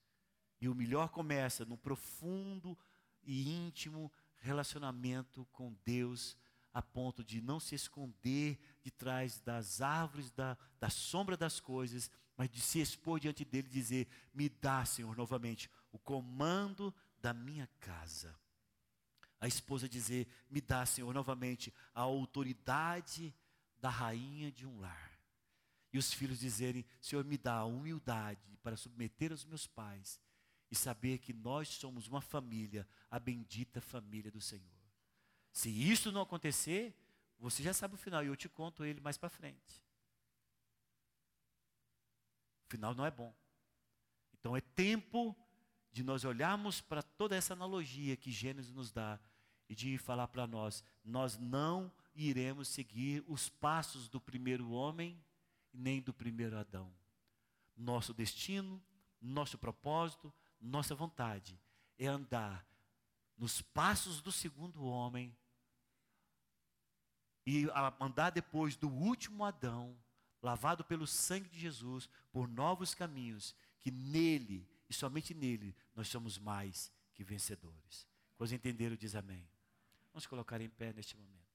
E 0.62 0.70
o 0.70 0.74
melhor 0.74 1.10
começa 1.10 1.66
no 1.66 1.78
profundo 1.78 2.78
e 3.22 3.50
íntimo 3.50 4.10
relacionamento 4.38 5.46
com 5.52 5.76
Deus, 5.84 6.38
a 6.74 6.82
ponto 6.82 7.26
de 7.26 7.42
não 7.42 7.60
se 7.60 7.76
esconder 7.76 8.58
de 8.82 8.90
trás 8.90 9.42
das 9.42 9.82
árvores, 9.82 10.32
da, 10.32 10.58
da 10.80 10.90
sombra 10.90 11.36
das 11.36 11.60
coisas, 11.60 12.10
mas 12.38 12.50
de 12.50 12.62
se 12.62 12.80
expor 12.80 13.20
diante 13.20 13.44
dele 13.44 13.68
e 13.68 13.72
dizer: 13.72 14.08
Me 14.34 14.48
dá, 14.48 14.86
Senhor, 14.86 15.14
novamente, 15.18 15.70
o 15.92 16.00
comando 16.00 16.96
da 17.20 17.34
minha 17.34 17.68
casa. 17.82 18.34
A 19.42 19.48
esposa 19.48 19.90
dizer: 19.90 20.26
Me 20.50 20.62
dá, 20.62 20.86
Senhor, 20.86 21.14
novamente, 21.14 21.74
a 21.94 22.00
autoridade 22.00 23.36
da 23.80 23.90
rainha 23.90 24.52
de 24.52 24.66
um 24.66 24.80
lar. 24.80 25.20
E 25.92 25.98
os 25.98 26.14
filhos 26.14 26.40
dizerem: 26.40 26.86
Senhor, 27.02 27.24
me 27.24 27.38
dá 27.38 27.56
a 27.56 27.66
humildade 27.66 28.58
para 28.62 28.78
submeter 28.78 29.32
aos 29.32 29.46
meus 29.46 29.66
pais 29.66 30.20
e 30.70 30.76
saber 30.76 31.20
que 31.20 31.34
nós 31.34 31.70
somos 31.70 32.08
uma 32.08 32.22
família, 32.22 32.88
a 33.10 33.20
bendita 33.20 33.80
família 33.80 34.32
do 34.32 34.42
Senhor. 34.42 34.78
Se 35.52 35.70
isso 35.70 36.12
não 36.12 36.22
acontecer, 36.22 36.96
você 37.40 37.64
já 37.64 37.74
sabe 37.74 37.96
o 37.96 37.98
final 37.98 38.24
e 38.24 38.28
eu 38.28 38.36
te 38.36 38.50
conto 38.50 38.84
ele 38.84 39.00
mais 39.00 39.18
para 39.18 39.30
frente. 39.30 39.84
O 42.68 42.72
final 42.72 42.94
não 42.94 43.06
é 43.06 43.12
bom. 43.12 43.34
Então 44.34 44.56
é 44.56 44.62
tempo 44.62 45.36
de 45.92 46.04
nós 46.04 46.26
olharmos 46.26 46.82
para 46.82 47.02
toda 47.02 47.36
essa 47.36 47.54
analogia 47.54 48.18
que 48.18 48.32
Gênesis 48.32 48.72
nos 48.72 48.92
dá 48.92 49.20
e 49.70 49.76
de 49.76 49.98
falar 49.98 50.28
para 50.28 50.46
nós: 50.46 50.84
nós 51.04 51.38
não 51.38 51.92
iremos 52.26 52.68
seguir 52.68 53.24
os 53.28 53.48
passos 53.48 54.10
do 54.10 54.20
primeiro 54.20 54.72
homem 54.72 55.24
nem 55.74 56.02
do 56.02 56.14
primeiro 56.14 56.58
Adão. 56.58 56.92
Nosso 57.76 58.14
destino, 58.14 58.82
nosso 59.22 59.58
propósito, 59.58 60.34
nossa 60.60 60.96
vontade 60.96 61.60
é 61.98 62.08
andar 62.08 62.68
nos 63.38 63.62
passos 63.62 64.20
do 64.22 64.32
segundo 64.32 64.84
homem 64.84 65.36
e 67.46 67.68
andar 68.00 68.32
depois 68.32 68.76
do 68.76 68.90
último 68.90 69.46
Adão, 69.46 69.98
lavado 70.42 70.84
pelo 70.84 71.08
sangue 71.08 71.50
de 71.50 71.60
Jesus, 71.60 72.10
por 72.32 72.48
novos 72.48 72.94
caminhos, 72.94 73.56
que 73.80 73.92
nele 73.92 74.68
e 74.90 74.94
somente 74.94 75.34
nele 75.34 75.76
nós 75.96 76.08
somos 76.08 76.38
mais 76.38 76.92
que 77.14 77.24
vencedores. 77.24 78.08
Quando 78.36 78.52
entenderam, 78.54 78.96
diz 78.96 79.16
amém. 79.16 79.48
Vamos 80.12 80.26
colocar 80.26 80.60
em 80.62 80.70
pé 80.70 80.92
neste 80.94 81.16
momento. 81.16 81.47